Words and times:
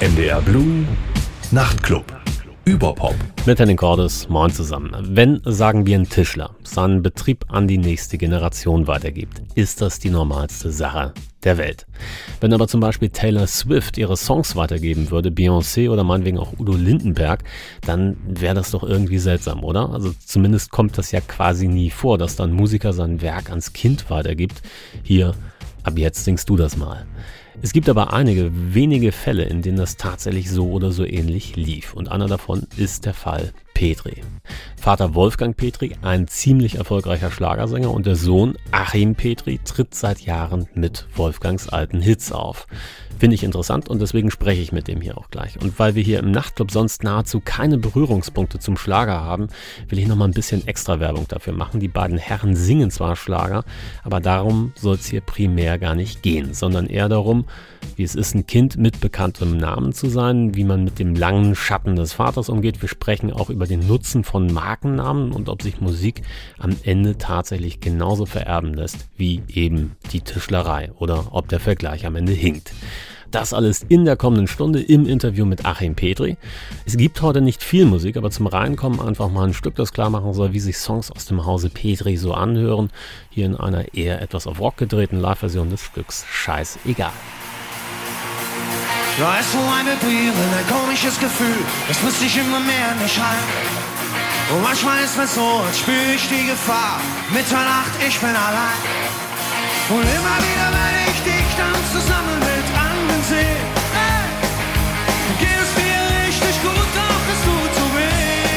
NDR 0.00 0.40
Blue 0.42 0.86
Nachtclub. 1.50 2.04
Überpop. 2.64 3.16
Mit 3.46 3.58
Henning 3.58 3.76
Cordes, 3.76 4.28
moin 4.28 4.48
zusammen. 4.52 4.92
Wenn, 5.00 5.40
sagen 5.44 5.86
wir, 5.86 5.98
ein 5.98 6.08
Tischler 6.08 6.54
seinen 6.62 7.02
Betrieb 7.02 7.44
an 7.48 7.66
die 7.66 7.78
nächste 7.78 8.16
Generation 8.16 8.86
weitergibt, 8.86 9.42
ist 9.56 9.80
das 9.80 9.98
die 9.98 10.10
normalste 10.10 10.70
Sache 10.70 11.14
der 11.42 11.58
Welt. 11.58 11.84
Wenn 12.40 12.52
aber 12.52 12.68
zum 12.68 12.78
Beispiel 12.78 13.08
Taylor 13.08 13.48
Swift 13.48 13.98
ihre 13.98 14.16
Songs 14.16 14.54
weitergeben 14.54 15.10
würde, 15.10 15.30
Beyoncé 15.30 15.90
oder 15.90 16.04
meinetwegen 16.04 16.38
auch 16.38 16.52
Udo 16.60 16.74
Lindenberg, 16.74 17.42
dann 17.84 18.18
wäre 18.24 18.54
das 18.54 18.70
doch 18.70 18.84
irgendwie 18.84 19.18
seltsam, 19.18 19.64
oder? 19.64 19.90
Also 19.90 20.14
zumindest 20.24 20.70
kommt 20.70 20.96
das 20.96 21.10
ja 21.10 21.20
quasi 21.20 21.66
nie 21.66 21.90
vor, 21.90 22.18
dass 22.18 22.36
dann 22.36 22.52
Musiker 22.52 22.92
sein 22.92 23.20
Werk 23.20 23.50
ans 23.50 23.72
Kind 23.72 24.10
weitergibt. 24.10 24.62
Hier, 25.02 25.34
ab 25.82 25.98
jetzt 25.98 26.24
singst 26.24 26.48
du 26.48 26.56
das 26.56 26.76
mal. 26.76 27.04
Es 27.60 27.72
gibt 27.72 27.88
aber 27.88 28.12
einige 28.12 28.50
wenige 28.52 29.10
Fälle, 29.10 29.44
in 29.44 29.62
denen 29.62 29.78
das 29.78 29.96
tatsächlich 29.96 30.48
so 30.50 30.70
oder 30.70 30.92
so 30.92 31.04
ähnlich 31.04 31.56
lief. 31.56 31.92
Und 31.92 32.08
einer 32.08 32.28
davon 32.28 32.66
ist 32.76 33.04
der 33.04 33.14
Fall 33.14 33.52
Petri. 33.78 34.24
Vater 34.76 35.14
Wolfgang 35.14 35.56
Petri, 35.56 35.94
ein 36.02 36.26
ziemlich 36.26 36.76
erfolgreicher 36.76 37.30
Schlagersänger 37.30 37.92
und 37.92 38.06
der 38.06 38.16
Sohn 38.16 38.56
Achim 38.72 39.14
Petri 39.14 39.60
tritt 39.64 39.94
seit 39.94 40.20
Jahren 40.20 40.66
mit 40.74 41.06
Wolfgangs 41.14 41.68
alten 41.68 42.00
Hits 42.00 42.32
auf. 42.32 42.66
Finde 43.18 43.34
ich 43.34 43.44
interessant 43.44 43.88
und 43.88 44.00
deswegen 44.00 44.30
spreche 44.30 44.62
ich 44.62 44.72
mit 44.72 44.86
dem 44.86 45.00
hier 45.00 45.18
auch 45.18 45.30
gleich. 45.30 45.60
Und 45.60 45.78
weil 45.78 45.94
wir 45.94 46.02
hier 46.02 46.20
im 46.20 46.30
Nachtclub 46.30 46.70
sonst 46.70 47.02
nahezu 47.02 47.40
keine 47.40 47.78
Berührungspunkte 47.78 48.60
zum 48.60 48.76
Schlager 48.76 49.20
haben, 49.20 49.48
will 49.88 49.98
ich 49.98 50.06
noch 50.06 50.16
mal 50.16 50.26
ein 50.26 50.32
bisschen 50.32 50.66
extra 50.66 50.98
Werbung 51.00 51.26
dafür 51.28 51.52
machen. 51.52 51.80
Die 51.80 51.88
beiden 51.88 52.18
Herren 52.18 52.56
singen 52.56 52.90
zwar 52.90 53.14
Schlager, 53.14 53.64
aber 54.04 54.20
darum 54.20 54.72
soll 54.76 54.94
es 54.94 55.06
hier 55.06 55.20
primär 55.20 55.78
gar 55.78 55.94
nicht 55.94 56.22
gehen, 56.22 56.54
sondern 56.54 56.86
eher 56.86 57.08
darum, 57.08 57.44
wie 57.96 58.04
es 58.04 58.14
ist, 58.14 58.34
ein 58.34 58.46
Kind 58.46 58.76
mit 58.76 59.00
bekanntem 59.00 59.56
Namen 59.56 59.92
zu 59.92 60.08
sein, 60.08 60.54
wie 60.54 60.64
man 60.64 60.84
mit 60.84 61.00
dem 61.00 61.14
langen 61.14 61.56
Schatten 61.56 61.96
des 61.96 62.12
Vaters 62.12 62.48
umgeht. 62.48 62.80
Wir 62.82 62.88
sprechen 62.88 63.32
auch 63.32 63.50
über 63.50 63.66
den 63.68 63.86
Nutzen 63.86 64.24
von 64.24 64.52
Markennamen 64.52 65.32
und 65.32 65.48
ob 65.48 65.62
sich 65.62 65.80
Musik 65.80 66.22
am 66.58 66.76
Ende 66.82 67.18
tatsächlich 67.18 67.80
genauso 67.80 68.26
vererben 68.26 68.74
lässt 68.74 69.06
wie 69.16 69.42
eben 69.48 69.96
die 70.12 70.20
Tischlerei 70.20 70.90
oder 70.98 71.26
ob 71.30 71.48
der 71.48 71.60
Vergleich 71.60 72.06
am 72.06 72.16
Ende 72.16 72.32
hinkt. 72.32 72.72
Das 73.30 73.52
alles 73.52 73.84
in 73.86 74.06
der 74.06 74.16
kommenden 74.16 74.46
Stunde 74.46 74.80
im 74.80 75.06
Interview 75.06 75.44
mit 75.44 75.66
Achim 75.66 75.94
Petri. 75.94 76.38
Es 76.86 76.96
gibt 76.96 77.20
heute 77.20 77.42
nicht 77.42 77.62
viel 77.62 77.84
Musik, 77.84 78.16
aber 78.16 78.30
zum 78.30 78.46
Reinkommen 78.46 79.00
einfach 79.00 79.28
mal 79.30 79.48
ein 79.48 79.54
Stück, 79.54 79.74
das 79.74 79.92
klar 79.92 80.08
machen 80.08 80.32
soll, 80.32 80.54
wie 80.54 80.60
sich 80.60 80.78
Songs 80.78 81.10
aus 81.10 81.26
dem 81.26 81.44
Hause 81.44 81.68
Petri 81.68 82.16
so 82.16 82.32
anhören. 82.32 82.88
Hier 83.28 83.44
in 83.44 83.54
einer 83.54 83.92
eher 83.92 84.22
etwas 84.22 84.46
auf 84.46 84.60
Rock 84.60 84.78
gedrehten 84.78 85.20
Live-Version 85.20 85.68
des 85.68 85.82
Stücks 85.82 86.24
Scheißegal. 86.30 87.12
Da 89.18 89.40
ist 89.40 89.50
so 89.50 89.58
eine 89.58 89.96
Beere, 89.96 90.44
ein 90.58 90.68
komisches 90.70 91.18
Gefühl, 91.18 91.58
das 91.88 92.00
muss 92.02 92.20
sich 92.20 92.36
immer 92.38 92.60
mehr 92.60 92.94
nicht 93.02 93.18
halten. 93.18 93.66
Und 94.54 94.62
manchmal 94.62 95.02
ist 95.02 95.18
es 95.18 95.34
so, 95.34 95.64
als 95.66 95.80
spüre 95.80 96.14
ich 96.14 96.28
die 96.28 96.46
Gefahr. 96.46 97.00
Mitternacht, 97.30 97.90
ich 97.98 98.16
bin 98.20 98.30
allein. 98.30 98.78
Und 99.90 100.06
immer 100.06 100.38
wieder, 100.46 100.68
wenn 100.70 100.94
ich 101.10 101.18
dich 101.26 101.50
dann 101.58 101.82
zusammen 101.90 102.38
mit 102.38 102.66
anderen 102.78 103.22
sehe, 103.26 103.58
hey, 103.98 104.22
geht 105.42 105.62
es 105.66 105.72
mir 105.74 105.98
richtig 106.22 106.54
gut, 106.62 106.88
doch 106.94 107.24
es 107.34 107.40
tut 107.42 107.72
so 107.74 107.86
weh. 107.98 108.54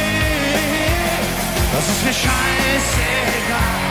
Das 1.74 1.86
ist 1.90 2.02
mir 2.06 2.18
scheißegal. 2.22 3.82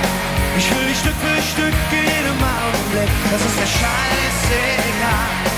Ich 0.56 0.70
will 0.70 0.86
dich 0.86 0.98
Stück 1.02 1.18
für 1.18 1.34
Stück 1.50 1.74
in 1.90 2.04
jedem 2.14 2.38
Augenblick. 2.38 3.10
Das 3.26 3.42
ist 3.42 3.56
mir 3.58 3.66
scheißegal. 3.66 5.49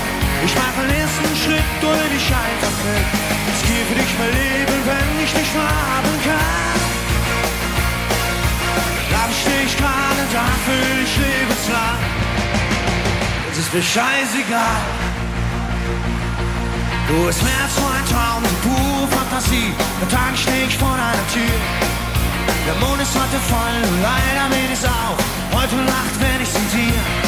Ich 0.45 0.53
mach 0.55 0.73
den 0.81 0.91
ersten 1.01 1.35
Schritt 1.43 1.69
durch 1.81 2.09
dich 2.15 2.27
einfach 2.27 2.75
mit. 2.87 3.07
Es 3.53 3.61
geht 3.67 3.85
für 3.89 3.97
dich 4.01 4.13
mein 4.19 4.33
Leben, 4.41 4.77
wenn 4.89 5.23
ich 5.23 5.31
dich 5.31 5.51
haben 5.55 6.15
kann. 6.25 6.73
Steh 9.41 9.65
ich 9.65 9.75
gerade 9.75 10.23
da 10.31 10.45
für 10.65 11.01
dich 11.01 11.17
lebenslang. 11.17 11.99
Es 13.51 13.57
ist 13.57 13.73
mir 13.73 13.81
scheißegal. 13.81 14.83
Du 17.07 17.25
bist 17.25 17.41
mehr 17.43 17.63
als 17.63 17.77
ein 17.77 18.05
Traum, 18.13 18.43
die 18.43 18.59
pure 18.67 19.07
Fantasie. 19.09 19.73
Am 20.01 20.09
Tag 20.09 20.37
steh 20.37 20.65
ich 20.67 20.77
vor 20.77 20.95
deiner 20.95 21.27
Tür. 21.33 21.57
Der 22.67 22.75
Mond 22.75 23.01
ist 23.01 23.13
heute 23.15 23.39
voll 23.49 23.77
und 23.89 24.01
leider 24.01 24.45
weht 24.55 24.71
es 24.71 24.85
auch. 24.85 25.17
Heute 25.59 25.75
Nacht 25.75 26.15
werde 26.21 26.43
ich 26.43 26.51
zu 26.53 26.61
dir. 26.77 27.22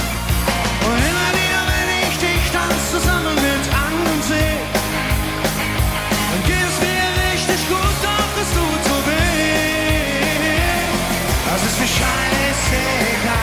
Das 11.56 11.62
ist 11.72 11.80
mir 11.80 11.88
scheißegal. 11.88 13.34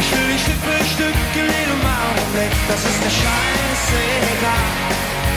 Ich 0.00 0.08
will 0.12 0.26
dich 0.32 0.42
Stück 0.42 0.60
für 0.66 0.84
Stück 0.84 1.18
in 1.34 1.46
jedem 1.46 1.82
Augenblick. 1.86 2.52
Das 2.68 2.80
ist 2.84 2.98
mir 3.04 3.14
scheißegal. 3.22 4.66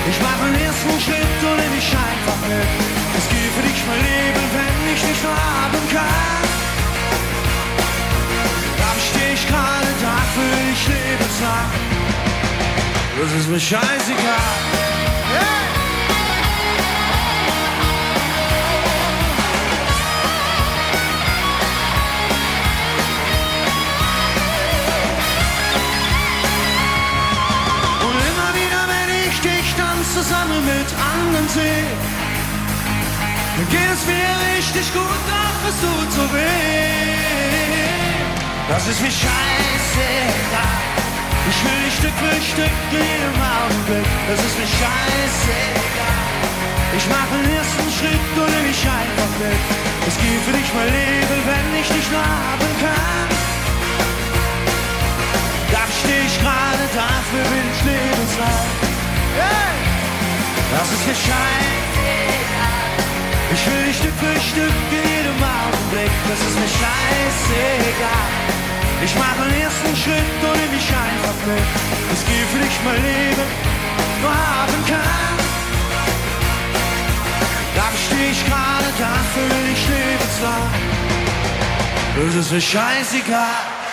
Ich 0.09 0.19
mache 0.19 0.51
den 0.51 0.57
ersten 0.66 1.00
Schritt 1.00 1.40
und 1.45 1.57
nehme 1.57 1.75
dich 1.75 1.91
einfach 1.94 2.40
mit. 2.50 2.69
Es 3.18 3.25
geht 3.30 3.51
für 3.56 3.62
dich 3.62 3.80
mein 3.88 4.01
Leben, 4.01 4.44
wenn 4.57 4.94
ich 4.94 5.01
dich 5.01 5.24
nur 5.24 5.38
haben 5.38 5.84
kann. 5.94 6.44
Steh 9.09 9.34
ich 9.34 9.45
gerade 9.47 9.91
da 10.01 10.16
für 10.34 10.56
dich 10.66 10.88
lebenslang. 10.88 12.32
Das 13.19 13.31
ist 13.31 13.47
mir 13.47 13.59
scheißegal. 13.59 13.84
Hey! 15.29 15.68
Und 28.01 28.18
immer 28.31 28.50
wieder, 28.59 28.81
wenn 28.90 29.09
ich 29.30 29.40
dich 29.41 29.75
dann 29.78 30.03
zusammen 30.13 30.66
mit 30.66 30.90
anderen 31.13 31.47
sehe, 31.50 31.85
dann 33.57 33.69
geht 33.69 33.91
es 33.94 34.06
mir 34.07 34.31
richtig 34.57 34.91
gut, 34.91 35.19
doch 35.30 35.69
es 35.69 35.75
tut 35.81 36.12
so 36.12 36.34
weh. 36.34 36.44
Das 38.69 38.88
ist 38.88 39.01
mir 39.01 39.12
scheißegal. 39.12 40.43
Ich 41.50 41.59
will 41.66 41.80
dich 41.84 41.96
Stück 42.00 42.16
für 42.24 42.40
Stück 42.40 42.76
jedem 42.92 43.36
Augenblick. 43.36 44.08
Das 44.30 44.40
ist 44.40 44.56
mir 44.59 44.70
scheißegal. 44.80 46.24
Ich 46.96 47.06
mach 47.12 47.28
den 47.36 47.48
ersten 47.52 47.88
Schritt 47.92 48.31
und 48.40 48.48
nimm 48.48 48.64
mich 48.64 48.84
einfach 48.88 49.31
mit. 49.44 49.59
Es 50.08 50.16
geht 50.24 50.42
für 50.48 50.56
dich 50.56 50.70
mein 50.72 50.88
Leben, 50.88 51.40
wenn 51.44 51.68
ich 51.81 51.88
dich 51.92 52.08
nur 52.16 52.24
haben 52.24 52.72
kann. 52.80 53.28
Da 55.74 55.84
steh 56.00 56.24
ich 56.24 56.38
gerade, 56.40 56.86
dafür 56.96 57.44
bin 57.52 57.66
ich 57.75 57.81
lebenslang. 57.92 58.68
Hey! 59.36 59.75
Das 60.72 60.88
ist 60.96 61.04
mir 61.08 61.20
scheißegal. 61.28 62.88
Ich 63.52 63.62
will 63.68 63.84
dich 63.84 63.98
Stück 64.00 64.16
für 64.16 64.38
Stück 64.48 64.78
jedem 64.96 65.40
Augenblick. 65.44 66.14
Das 66.31 66.40
ist 66.40 66.56
mir 66.56 66.72
scheißegal. 66.72 68.62
Ich 69.02 69.16
mach 69.16 69.36
den 69.36 69.62
ersten 69.62 69.96
Schritt 69.96 70.40
und 70.42 70.58
nimm 70.62 70.72
mich 70.72 70.90
einfach 70.90 71.38
mit. 71.48 71.64
Es 72.14 72.24
für 72.24 72.59
dich 72.59 72.80
mein 72.86 73.02
Leben 73.02 73.48
nur 74.22 74.31
haben 74.31 74.86
kann. 74.88 75.38
Da 77.76 77.86
steh 78.06 78.31
ich 78.31 78.46
gerade, 78.46 78.90
dafür 79.00 79.50
will 79.50 79.74
ich 79.74 79.88
lebenslang. 79.88 80.94
Das 82.16 82.36
ist 82.36 82.52
mir 82.52 82.62
scheißegal. 82.62 83.84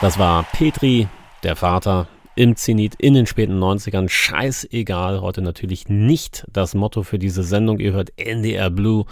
Das 0.00 0.18
war 0.18 0.44
Petri, 0.52 1.06
der 1.42 1.56
Vater, 1.56 2.08
im 2.34 2.56
Zenit 2.56 2.94
in 2.94 3.14
den 3.14 3.26
späten 3.26 3.62
90ern. 3.62 4.08
Scheißegal, 4.08 5.20
heute 5.20 5.42
natürlich 5.42 5.88
nicht 5.88 6.46
das 6.50 6.74
Motto 6.74 7.02
für 7.02 7.18
diese 7.18 7.42
Sendung. 7.42 7.78
Ihr 7.78 7.92
hört 7.92 8.12
NDR 8.16 8.70
Blue, 8.70 9.04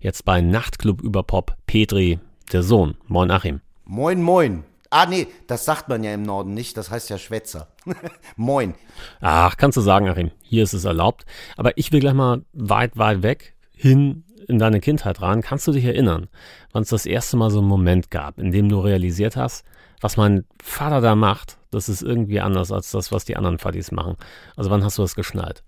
jetzt 0.00 0.24
bei 0.24 0.40
Nachtclub 0.40 1.00
über 1.00 1.22
Pop. 1.22 1.54
Petri, 1.66 2.18
der 2.52 2.62
Sohn. 2.62 2.96
Moin 3.06 3.30
Achim. 3.30 3.60
Moin, 3.84 4.22
moin. 4.22 4.64
Ah, 4.90 5.06
nee, 5.06 5.26
das 5.46 5.64
sagt 5.64 5.88
man 5.88 6.04
ja 6.04 6.12
im 6.12 6.22
Norden 6.22 6.52
nicht, 6.52 6.76
das 6.76 6.90
heißt 6.90 7.08
ja 7.08 7.16
Schwätzer. 7.16 7.68
moin. 8.36 8.74
Ach, 9.20 9.56
kannst 9.56 9.76
du 9.76 9.80
sagen, 9.80 10.08
Achim, 10.08 10.30
hier 10.42 10.64
ist 10.64 10.74
es 10.74 10.84
erlaubt. 10.84 11.24
Aber 11.56 11.76
ich 11.78 11.92
will 11.92 12.00
gleich 12.00 12.14
mal 12.14 12.42
weit, 12.52 12.98
weit 12.98 13.22
weg 13.22 13.54
hin 13.74 14.24
in 14.48 14.58
deine 14.58 14.80
Kindheit 14.80 15.22
rein. 15.22 15.40
Kannst 15.40 15.66
du 15.66 15.72
dich 15.72 15.84
erinnern, 15.84 16.28
wann 16.72 16.82
es 16.82 16.90
das 16.90 17.06
erste 17.06 17.36
Mal 17.36 17.50
so 17.50 17.60
einen 17.60 17.68
Moment 17.68 18.10
gab, 18.10 18.38
in 18.38 18.52
dem 18.52 18.68
du 18.68 18.80
realisiert 18.80 19.36
hast, 19.36 19.64
was 20.00 20.16
mein 20.16 20.44
Vater 20.62 21.00
da 21.00 21.14
macht, 21.14 21.56
das 21.70 21.88
ist 21.88 22.02
irgendwie 22.02 22.40
anders 22.40 22.70
als 22.70 22.90
das, 22.90 23.12
was 23.12 23.24
die 23.24 23.36
anderen 23.36 23.58
Fadis 23.58 23.92
machen. 23.92 24.16
Also 24.56 24.70
wann 24.70 24.84
hast 24.84 24.98
du 24.98 25.02
das 25.02 25.14
geschnallt? 25.14 25.62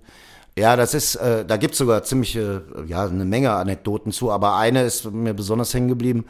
Ja, 0.57 0.77
das 0.77 0.95
ist, 0.95 1.17
äh, 1.17 1.45
da 1.45 1.57
gibt's 1.57 1.79
sogar 1.79 2.05
ziemlich, 2.05 2.37
äh, 2.37 2.61
ja, 2.87 3.07
eine 3.07 3.25
Menge 3.25 3.53
Anekdoten 3.53 4.13
zu, 4.13 4.31
aber 4.31 4.57
eine 4.57 4.83
ist 4.83 5.11
mir 5.11 5.35
besonders 5.35 5.75
hängen 5.75 5.89
geblieben. 5.89 6.27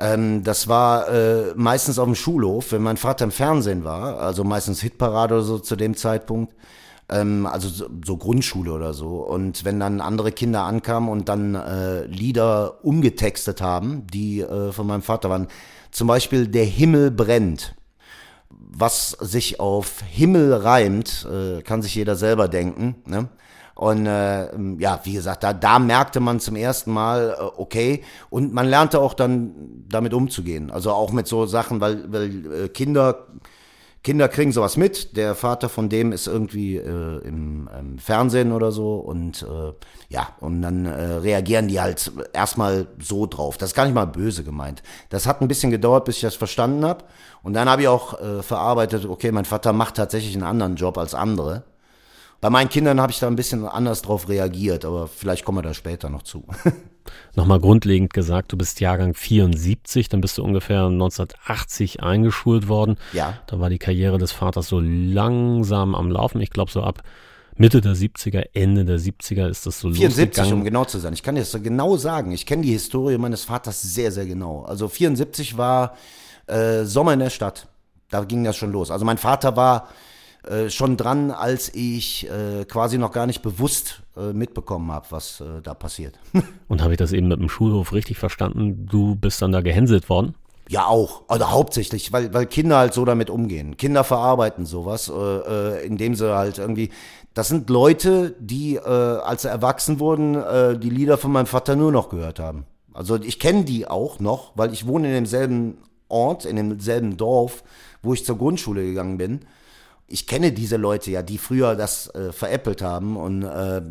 Ähm, 0.00 0.42
das 0.42 0.68
war 0.68 1.08
äh, 1.08 1.52
meistens 1.54 1.98
auf 1.98 2.06
dem 2.06 2.14
Schulhof, 2.14 2.72
wenn 2.72 2.82
mein 2.82 2.96
Vater 2.96 3.24
im 3.24 3.30
Fernsehen 3.30 3.84
war, 3.84 4.18
also 4.18 4.42
meistens 4.42 4.80
Hitparade 4.80 5.34
oder 5.34 5.44
so 5.44 5.58
zu 5.58 5.76
dem 5.76 5.96
Zeitpunkt. 5.96 6.54
Ähm, 7.08 7.46
also 7.46 7.68
so, 7.68 7.86
so, 8.04 8.16
Grundschule 8.16 8.72
oder 8.72 8.94
so. 8.94 9.16
Und 9.18 9.64
wenn 9.64 9.78
dann 9.78 10.00
andere 10.00 10.32
Kinder 10.32 10.62
ankamen 10.62 11.08
und 11.08 11.28
dann 11.28 11.54
äh, 11.54 12.04
Lieder 12.06 12.84
umgetextet 12.84 13.60
haben, 13.60 14.06
die 14.12 14.40
äh, 14.40 14.72
von 14.72 14.86
meinem 14.86 15.02
Vater 15.02 15.30
waren, 15.30 15.48
zum 15.90 16.08
Beispiel 16.08 16.48
Der 16.48 16.64
Himmel 16.64 17.10
brennt. 17.10 17.74
Was 18.50 19.10
sich 19.10 19.60
auf 19.60 20.02
Himmel 20.08 20.52
reimt, 20.54 21.28
äh, 21.30 21.62
kann 21.62 21.82
sich 21.82 21.94
jeder 21.94 22.16
selber 22.16 22.48
denken. 22.48 22.96
Ne? 23.06 23.28
Und 23.74 24.06
äh, 24.06 24.48
ja, 24.78 25.00
wie 25.02 25.14
gesagt, 25.14 25.42
da, 25.42 25.52
da 25.52 25.78
merkte 25.78 26.20
man 26.20 26.38
zum 26.38 26.56
ersten 26.56 26.92
Mal, 26.92 27.36
äh, 27.38 27.42
okay, 27.56 28.04
und 28.30 28.52
man 28.52 28.66
lernte 28.66 29.00
auch 29.00 29.14
dann 29.14 29.84
damit 29.88 30.14
umzugehen. 30.14 30.70
Also 30.70 30.92
auch 30.92 31.12
mit 31.12 31.26
so 31.26 31.46
Sachen, 31.46 31.80
weil, 31.80 32.12
weil 32.12 32.64
äh, 32.64 32.68
Kinder, 32.68 33.26
Kinder 34.04 34.28
kriegen 34.28 34.52
sowas 34.52 34.76
mit. 34.76 35.16
Der 35.16 35.34
Vater 35.34 35.68
von 35.68 35.88
dem 35.88 36.12
ist 36.12 36.28
irgendwie 36.28 36.76
äh, 36.76 37.18
im, 37.26 37.68
im 37.76 37.98
Fernsehen 37.98 38.52
oder 38.52 38.70
so 38.70 38.96
und 38.96 39.42
äh, 39.42 39.72
ja, 40.08 40.28
und 40.38 40.62
dann 40.62 40.86
äh, 40.86 41.14
reagieren 41.14 41.66
die 41.66 41.80
halt 41.80 42.12
erstmal 42.32 42.86
so 43.00 43.26
drauf. 43.26 43.56
Das 43.56 43.70
ist 43.70 43.74
gar 43.74 43.86
nicht 43.86 43.94
mal 43.94 44.06
böse 44.06 44.44
gemeint. 44.44 44.84
Das 45.08 45.26
hat 45.26 45.40
ein 45.40 45.48
bisschen 45.48 45.72
gedauert, 45.72 46.04
bis 46.04 46.16
ich 46.16 46.22
das 46.22 46.36
verstanden 46.36 46.84
habe. 46.84 47.04
Und 47.42 47.54
dann 47.54 47.68
habe 47.68 47.82
ich 47.82 47.88
auch 47.88 48.20
äh, 48.20 48.42
verarbeitet, 48.42 49.04
okay, 49.06 49.32
mein 49.32 49.46
Vater 49.46 49.72
macht 49.72 49.96
tatsächlich 49.96 50.34
einen 50.34 50.44
anderen 50.44 50.76
Job 50.76 50.96
als 50.96 51.14
andere. 51.14 51.64
Bei 52.44 52.50
meinen 52.50 52.68
Kindern 52.68 53.00
habe 53.00 53.10
ich 53.10 53.18
da 53.20 53.26
ein 53.26 53.36
bisschen 53.36 53.66
anders 53.66 54.02
drauf 54.02 54.28
reagiert, 54.28 54.84
aber 54.84 55.08
vielleicht 55.08 55.46
kommen 55.46 55.56
wir 55.56 55.62
da 55.62 55.72
später 55.72 56.10
noch 56.10 56.24
zu. 56.24 56.44
Nochmal 57.34 57.58
grundlegend 57.58 58.12
gesagt, 58.12 58.52
du 58.52 58.58
bist 58.58 58.80
Jahrgang 58.80 59.14
74, 59.14 60.10
dann 60.10 60.20
bist 60.20 60.36
du 60.36 60.44
ungefähr 60.44 60.84
1980 60.84 62.02
eingeschult 62.02 62.68
worden. 62.68 62.98
Ja. 63.14 63.38
Da 63.46 63.60
war 63.60 63.70
die 63.70 63.78
Karriere 63.78 64.18
des 64.18 64.32
Vaters 64.32 64.68
so 64.68 64.78
langsam 64.78 65.94
am 65.94 66.10
Laufen. 66.10 66.38
Ich 66.42 66.50
glaube, 66.50 66.70
so 66.70 66.82
ab 66.82 67.02
Mitte 67.56 67.80
der 67.80 67.94
70er, 67.94 68.44
Ende 68.52 68.84
der 68.84 68.98
70er 68.98 69.48
ist 69.48 69.64
das 69.64 69.80
so 69.80 69.88
74, 69.90 70.26
losgegangen. 70.26 70.52
um 70.52 70.64
genau 70.64 70.84
zu 70.84 70.98
sein. 70.98 71.14
Ich 71.14 71.22
kann 71.22 71.36
dir 71.36 71.40
das 71.40 71.50
so 71.50 71.60
genau 71.60 71.96
sagen. 71.96 72.30
Ich 72.30 72.44
kenne 72.44 72.60
die 72.60 72.72
Historie 72.72 73.16
meines 73.16 73.44
Vaters 73.44 73.80
sehr, 73.80 74.12
sehr 74.12 74.26
genau. 74.26 74.64
Also 74.64 74.88
74 74.88 75.56
war 75.56 75.96
äh, 76.46 76.84
Sommer 76.84 77.14
in 77.14 77.20
der 77.20 77.30
Stadt. 77.30 77.68
Da 78.10 78.22
ging 78.22 78.44
das 78.44 78.58
schon 78.58 78.70
los. 78.70 78.90
Also 78.90 79.06
mein 79.06 79.16
Vater 79.16 79.56
war 79.56 79.88
äh, 80.48 80.70
schon 80.70 80.96
dran, 80.96 81.30
als 81.30 81.74
ich 81.74 82.28
äh, 82.28 82.64
quasi 82.64 82.98
noch 82.98 83.12
gar 83.12 83.26
nicht 83.26 83.42
bewusst 83.42 84.02
äh, 84.16 84.32
mitbekommen 84.32 84.92
habe, 84.92 85.06
was 85.10 85.40
äh, 85.40 85.62
da 85.62 85.74
passiert. 85.74 86.18
Und 86.68 86.82
habe 86.82 86.92
ich 86.92 86.98
das 86.98 87.12
eben 87.12 87.28
mit 87.28 87.40
dem 87.40 87.48
Schulhof 87.48 87.92
richtig 87.92 88.18
verstanden? 88.18 88.86
Du 88.90 89.14
bist 89.14 89.40
dann 89.42 89.52
da 89.52 89.60
gehänselt 89.60 90.08
worden? 90.08 90.34
Ja, 90.68 90.86
auch. 90.86 91.22
Also 91.28 91.50
hauptsächlich, 91.50 92.12
weil, 92.12 92.32
weil 92.32 92.46
Kinder 92.46 92.78
halt 92.78 92.94
so 92.94 93.04
damit 93.04 93.30
umgehen. 93.30 93.76
Kinder 93.76 94.04
verarbeiten 94.04 94.66
sowas, 94.66 95.08
äh, 95.08 95.12
äh, 95.12 95.86
indem 95.86 96.14
sie 96.14 96.34
halt 96.34 96.58
irgendwie. 96.58 96.90
Das 97.34 97.48
sind 97.48 97.68
Leute, 97.68 98.34
die, 98.38 98.76
äh, 98.76 98.80
als 98.80 99.42
sie 99.42 99.48
erwachsen 99.48 99.98
wurden, 99.98 100.36
äh, 100.36 100.78
die 100.78 100.90
Lieder 100.90 101.18
von 101.18 101.32
meinem 101.32 101.46
Vater 101.46 101.74
nur 101.74 101.90
noch 101.90 102.08
gehört 102.08 102.38
haben. 102.38 102.64
Also 102.92 103.16
ich 103.16 103.40
kenne 103.40 103.64
die 103.64 103.88
auch 103.88 104.20
noch, 104.20 104.52
weil 104.54 104.72
ich 104.72 104.86
wohne 104.86 105.08
in 105.08 105.14
demselben 105.14 105.78
Ort, 106.08 106.44
in 106.44 106.56
demselben 106.56 107.16
Dorf, 107.16 107.64
wo 108.02 108.14
ich 108.14 108.24
zur 108.24 108.38
Grundschule 108.38 108.84
gegangen 108.84 109.18
bin 109.18 109.40
ich 110.06 110.26
kenne 110.26 110.52
diese 110.52 110.76
Leute 110.76 111.10
ja, 111.10 111.22
die 111.22 111.38
früher 111.38 111.76
das 111.76 112.14
äh, 112.14 112.32
veräppelt 112.32 112.82
haben 112.82 113.16
und 113.16 113.42
äh, 113.42 113.82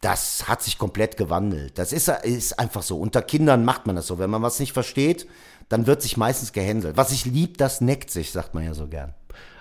das 0.00 0.48
hat 0.48 0.62
sich 0.62 0.76
komplett 0.76 1.16
gewandelt. 1.16 1.78
Das 1.78 1.92
ist, 1.92 2.08
ist 2.08 2.58
einfach 2.58 2.82
so. 2.82 2.98
Unter 2.98 3.22
Kindern 3.22 3.64
macht 3.64 3.86
man 3.86 3.96
das 3.96 4.06
so. 4.06 4.18
Wenn 4.18 4.28
man 4.28 4.42
was 4.42 4.60
nicht 4.60 4.72
versteht, 4.72 5.26
dann 5.70 5.86
wird 5.86 6.02
sich 6.02 6.18
meistens 6.18 6.52
gehänselt. 6.52 6.98
Was 6.98 7.10
ich 7.10 7.24
lieb, 7.24 7.56
das 7.56 7.80
neckt 7.80 8.10
sich, 8.10 8.30
sagt 8.30 8.54
man 8.54 8.64
ja 8.64 8.74
so 8.74 8.86
gern. 8.86 9.14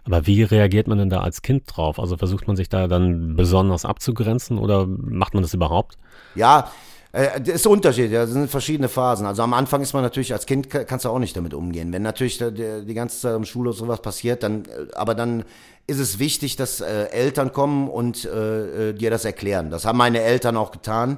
Aber 0.05 0.27
wie 0.27 0.43
reagiert 0.43 0.87
man 0.87 0.97
denn 0.97 1.09
da 1.09 1.21
als 1.21 1.41
Kind 1.41 1.63
drauf? 1.67 1.97
Also 1.97 2.17
versucht 2.17 2.47
man 2.47 2.57
sich 2.57 2.67
da 2.67 2.87
dann 2.87 3.37
besonders 3.37 3.85
abzugrenzen 3.85 4.57
oder 4.57 4.85
macht 4.85 5.33
man 5.33 5.43
das 5.43 5.53
überhaupt? 5.53 5.97
Ja, 6.35 6.69
äh, 7.13 7.39
das 7.39 7.55
ist 7.55 7.67
Unterschied, 7.67 8.11
ja, 8.11 8.23
das 8.23 8.31
sind 8.31 8.49
verschiedene 8.49 8.89
Phasen. 8.89 9.25
Also 9.25 9.43
am 9.43 9.53
Anfang 9.53 9.81
ist 9.81 9.93
man 9.93 10.03
natürlich, 10.03 10.33
als 10.33 10.45
Kind 10.45 10.69
kannst 10.69 11.05
du 11.05 11.09
auch 11.09 11.19
nicht 11.19 11.37
damit 11.37 11.53
umgehen. 11.53 11.93
Wenn 11.93 12.01
natürlich 12.01 12.37
die, 12.39 12.93
ganze 12.93 13.19
Zeit 13.19 13.35
im 13.35 13.45
Schule 13.45 13.71
sowas 13.71 14.01
passiert, 14.01 14.43
dann, 14.43 14.65
äh, 14.65 14.93
aber 14.95 15.15
dann 15.15 15.45
ist 15.87 15.99
es 15.99 16.19
wichtig, 16.19 16.55
dass 16.55 16.81
äh, 16.81 17.05
Eltern 17.11 17.51
kommen 17.51 17.89
und 17.89 18.25
äh, 18.25 18.89
äh, 18.89 18.93
dir 18.93 19.09
das 19.09 19.25
erklären. 19.25 19.69
Das 19.69 19.85
haben 19.85 19.97
meine 19.97 20.21
Eltern 20.21 20.55
auch 20.57 20.71
getan 20.71 21.17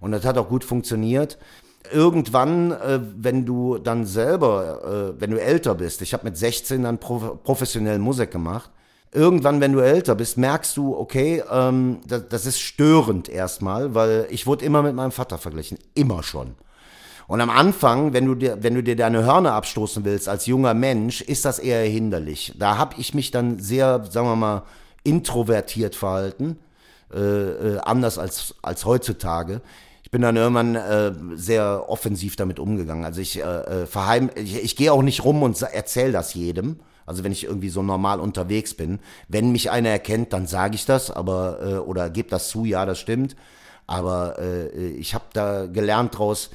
und 0.00 0.12
das 0.12 0.24
hat 0.24 0.38
auch 0.38 0.48
gut 0.48 0.64
funktioniert. 0.64 1.38
Irgendwann, 1.92 2.72
äh, 2.72 3.00
wenn 3.16 3.44
du 3.44 3.78
dann 3.78 4.06
selber, 4.06 5.14
äh, 5.16 5.20
wenn 5.20 5.30
du 5.30 5.40
älter 5.40 5.74
bist, 5.74 6.00
ich 6.02 6.12
habe 6.14 6.24
mit 6.24 6.36
16 6.36 6.84
dann 6.84 6.98
prof 6.98 7.42
professionell 7.42 7.98
Musik 7.98 8.30
gemacht, 8.30 8.70
irgendwann, 9.12 9.60
wenn 9.60 9.72
du 9.72 9.80
älter 9.80 10.14
bist, 10.14 10.38
merkst 10.38 10.76
du, 10.76 10.96
okay, 10.96 11.42
ähm, 11.50 12.00
das, 12.06 12.28
das 12.28 12.46
ist 12.46 12.60
störend 12.60 13.28
erstmal, 13.28 13.94
weil 13.94 14.26
ich 14.30 14.46
wurde 14.46 14.64
immer 14.64 14.82
mit 14.82 14.94
meinem 14.94 15.12
Vater 15.12 15.38
verglichen, 15.38 15.78
immer 15.94 16.22
schon. 16.22 16.54
Und 17.26 17.40
am 17.40 17.50
Anfang, 17.50 18.12
wenn 18.12 18.26
du 18.26 18.34
dir, 18.34 18.62
wenn 18.62 18.74
du 18.74 18.82
dir 18.82 18.96
deine 18.96 19.24
Hörner 19.24 19.52
abstoßen 19.52 20.04
willst 20.04 20.28
als 20.28 20.46
junger 20.46 20.74
Mensch, 20.74 21.20
ist 21.22 21.44
das 21.44 21.58
eher 21.58 21.82
hinderlich. 21.84 22.54
Da 22.58 22.76
habe 22.76 22.96
ich 22.98 23.14
mich 23.14 23.30
dann 23.30 23.58
sehr, 23.58 24.04
sagen 24.10 24.26
wir 24.28 24.36
mal, 24.36 24.62
introvertiert 25.04 25.94
verhalten, 25.94 26.58
äh, 27.12 27.18
äh, 27.18 27.78
anders 27.80 28.18
als, 28.18 28.54
als 28.62 28.84
heutzutage. 28.84 29.60
Ich 30.02 30.10
bin 30.10 30.22
dann 30.22 30.36
irgendwann 30.36 30.74
äh, 30.74 31.12
sehr 31.34 31.88
offensiv 31.88 32.36
damit 32.36 32.58
umgegangen. 32.58 33.04
Also 33.04 33.20
ich 33.20 33.38
äh, 33.38 33.42
äh 33.42 33.86
verheim, 33.86 34.30
ich, 34.34 34.62
ich 34.62 34.76
gehe 34.76 34.92
auch 34.92 35.02
nicht 35.02 35.24
rum 35.24 35.42
und 35.42 35.60
erzähle 35.60 36.12
das 36.12 36.34
jedem. 36.34 36.80
Also 37.06 37.24
wenn 37.24 37.32
ich 37.32 37.44
irgendwie 37.44 37.68
so 37.68 37.82
normal 37.82 38.20
unterwegs 38.20 38.74
bin. 38.74 38.98
Wenn 39.28 39.52
mich 39.52 39.70
einer 39.70 39.90
erkennt, 39.90 40.32
dann 40.32 40.46
sage 40.46 40.74
ich 40.74 40.86
das, 40.86 41.10
aber 41.10 41.58
äh, 41.62 41.74
oder 41.76 42.10
gebe 42.10 42.30
das 42.30 42.48
zu, 42.48 42.64
ja, 42.64 42.86
das 42.86 42.98
stimmt. 42.98 43.36
Aber 43.86 44.38
äh, 44.38 44.68
ich 44.92 45.14
habe 45.14 45.24
da 45.34 45.66
gelernt 45.66 46.16
draus, 46.16 46.50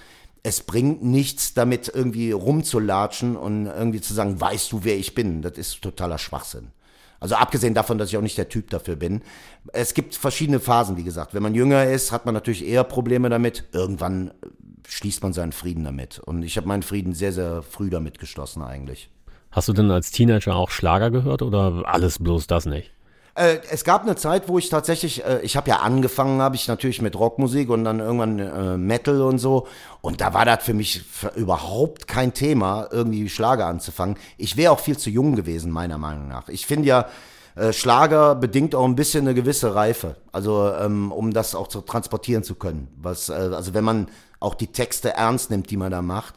es 0.49 0.61
bringt 0.61 1.03
nichts, 1.03 1.53
damit 1.53 1.91
irgendwie 1.93 2.31
rumzulatschen 2.31 3.37
und 3.37 3.67
irgendwie 3.67 4.01
zu 4.01 4.15
sagen, 4.15 4.41
weißt 4.41 4.71
du, 4.71 4.83
wer 4.83 4.97
ich 4.97 5.13
bin? 5.13 5.43
Das 5.43 5.59
ist 5.59 5.83
totaler 5.83 6.17
Schwachsinn. 6.17 6.71
Also 7.19 7.35
abgesehen 7.35 7.75
davon, 7.75 7.99
dass 7.99 8.09
ich 8.09 8.17
auch 8.17 8.23
nicht 8.23 8.37
der 8.37 8.49
Typ 8.49 8.71
dafür 8.71 8.95
bin. 8.95 9.21
Es 9.73 9.93
gibt 9.93 10.15
verschiedene 10.15 10.59
Phasen, 10.59 10.97
wie 10.97 11.03
gesagt. 11.03 11.35
Wenn 11.35 11.43
man 11.43 11.53
jünger 11.53 11.85
ist, 11.85 12.11
hat 12.11 12.25
man 12.25 12.33
natürlich 12.33 12.65
eher 12.65 12.83
Probleme 12.83 13.29
damit. 13.29 13.65
Irgendwann 13.73 14.29
äh, 14.29 14.31
schließt 14.87 15.21
man 15.21 15.33
seinen 15.33 15.51
Frieden 15.51 15.83
damit. 15.83 16.17
Und 16.17 16.41
ich 16.41 16.57
habe 16.57 16.67
meinen 16.67 16.81
Frieden 16.81 17.13
sehr, 17.13 17.31
sehr 17.31 17.61
früh 17.61 17.91
damit 17.91 18.17
geschlossen 18.17 18.63
eigentlich. 18.63 19.11
Hast 19.51 19.67
du 19.67 19.73
denn 19.73 19.91
als 19.91 20.09
Teenager 20.09 20.55
auch 20.55 20.71
Schlager 20.71 21.11
gehört 21.11 21.43
oder 21.43 21.83
alles 21.85 22.17
bloß 22.17 22.47
das 22.47 22.65
nicht? 22.65 22.91
Äh, 23.39 23.61
es 23.71 23.85
gab 23.85 24.01
eine 24.01 24.17
Zeit, 24.17 24.49
wo 24.49 24.57
ich 24.57 24.67
tatsächlich, 24.69 25.23
äh, 25.23 25.39
ich 25.43 25.55
habe 25.55 25.69
ja 25.69 25.77
angefangen, 25.77 26.41
habe 26.41 26.57
ich 26.57 26.67
natürlich 26.67 27.01
mit 27.01 27.17
Rockmusik 27.17 27.69
und 27.69 27.85
dann 27.85 28.01
irgendwann 28.01 28.39
äh, 28.39 28.77
Metal 28.77 29.21
und 29.21 29.39
so. 29.39 29.65
Und 30.01 30.19
da 30.19 30.33
war 30.33 30.43
das 30.43 30.61
für 30.61 30.73
mich 30.73 31.05
überhaupt 31.35 32.07
kein 32.07 32.33
Thema, 32.33 32.89
irgendwie 32.91 33.29
Schlager 33.29 33.67
anzufangen. 33.67 34.17
Ich 34.37 34.57
wäre 34.57 34.73
auch 34.73 34.79
viel 34.81 34.97
zu 34.97 35.09
jung 35.09 35.37
gewesen, 35.37 35.71
meiner 35.71 35.97
Meinung 35.97 36.27
nach. 36.27 36.49
Ich 36.49 36.65
finde 36.65 36.89
ja, 36.89 37.05
äh, 37.55 37.71
Schlager 37.71 38.35
bedingt 38.35 38.75
auch 38.75 38.83
ein 38.83 38.97
bisschen 38.97 39.25
eine 39.25 39.33
gewisse 39.33 39.73
Reife, 39.73 40.17
also 40.33 40.73
ähm, 40.73 41.13
um 41.13 41.31
das 41.31 41.55
auch 41.55 41.69
zu 41.69 41.79
transportieren 41.79 42.43
zu 42.43 42.55
können. 42.55 42.89
Was, 43.01 43.29
äh, 43.29 43.33
also 43.33 43.73
wenn 43.73 43.85
man 43.85 44.07
auch 44.41 44.55
die 44.55 44.67
Texte 44.67 45.13
ernst 45.13 45.49
nimmt, 45.49 45.69
die 45.69 45.77
man 45.77 45.91
da 45.91 46.01
macht. 46.01 46.35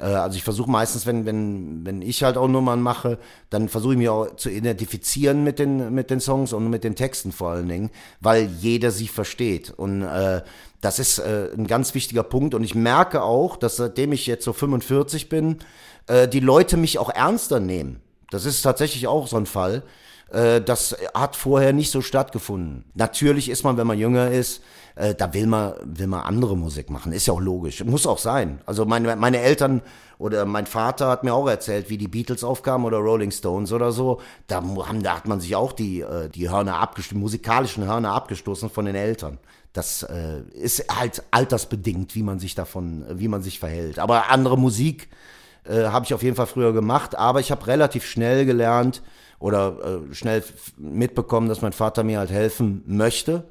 Äh, 0.00 0.04
also 0.04 0.36
ich 0.36 0.42
versuche 0.42 0.70
meistens, 0.70 1.06
wenn, 1.06 1.26
wenn, 1.26 1.84
wenn 1.84 2.02
ich 2.02 2.22
halt 2.22 2.36
auch 2.36 2.48
Nummern 2.48 2.82
mache, 2.82 3.18
dann 3.50 3.68
versuche 3.68 3.92
ich 3.92 3.98
mich 3.98 4.08
auch 4.08 4.36
zu 4.36 4.50
identifizieren 4.50 5.44
mit 5.44 5.58
den, 5.58 5.94
mit 5.94 6.10
den 6.10 6.20
Songs 6.20 6.52
und 6.52 6.70
mit 6.70 6.84
den 6.84 6.96
Texten 6.96 7.32
vor 7.32 7.50
allen 7.50 7.68
Dingen, 7.68 7.90
weil 8.20 8.48
jeder 8.60 8.90
sie 8.90 9.08
versteht. 9.08 9.70
Und 9.70 10.02
äh, 10.02 10.42
das 10.80 10.98
ist 10.98 11.18
äh, 11.18 11.48
ein 11.56 11.66
ganz 11.66 11.94
wichtiger 11.94 12.22
Punkt. 12.22 12.54
Und 12.54 12.64
ich 12.64 12.74
merke 12.74 13.22
auch, 13.22 13.56
dass 13.56 13.76
seitdem 13.76 14.12
ich 14.12 14.26
jetzt 14.26 14.44
so 14.44 14.52
45 14.52 15.28
bin, 15.28 15.58
äh, 16.06 16.26
die 16.26 16.40
Leute 16.40 16.76
mich 16.76 16.98
auch 16.98 17.10
ernster 17.10 17.60
nehmen. 17.60 18.00
Das 18.30 18.44
ist 18.44 18.62
tatsächlich 18.62 19.06
auch 19.06 19.26
so 19.26 19.36
ein 19.36 19.46
Fall. 19.46 19.82
Äh, 20.30 20.60
das 20.60 20.96
hat 21.14 21.36
vorher 21.36 21.72
nicht 21.72 21.90
so 21.90 22.02
stattgefunden. 22.02 22.84
Natürlich 22.94 23.48
ist 23.48 23.64
man, 23.64 23.76
wenn 23.76 23.86
man 23.86 23.98
jünger 23.98 24.30
ist, 24.30 24.62
äh, 24.94 25.14
da 25.14 25.32
will 25.34 25.46
man, 25.46 25.74
will 25.84 26.06
man 26.06 26.22
andere 26.22 26.56
Musik 26.56 26.90
machen. 26.90 27.12
Ist 27.12 27.26
ja 27.26 27.34
auch 27.34 27.40
logisch. 27.40 27.84
Muss 27.84 28.06
auch 28.06 28.18
sein. 28.18 28.60
Also 28.66 28.84
meine, 28.84 29.16
meine 29.16 29.40
Eltern 29.40 29.82
oder 30.18 30.44
mein 30.44 30.66
Vater 30.66 31.08
hat 31.08 31.24
mir 31.24 31.34
auch 31.34 31.48
erzählt, 31.48 31.90
wie 31.90 31.98
die 31.98 32.08
Beatles 32.08 32.44
aufkamen 32.44 32.86
oder 32.86 32.98
Rolling 32.98 33.30
Stones 33.30 33.72
oder 33.72 33.92
so. 33.92 34.20
Da, 34.46 34.56
haben, 34.56 35.02
da 35.02 35.16
hat 35.16 35.26
man 35.26 35.40
sich 35.40 35.56
auch 35.56 35.72
die, 35.72 36.00
äh, 36.00 36.28
die 36.28 36.50
Hörner 36.50 36.78
abgestoßen, 36.78 37.18
musikalischen 37.18 37.86
Hörner 37.86 38.12
abgestoßen 38.12 38.70
von 38.70 38.84
den 38.84 38.94
Eltern. 38.94 39.38
Das 39.72 40.02
äh, 40.02 40.40
ist 40.52 40.84
halt 40.92 41.22
altersbedingt, 41.30 42.14
wie 42.14 42.22
man 42.22 42.40
sich 42.40 42.54
davon, 42.54 43.04
wie 43.12 43.28
man 43.28 43.42
sich 43.42 43.58
verhält. 43.58 43.98
Aber 43.98 44.30
andere 44.30 44.58
Musik 44.58 45.08
äh, 45.64 45.84
habe 45.84 46.04
ich 46.04 46.12
auf 46.12 46.22
jeden 46.22 46.36
Fall 46.36 46.46
früher 46.46 46.72
gemacht, 46.72 47.14
aber 47.14 47.40
ich 47.40 47.50
habe 47.50 47.66
relativ 47.66 48.04
schnell 48.04 48.46
gelernt 48.46 49.02
oder 49.40 49.76
äh, 50.10 50.14
schnell 50.14 50.44
mitbekommen, 50.76 51.48
dass 51.48 51.62
mein 51.62 51.72
Vater 51.72 52.04
mir 52.04 52.18
halt 52.18 52.30
helfen 52.30 52.84
möchte 52.86 53.44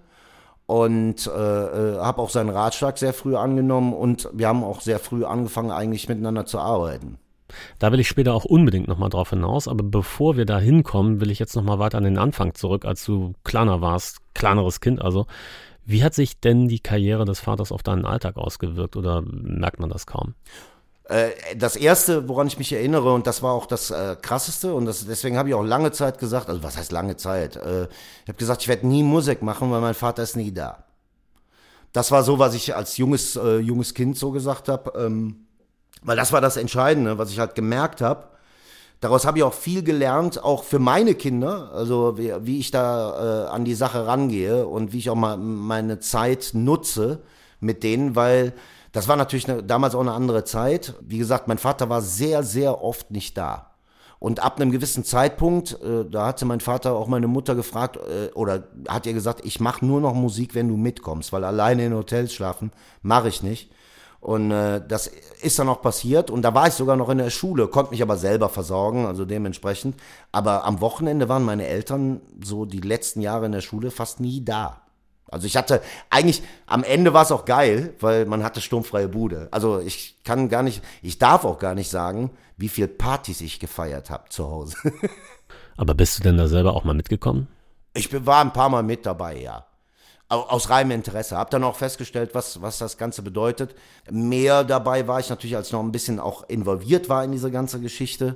und 0.68 1.26
äh, 1.26 1.32
äh, 1.32 1.98
habe 1.98 2.22
auch 2.22 2.30
seinen 2.30 2.50
Ratschlag 2.50 2.98
sehr 2.98 3.12
früh 3.12 3.36
angenommen 3.36 3.94
und 3.94 4.30
wir 4.32 4.48
haben 4.48 4.64
auch 4.64 4.82
sehr 4.82 5.00
früh 5.00 5.26
angefangen, 5.26 5.72
eigentlich 5.72 6.08
miteinander 6.08 6.46
zu 6.46 6.60
arbeiten. 6.60 7.18
Da 7.80 7.92
will 7.92 8.00
ich 8.00 8.08
später 8.08 8.36
auch 8.36 8.46
unbedingt 8.46 8.88
nochmal 8.88 9.10
drauf 9.10 9.32
hinaus, 9.32 9.68
aber 9.68 9.84
bevor 9.84 10.38
wir 10.38 10.46
da 10.46 10.60
hinkommen, 10.60 11.20
will 11.20 11.32
ich 11.32 11.40
jetzt 11.40 11.56
nochmal 11.56 11.80
weiter 11.80 11.98
an 11.98 12.04
den 12.04 12.20
Anfang 12.20 12.54
zurück, 12.54 12.86
als 12.86 13.04
du 13.04 13.34
kleiner 13.44 13.82
warst, 13.82 14.20
kleineres 14.36 14.80
Kind 14.82 15.02
also. 15.02 15.26
Wie 15.86 16.04
hat 16.04 16.14
sich 16.14 16.40
denn 16.40 16.68
die 16.68 16.82
Karriere 16.82 17.26
des 17.26 17.40
Vaters 17.40 17.72
auf 17.72 17.82
deinen 17.82 18.06
Alltag 18.06 18.38
ausgewirkt 18.38 18.96
oder 18.96 19.24
merkt 19.24 19.80
man 19.80 19.90
das 19.90 20.06
kaum? 20.06 20.36
Äh, 21.10 21.32
das 21.58 21.76
erste, 21.76 22.30
woran 22.30 22.48
ich 22.48 22.58
mich 22.58 22.72
erinnere, 22.72 23.12
und 23.14 23.28
das 23.28 23.44
war 23.44 23.54
auch 23.54 23.66
das 23.66 23.92
äh, 23.92 24.16
krasseste, 24.22 24.74
und 24.74 24.86
das, 24.86 25.06
deswegen 25.06 25.38
habe 25.38 25.50
ich 25.50 25.56
auch 25.56 25.64
lange 25.64 25.92
Zeit 25.92 26.20
gesagt, 26.20 26.50
also 26.50 26.64
was 26.64 26.78
heißt 26.78 26.92
lange 26.92 27.18
Zeit? 27.18 27.56
Äh, 27.58 27.84
ich 27.84 28.28
habe 28.28 28.38
gesagt, 28.38 28.62
ich 28.62 28.68
werde 28.68 28.88
nie 28.88 29.04
Musik 29.04 29.42
machen, 29.42 29.72
weil 29.72 29.82
mein 29.82 29.96
Vater 29.96 30.24
ist 30.24 30.36
nie 30.36 30.54
da. 30.54 30.84
Das 31.92 32.12
war 32.12 32.24
so, 32.24 32.38
was 32.38 32.54
ich 32.54 32.76
als 32.76 32.98
junges, 32.98 33.36
äh, 33.36 33.58
junges 33.58 33.96
Kind 33.96 34.18
so 34.18 34.32
gesagt 34.32 34.70
habe. 34.70 34.94
Ähm, 34.96 35.48
weil 36.02 36.16
das 36.16 36.32
war 36.32 36.42
das 36.42 36.58
Entscheidende, 36.58 37.18
was 37.18 37.32
ich 37.32 37.40
halt 37.40 37.56
gemerkt 37.56 38.02
habe. 38.02 38.28
Daraus 39.02 39.26
habe 39.26 39.38
ich 39.38 39.44
auch 39.44 39.54
viel 39.54 39.82
gelernt, 39.82 40.44
auch 40.44 40.64
für 40.64 40.80
meine 40.80 41.16
Kinder, 41.16 41.72
also 41.74 42.18
wie, 42.18 42.34
wie 42.42 42.60
ich 42.60 42.70
da 42.70 43.48
äh, 43.48 43.50
an 43.50 43.64
die 43.64 43.74
Sache 43.74 44.06
rangehe 44.06 44.68
und 44.68 44.92
wie 44.92 45.00
ich 45.00 45.10
auch 45.10 45.16
mal 45.16 45.38
meine 45.38 46.00
Zeit 46.00 46.52
nutze 46.54 47.20
mit 47.62 47.84
denen, 47.84 48.16
weil 48.16 48.54
das 48.92 49.08
war 49.08 49.16
natürlich 49.16 49.50
eine, 49.50 49.64
damals 49.64 49.96
auch 49.96 50.02
eine 50.02 50.14
andere 50.14 50.44
Zeit. 50.44 50.96
Wie 51.02 51.18
gesagt, 51.18 51.48
mein 51.48 51.58
Vater 51.58 51.90
war 51.90 52.02
sehr, 52.02 52.44
sehr 52.44 52.84
oft 52.84 53.12
nicht 53.12 53.38
da. 53.38 53.70
Und 54.20 54.42
ab 54.42 54.58
einem 54.58 54.72
gewissen 54.72 55.06
Zeitpunkt, 55.06 55.82
äh, 55.82 56.04
da 56.10 56.28
hatte 56.28 56.46
mein 56.46 56.60
Vater 56.60 56.94
auch 56.94 57.08
meine 57.08 57.28
Mutter 57.28 57.56
gefragt, 57.56 57.98
äh, 57.98 58.32
oder 58.34 58.64
hat 58.88 59.06
ihr 59.06 59.14
gesagt, 59.14 59.46
ich 59.46 59.62
mache 59.62 59.86
nur 59.86 60.02
noch 60.02 60.14
Musik, 60.14 60.56
wenn 60.56 60.68
du 60.68 60.76
mitkommst, 60.76 61.32
weil 61.32 61.46
alleine 61.46 61.86
in 61.86 61.94
Hotels 61.94 62.34
schlafen 62.34 62.72
mache 63.02 63.30
ich 63.30 63.44
nicht. 63.44 63.72
Und 64.20 64.52
äh, 64.52 64.86
das 64.86 65.10
ist 65.42 65.58
dann 65.60 65.70
auch 65.70 65.82
passiert. 65.82 66.30
Und 66.30 66.42
da 66.42 66.54
war 66.54 66.68
ich 66.68 66.74
sogar 66.74 66.98
noch 66.98 67.08
in 67.08 67.20
der 67.20 67.30
Schule, 67.30 67.68
konnte 67.68 67.92
mich 67.92 68.02
aber 68.02 68.18
selber 68.18 68.50
versorgen, 68.50 69.06
also 69.06 69.24
dementsprechend. 69.24 69.96
Aber 70.34 70.66
am 70.66 70.82
Wochenende 70.82 71.30
waren 71.30 71.46
meine 71.46 71.68
Eltern 71.68 72.20
so 72.44 72.66
die 72.66 72.82
letzten 72.82 73.22
Jahre 73.22 73.46
in 73.46 73.54
der 73.54 73.62
Schule 73.62 73.92
fast 73.92 74.20
nie 74.20 74.44
da. 74.44 74.82
Also 75.32 75.48
ich 75.48 75.58
hatte 75.58 75.82
eigentlich, 76.10 76.44
am 76.66 76.84
Ende 76.84 77.14
war 77.14 77.24
es 77.24 77.32
auch 77.32 77.46
geil, 77.46 77.94
weil 78.00 78.26
man 78.26 78.44
hatte 78.44 78.62
sturmfreie 78.62 79.08
Bude. 79.08 79.48
Also 79.52 79.80
ich 79.80 80.24
kann 80.24 80.50
gar 80.50 80.64
nicht, 80.64 80.84
ich 81.02 81.18
darf 81.20 81.46
auch 81.46 81.60
gar 81.60 81.76
nicht 81.76 81.90
sagen, 81.90 82.32
wie 82.58 82.70
viel 82.70 82.88
Partys 82.88 83.42
ich 83.42 83.60
gefeiert 83.60 84.10
habe 84.10 84.30
zu 84.30 84.50
Hause. 84.50 84.78
Aber 85.78 85.94
bist 85.94 86.20
du 86.20 86.24
denn 86.24 86.38
da 86.38 86.48
selber 86.48 86.76
auch 86.76 86.84
mal 86.84 86.94
mitgekommen? 86.94 87.48
Ich 87.94 88.14
war 88.26 88.42
ein 88.42 88.54
paar 88.54 88.70
Mal 88.70 88.84
mit 88.84 89.06
dabei, 89.06 89.40
ja 89.40 89.66
aus 90.30 90.70
reinem 90.70 90.92
Interesse. 90.92 91.38
Hab 91.38 91.50
dann 91.50 91.64
auch 91.64 91.76
festgestellt, 91.76 92.32
was, 92.34 92.62
was 92.62 92.78
das 92.78 92.98
Ganze 92.98 93.22
bedeutet. 93.24 93.76
Mehr 94.10 94.64
dabei 94.64 95.08
war 95.08 95.20
ich 95.20 95.30
natürlich, 95.30 95.56
als 95.56 95.72
noch 95.72 95.82
ein 95.82 95.92
bisschen 95.92 96.20
auch 96.20 96.48
involviert 96.48 97.10
war 97.10 97.24
in 97.24 97.32
diese 97.32 97.52
ganze 97.52 97.80
Geschichte. 97.80 98.36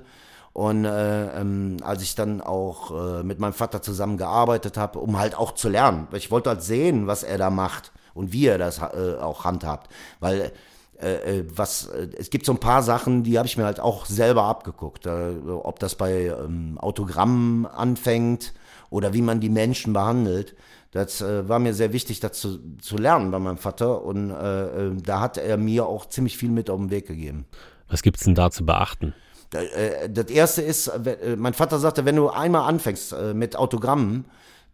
Und 0.53 0.85
äh, 0.85 1.39
ähm, 1.39 1.77
als 1.83 2.03
ich 2.03 2.13
dann 2.13 2.39
auch 2.39 2.91
äh, 2.91 3.23
mit 3.23 3.39
meinem 3.39 3.53
Vater 3.53 3.81
zusammen 3.81 4.17
gearbeitet 4.17 4.77
habe, 4.77 4.99
um 4.99 5.17
halt 5.17 5.35
auch 5.35 5.53
zu 5.53 5.67
lernen. 5.67 6.07
Ich 6.13 6.29
wollte 6.29 6.51
halt 6.51 6.61
sehen, 6.61 7.07
was 7.07 7.23
er 7.23 7.39
da 7.39 7.49
macht 7.49 7.91
und 8.13 8.31
wie 8.33 8.45
er 8.45 8.59
das 8.59 8.77
äh, 8.77 9.17
auch 9.19 9.45
handhabt. 9.45 9.91
Weil 10.19 10.51
äh, 11.01 11.39
äh 11.39 11.45
was 11.55 11.87
äh, 11.87 12.07
es 12.19 12.29
gibt 12.29 12.45
so 12.45 12.51
ein 12.51 12.59
paar 12.59 12.83
Sachen, 12.83 13.23
die 13.23 13.39
habe 13.39 13.47
ich 13.47 13.57
mir 13.57 13.65
halt 13.65 13.79
auch 13.79 14.05
selber 14.05 14.43
abgeguckt. 14.43 15.07
Äh, 15.07 15.33
ob 15.47 15.79
das 15.79 15.95
bei 15.95 16.25
ähm, 16.27 16.77
Autogrammen 16.79 17.65
anfängt 17.65 18.53
oder 18.91 19.13
wie 19.15 19.23
man 19.23 19.39
die 19.39 19.49
Menschen 19.49 19.91
behandelt. 19.93 20.55
Das 20.91 21.21
äh, 21.21 21.49
war 21.49 21.57
mir 21.57 21.73
sehr 21.73 21.93
wichtig, 21.93 22.19
das 22.19 22.33
zu, 22.33 22.59
zu 22.77 22.97
lernen 22.97 23.31
bei 23.31 23.39
meinem 23.39 23.57
Vater. 23.57 24.03
Und 24.03 24.29
äh, 24.29 24.89
äh 24.89 24.95
da 25.03 25.19
hat 25.19 25.39
er 25.39 25.57
mir 25.57 25.87
auch 25.87 26.07
ziemlich 26.07 26.37
viel 26.37 26.51
mit 26.51 26.69
auf 26.69 26.77
den 26.77 26.91
Weg 26.91 27.07
gegeben. 27.07 27.45
Was 27.89 28.03
gibt 28.03 28.17
es 28.17 28.23
denn 28.23 28.35
da 28.35 28.51
zu 28.51 28.63
beachten? 28.63 29.15
Äh, 29.53 30.09
das 30.09 30.25
erste 30.25 30.61
ist, 30.61 30.87
äh, 30.87 31.35
mein 31.37 31.53
Vater 31.53 31.79
sagte, 31.79 32.05
wenn 32.05 32.15
du 32.15 32.29
einmal 32.29 32.67
anfängst 32.67 33.15
mit 33.33 33.55
Autogrammen, 33.55 34.25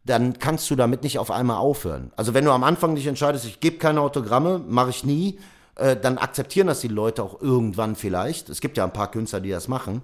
dann 0.05 0.39
kannst 0.39 0.69
du 0.69 0.75
damit 0.75 1.03
nicht 1.03 1.19
auf 1.19 1.29
einmal 1.29 1.57
aufhören. 1.57 2.11
Also 2.15 2.33
wenn 2.33 2.45
du 2.45 2.51
am 2.51 2.63
Anfang 2.63 2.95
dich 2.95 3.07
entscheidest, 3.07 3.45
ich 3.45 3.59
gebe 3.59 3.77
keine 3.77 4.01
Autogramme, 4.01 4.59
mache 4.59 4.89
ich 4.89 5.03
nie, 5.03 5.39
dann 5.75 6.17
akzeptieren 6.17 6.67
das 6.67 6.79
die 6.79 6.87
Leute 6.87 7.21
auch 7.23 7.41
irgendwann 7.41 7.95
vielleicht. 7.95 8.49
Es 8.49 8.59
gibt 8.59 8.77
ja 8.77 8.85
ein 8.85 8.93
paar 8.93 9.11
Künstler, 9.11 9.39
die 9.39 9.51
das 9.51 9.67
machen. 9.67 10.01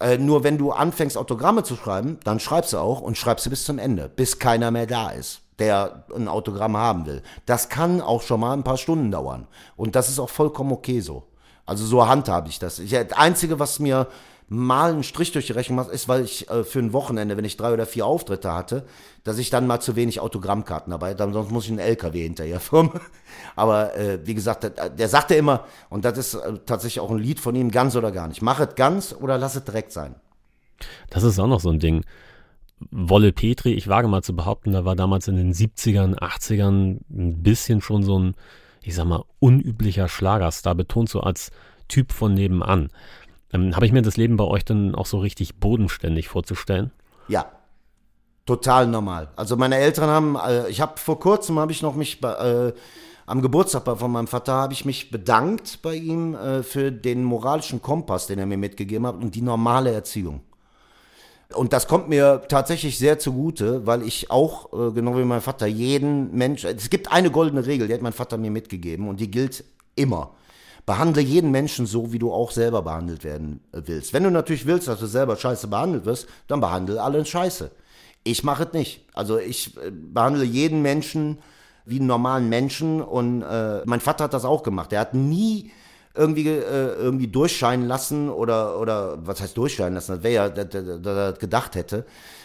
Äh, 0.00 0.16
nur 0.16 0.42
wenn 0.42 0.56
du 0.56 0.72
anfängst, 0.72 1.16
Autogramme 1.16 1.62
zu 1.62 1.76
schreiben, 1.76 2.18
dann 2.24 2.40
schreibst 2.40 2.72
du 2.72 2.78
auch 2.78 3.02
und 3.02 3.18
schreibst 3.18 3.46
du 3.46 3.50
bis 3.50 3.64
zum 3.64 3.78
Ende, 3.78 4.08
bis 4.08 4.38
keiner 4.38 4.70
mehr 4.70 4.86
da 4.86 5.10
ist, 5.10 5.42
der 5.58 6.04
ein 6.16 6.26
Autogramm 6.26 6.76
haben 6.76 7.06
will. 7.06 7.22
Das 7.44 7.68
kann 7.68 8.00
auch 8.00 8.22
schon 8.22 8.40
mal 8.40 8.54
ein 8.54 8.64
paar 8.64 8.78
Stunden 8.78 9.10
dauern. 9.10 9.46
Und 9.76 9.94
das 9.94 10.08
ist 10.08 10.18
auch 10.18 10.30
vollkommen 10.30 10.72
okay 10.72 11.00
so. 11.00 11.24
Also 11.70 11.86
so 11.86 12.08
handhabe 12.08 12.48
ich 12.48 12.58
das. 12.58 12.80
Ich, 12.80 12.90
das 12.90 13.12
Einzige, 13.12 13.60
was 13.60 13.78
mir 13.78 14.08
mal 14.48 14.90
einen 14.90 15.04
Strich 15.04 15.30
durch 15.30 15.46
die 15.46 15.52
Rechnung 15.52 15.76
macht, 15.76 15.90
ist, 15.90 16.08
weil 16.08 16.24
ich 16.24 16.50
äh, 16.50 16.64
für 16.64 16.80
ein 16.80 16.92
Wochenende, 16.92 17.36
wenn 17.36 17.44
ich 17.44 17.56
drei 17.56 17.72
oder 17.72 17.86
vier 17.86 18.06
Auftritte 18.06 18.52
hatte, 18.52 18.84
dass 19.22 19.38
ich 19.38 19.50
dann 19.50 19.68
mal 19.68 19.78
zu 19.78 19.94
wenig 19.94 20.18
Autogrammkarten 20.18 20.90
dabei 20.90 21.10
hatte, 21.10 21.32
sonst 21.32 21.52
muss 21.52 21.66
ich 21.66 21.70
einen 21.70 21.78
LKW 21.78 22.24
hinterher 22.24 22.58
firmen. 22.60 22.98
Aber 23.54 23.96
äh, 23.96 24.18
wie 24.26 24.34
gesagt, 24.34 24.64
der, 24.64 24.90
der, 24.90 25.08
sagte 25.08 25.36
immer, 25.36 25.64
und 25.90 26.04
das 26.04 26.18
ist 26.18 26.34
äh, 26.34 26.54
tatsächlich 26.66 26.98
auch 26.98 27.12
ein 27.12 27.18
Lied 27.18 27.38
von 27.38 27.54
ihm, 27.54 27.70
ganz 27.70 27.94
oder 27.94 28.10
gar 28.10 28.26
nicht. 28.26 28.42
Mach 28.42 28.58
es 28.58 28.74
ganz 28.74 29.14
oder 29.16 29.38
lass 29.38 29.54
es 29.54 29.62
direkt 29.62 29.92
sein. 29.92 30.16
Das 31.08 31.22
ist 31.22 31.38
auch 31.38 31.46
noch 31.46 31.60
so 31.60 31.70
ein 31.70 31.78
Ding. 31.78 32.04
Wolle 32.90 33.32
Petri, 33.32 33.74
ich 33.74 33.86
wage 33.86 34.08
mal 34.08 34.24
zu 34.24 34.34
behaupten, 34.34 34.72
da 34.72 34.84
war 34.84 34.96
damals 34.96 35.28
in 35.28 35.36
den 35.36 35.54
70ern, 35.54 36.18
80ern 36.18 36.98
ein 37.10 37.42
bisschen 37.44 37.80
schon 37.80 38.02
so 38.02 38.18
ein, 38.18 38.34
ich 38.82 38.94
sag 38.94 39.06
mal, 39.06 39.24
unüblicher 39.38 40.08
Schlagerstar, 40.08 40.74
betont 40.74 41.08
so 41.08 41.20
als 41.20 41.50
Typ 41.88 42.12
von 42.12 42.34
nebenan. 42.34 42.90
Ähm, 43.52 43.74
Habe 43.74 43.86
ich 43.86 43.92
mir 43.92 44.02
das 44.02 44.16
Leben 44.16 44.36
bei 44.36 44.44
euch 44.44 44.64
dann 44.64 44.94
auch 44.94 45.06
so 45.06 45.18
richtig 45.18 45.56
bodenständig 45.56 46.28
vorzustellen? 46.28 46.90
Ja, 47.28 47.46
total 48.46 48.86
normal. 48.86 49.28
Also 49.36 49.56
meine 49.56 49.76
Eltern 49.76 50.08
haben, 50.08 50.36
äh, 50.36 50.68
ich 50.68 50.80
habe 50.80 50.98
vor 50.98 51.18
kurzem 51.18 51.58
habe 51.58 51.72
ich 51.72 51.82
noch 51.82 51.94
mich 51.94 52.22
äh, 52.22 52.72
am 53.26 53.42
Geburtstag 53.42 53.84
von 53.98 54.10
meinem 54.10 54.26
Vater 54.26 54.54
habe 54.54 54.72
ich 54.72 54.84
mich 54.84 55.10
bedankt 55.10 55.80
bei 55.82 55.94
ihm 55.94 56.34
äh, 56.34 56.62
für 56.62 56.90
den 56.90 57.22
moralischen 57.22 57.80
Kompass, 57.82 58.26
den 58.26 58.38
er 58.38 58.46
mir 58.46 58.58
mitgegeben 58.58 59.06
hat 59.06 59.16
und 59.16 59.34
die 59.34 59.42
normale 59.42 59.92
Erziehung. 59.92 60.40
Und 61.54 61.72
das 61.72 61.88
kommt 61.88 62.08
mir 62.08 62.42
tatsächlich 62.48 62.98
sehr 62.98 63.18
zugute, 63.18 63.86
weil 63.86 64.02
ich 64.02 64.30
auch, 64.30 64.72
äh, 64.72 64.92
genau 64.92 65.16
wie 65.16 65.24
mein 65.24 65.40
Vater, 65.40 65.66
jeden 65.66 66.32
Mensch, 66.32 66.64
es 66.64 66.90
gibt 66.90 67.10
eine 67.10 67.30
goldene 67.30 67.66
Regel, 67.66 67.88
die 67.88 67.94
hat 67.94 68.02
mein 68.02 68.12
Vater 68.12 68.38
mir 68.38 68.50
mitgegeben 68.50 69.08
und 69.08 69.18
die 69.18 69.30
gilt 69.30 69.64
immer. 69.96 70.30
Behandle 70.86 71.22
jeden 71.22 71.50
Menschen 71.50 71.86
so, 71.86 72.12
wie 72.12 72.18
du 72.18 72.32
auch 72.32 72.52
selber 72.52 72.82
behandelt 72.82 73.24
werden 73.24 73.60
äh, 73.72 73.82
willst. 73.84 74.12
Wenn 74.12 74.24
du 74.24 74.30
natürlich 74.30 74.66
willst, 74.66 74.88
dass 74.88 75.00
du 75.00 75.06
selber 75.06 75.36
scheiße 75.36 75.66
behandelt 75.66 76.04
wirst, 76.04 76.28
dann 76.46 76.60
behandle 76.60 77.02
alle 77.02 77.24
scheiße. 77.24 77.70
Ich 78.22 78.44
mache 78.44 78.64
es 78.64 78.72
nicht. 78.72 79.04
Also 79.14 79.38
ich 79.38 79.76
äh, 79.76 79.90
behandle 79.90 80.44
jeden 80.44 80.82
Menschen 80.82 81.38
wie 81.84 81.96
einen 81.96 82.06
normalen 82.06 82.48
Menschen 82.48 83.02
und 83.02 83.42
äh, 83.42 83.82
mein 83.84 84.00
Vater 84.00 84.24
hat 84.24 84.34
das 84.34 84.44
auch 84.44 84.62
gemacht. 84.62 84.92
Er 84.92 85.00
hat 85.00 85.14
nie 85.14 85.72
irgendwie, 86.14 86.48
äh, 86.48 86.94
irgendwie 86.94 87.28
durchscheinen 87.28 87.86
lassen 87.86 88.28
oder, 88.28 88.78
oder 88.78 89.18
was 89.24 89.40
heißt 89.40 89.56
durchscheinen 89.56 89.94
lassen, 89.94 90.12
das 90.16 90.22
wäre 90.22 90.34
ja, 90.34 90.48
dass 90.48 91.16
er 91.16 91.32
gedacht 91.34 91.74
hätte. 91.74 92.04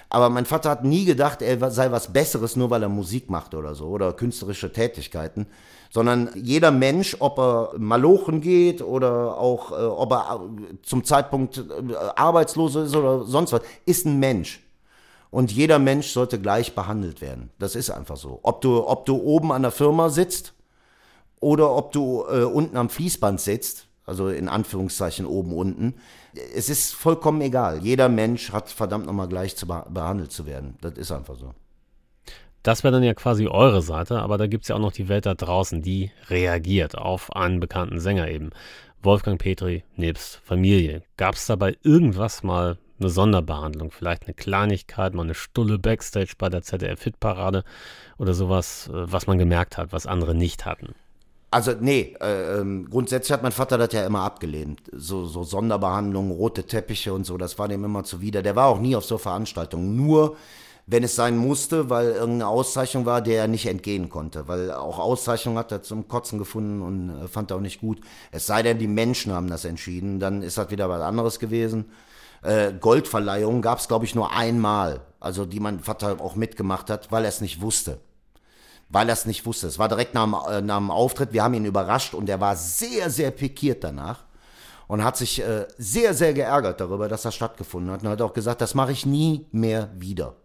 Aber 0.10 0.29
mein 0.29 0.45
Vater 0.45 0.69
hat 0.69 0.84
nie 0.84 1.05
gedacht, 1.05 1.41
er 1.41 1.72
sei 1.72 1.91
was 1.91 2.13
Besseres, 2.13 2.55
nur 2.55 2.69
weil 2.69 2.84
er 2.84 2.89
Musik 2.89 3.29
macht 3.29 3.55
oder 3.55 3.74
so 3.74 3.88
oder 3.88 4.13
künstlerische 4.13 4.72
Tätigkeiten 4.72 5.48
sondern 5.95 6.29
jeder 6.36 6.72
Mensch, 6.72 7.15
ob 7.19 7.39
er 7.39 7.69
malochen 7.77 8.41
geht 8.41 8.81
oder 8.81 9.38
auch 9.38 9.72
äh, 9.72 9.75
ob 9.75 10.12
er 10.12 10.41
äh, 10.41 10.75
zum 10.84 11.05
Zeitpunkt 11.05 11.57
äh, 11.57 11.95
arbeitslos 12.17 12.75
ist 12.75 12.93
oder 12.93 13.24
sonst 13.24 13.53
was, 13.53 13.62
ist 13.86 14.05
ein 14.05 14.19
Mensch. 14.19 14.62
Und 15.31 15.53
jeder 15.53 15.79
Mensch 15.79 16.10
sollte 16.10 16.38
gleich 16.38 16.75
behandelt 16.75 17.22
werden. 17.22 17.50
Das 17.60 17.77
ist 17.77 17.89
einfach 17.91 18.17
so. 18.17 18.41
Ob 18.43 18.60
du, 18.60 18.86
ob 18.86 19.05
du 19.05 19.15
oben 19.15 19.53
an 19.53 19.62
der 19.62 19.72
Firma 19.72 20.10
sitzt 20.10 20.53
oder 21.39 21.75
ob 21.75 21.92
du 21.92 22.24
äh, 22.30 22.44
unten 22.44 22.77
am 22.77 22.89
Fließband 22.89 23.39
sitzt, 23.39 23.88
also 24.06 24.30
in 24.30 24.50
Anführungszeichen 24.50 25.25
oben, 25.25 25.54
unten, 25.54 25.96
es 26.56 26.70
ist 26.70 26.94
vollkommen 26.94 27.42
egal. 27.42 27.80
Jeder 27.84 28.10
Mensch 28.10 28.51
hat 28.51 28.70
verdammt 28.70 29.06
nochmal 29.06 29.27
gleich 29.27 29.56
zu 29.56 29.68
behandelt 29.68 30.32
zu 30.32 30.46
werden. 30.46 30.77
Das 30.82 30.94
ist 30.94 31.12
einfach 31.12 31.36
so. 31.36 31.54
Das 32.63 32.84
wäre 32.84 32.94
dann 32.94 33.04
ja 33.04 33.13
quasi 33.13 33.48
eure 33.48 33.84
Seite, 33.84 34.20
aber 34.20 34.39
da 34.39 34.48
gibt 34.48 34.63
es 34.63 34.70
ja 34.70 34.75
auch 34.75 34.80
noch 34.80 34.92
die 34.92 35.08
Welt 35.08 35.27
da 35.27 35.36
draußen, 35.36 35.84
die 35.84 36.12
reagiert 36.30 36.98
auf 36.98 37.32
einen 37.36 37.60
bekannten 37.60 38.00
Sänger 38.00 38.27
eben. 38.27 38.50
Wolfgang 39.04 39.39
Petri 39.39 39.84
nebst 39.96 40.42
Familie. 40.44 41.04
Gab 41.15 41.36
es 41.36 41.46
dabei 41.46 41.77
irgendwas 41.84 42.42
mal 42.42 42.80
eine 43.00 43.10
Sonderbehandlung? 43.10 43.92
Vielleicht 43.92 44.24
eine 44.24 44.34
Kleinigkeit, 44.34 45.13
mal 45.13 45.24
eine 45.24 45.36
Stulle 45.36 45.77
Backstage 45.77 46.34
bei 46.39 46.50
der 46.50 46.63
ZDF-Hitparade 46.63 47.63
oder 48.18 48.34
sowas, 48.34 48.89
äh, 48.92 49.12
was 49.12 49.27
man 49.27 49.38
gemerkt 49.38 49.77
hat, 49.77 49.94
was 49.94 50.08
andere 50.08 50.34
nicht 50.34 50.65
hatten? 50.65 50.96
Also 51.56 51.72
nee, 51.80 52.14
äh, 52.20 52.60
ähm, 52.60 52.90
grundsätzlich 52.90 53.32
hat 53.32 53.42
mein 53.42 53.54
Vater 53.54 53.78
das 53.78 53.94
ja 53.94 54.06
immer 54.06 54.24
abgelehnt. 54.24 54.82
So, 54.92 55.26
so 55.26 55.46
Sonderbehandlungen, 55.46 56.32
rote 56.32 56.66
Teppiche 56.66 57.14
und 57.14 57.26
so, 57.26 57.38
das 57.38 57.58
war 57.58 57.70
dem 57.70 57.86
immer 57.86 58.04
zuwider. 58.04 58.42
Der 58.42 58.58
war 58.58 58.68
auch 58.68 58.82
nie 58.82 58.94
auf 58.94 59.06
so 59.06 59.18
Veranstaltungen. 59.18 59.96
Nur 59.96 60.36
wenn 60.86 61.06
es 61.06 61.16
sein 61.16 61.38
musste, 61.38 61.90
weil 61.90 62.08
irgendeine 62.08 62.50
Auszeichnung 62.50 63.06
war, 63.06 63.22
der 63.22 63.44
er 63.44 63.48
nicht 63.48 63.68
entgehen 63.68 64.10
konnte. 64.10 64.50
Weil 64.50 64.70
auch 64.70 65.00
Auszeichnung 65.00 65.58
hat 65.58 65.72
er 65.72 65.82
zum 65.82 66.10
Kotzen 66.10 66.40
gefunden 66.40 66.82
und 66.82 67.24
äh, 67.24 67.28
fand 67.30 67.52
er 67.52 67.56
auch 67.56 67.62
nicht 67.62 67.80
gut. 67.80 68.02
Es 68.34 68.46
sei 68.48 68.62
denn, 68.62 68.78
die 68.78 68.90
Menschen 68.90 69.32
haben 69.32 69.50
das 69.50 69.64
entschieden, 69.64 70.20
dann 70.20 70.42
ist 70.42 70.58
das 70.58 70.72
wieder 70.72 70.90
was 70.90 71.02
anderes 71.02 71.40
gewesen. 71.40 71.86
Äh, 72.42 72.74
Goldverleihung 72.74 73.62
gab 73.62 73.80
es, 73.80 73.88
glaube 73.88 74.04
ich, 74.04 74.14
nur 74.14 74.34
einmal, 74.34 75.00
also 75.22 75.46
die 75.46 75.62
mein 75.62 75.80
Vater 75.80 76.20
auch 76.20 76.36
mitgemacht 76.36 76.90
hat, 76.90 77.14
weil 77.14 77.24
er 77.24 77.30
es 77.30 77.40
nicht 77.40 77.62
wusste. 77.62 78.00
Weil 78.89 79.10
er 79.10 79.13
es 79.13 79.25
nicht 79.25 79.46
wusste. 79.46 79.68
Es 79.68 79.80
war 79.80 79.89
direkt 79.89 80.13
nach 80.13 80.24
dem, 80.24 80.34
äh, 80.34 80.62
nach 80.62 80.77
dem 80.77 80.92
Auftritt, 80.92 81.34
wir 81.34 81.44
haben 81.44 81.54
ihn 81.54 81.65
überrascht 81.65 82.13
und 82.13 82.30
er 82.30 82.39
war 82.39 82.56
sehr, 82.56 83.10
sehr 83.10 83.32
pikiert 83.32 83.84
danach 83.84 84.25
und 84.88 85.04
hat 85.04 85.18
sich 85.18 85.42
äh, 85.42 85.65
sehr, 85.77 86.13
sehr 86.13 86.34
geärgert 86.34 86.80
darüber, 86.80 87.08
dass 87.08 87.24
das 87.24 87.36
stattgefunden 87.36 87.92
hat 87.92 88.04
und 88.04 88.10
hat 88.10 88.22
auch 88.22 88.34
gesagt, 88.34 88.62
das 88.62 88.75
mache 88.75 88.92
ich 88.92 89.06
nie 89.06 89.48
mehr 89.51 89.89
wieder. 89.96 90.36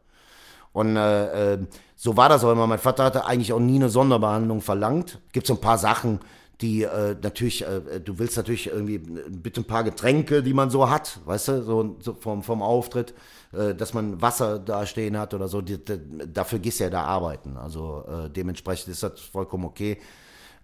Und 0.72 0.96
äh, 0.96 1.54
äh, 1.54 1.58
so 1.96 2.16
war 2.16 2.28
das 2.28 2.44
auch 2.44 2.52
immer. 2.52 2.66
Mein 2.66 2.78
Vater 2.78 3.04
hatte 3.04 3.26
eigentlich 3.26 3.52
auch 3.52 3.58
nie 3.58 3.76
eine 3.76 3.88
Sonderbehandlung 3.88 4.60
verlangt. 4.60 5.18
Gibt 5.32 5.46
so 5.46 5.54
ein 5.54 5.60
paar 5.60 5.78
Sachen, 5.78 6.20
die 6.60 6.82
äh, 6.82 7.16
natürlich, 7.22 7.66
äh, 7.66 8.00
du 8.00 8.18
willst 8.18 8.36
natürlich 8.36 8.68
irgendwie 8.68 8.98
bitte 8.98 9.60
ein 9.62 9.64
paar 9.64 9.84
Getränke, 9.84 10.42
die 10.42 10.52
man 10.52 10.70
so 10.70 10.90
hat, 10.90 11.20
weißt 11.24 11.48
du, 11.48 11.62
so, 11.62 11.96
so 12.00 12.14
vom, 12.14 12.42
vom 12.42 12.62
Auftritt, 12.62 13.14
äh, 13.52 13.74
dass 13.74 13.94
man 13.94 14.20
Wasser 14.20 14.58
da 14.58 14.86
stehen 14.86 15.18
hat 15.18 15.34
oder 15.34 15.48
so, 15.48 15.60
die, 15.60 15.82
die, 15.82 15.98
dafür 16.32 16.58
gehst 16.58 16.80
du 16.80 16.84
ja 16.84 16.90
da 16.90 17.04
arbeiten. 17.04 17.56
Also 17.56 18.04
äh, 18.06 18.30
dementsprechend 18.30 18.88
ist 18.88 19.02
das 19.02 19.20
vollkommen 19.20 19.64
okay. 19.64 19.98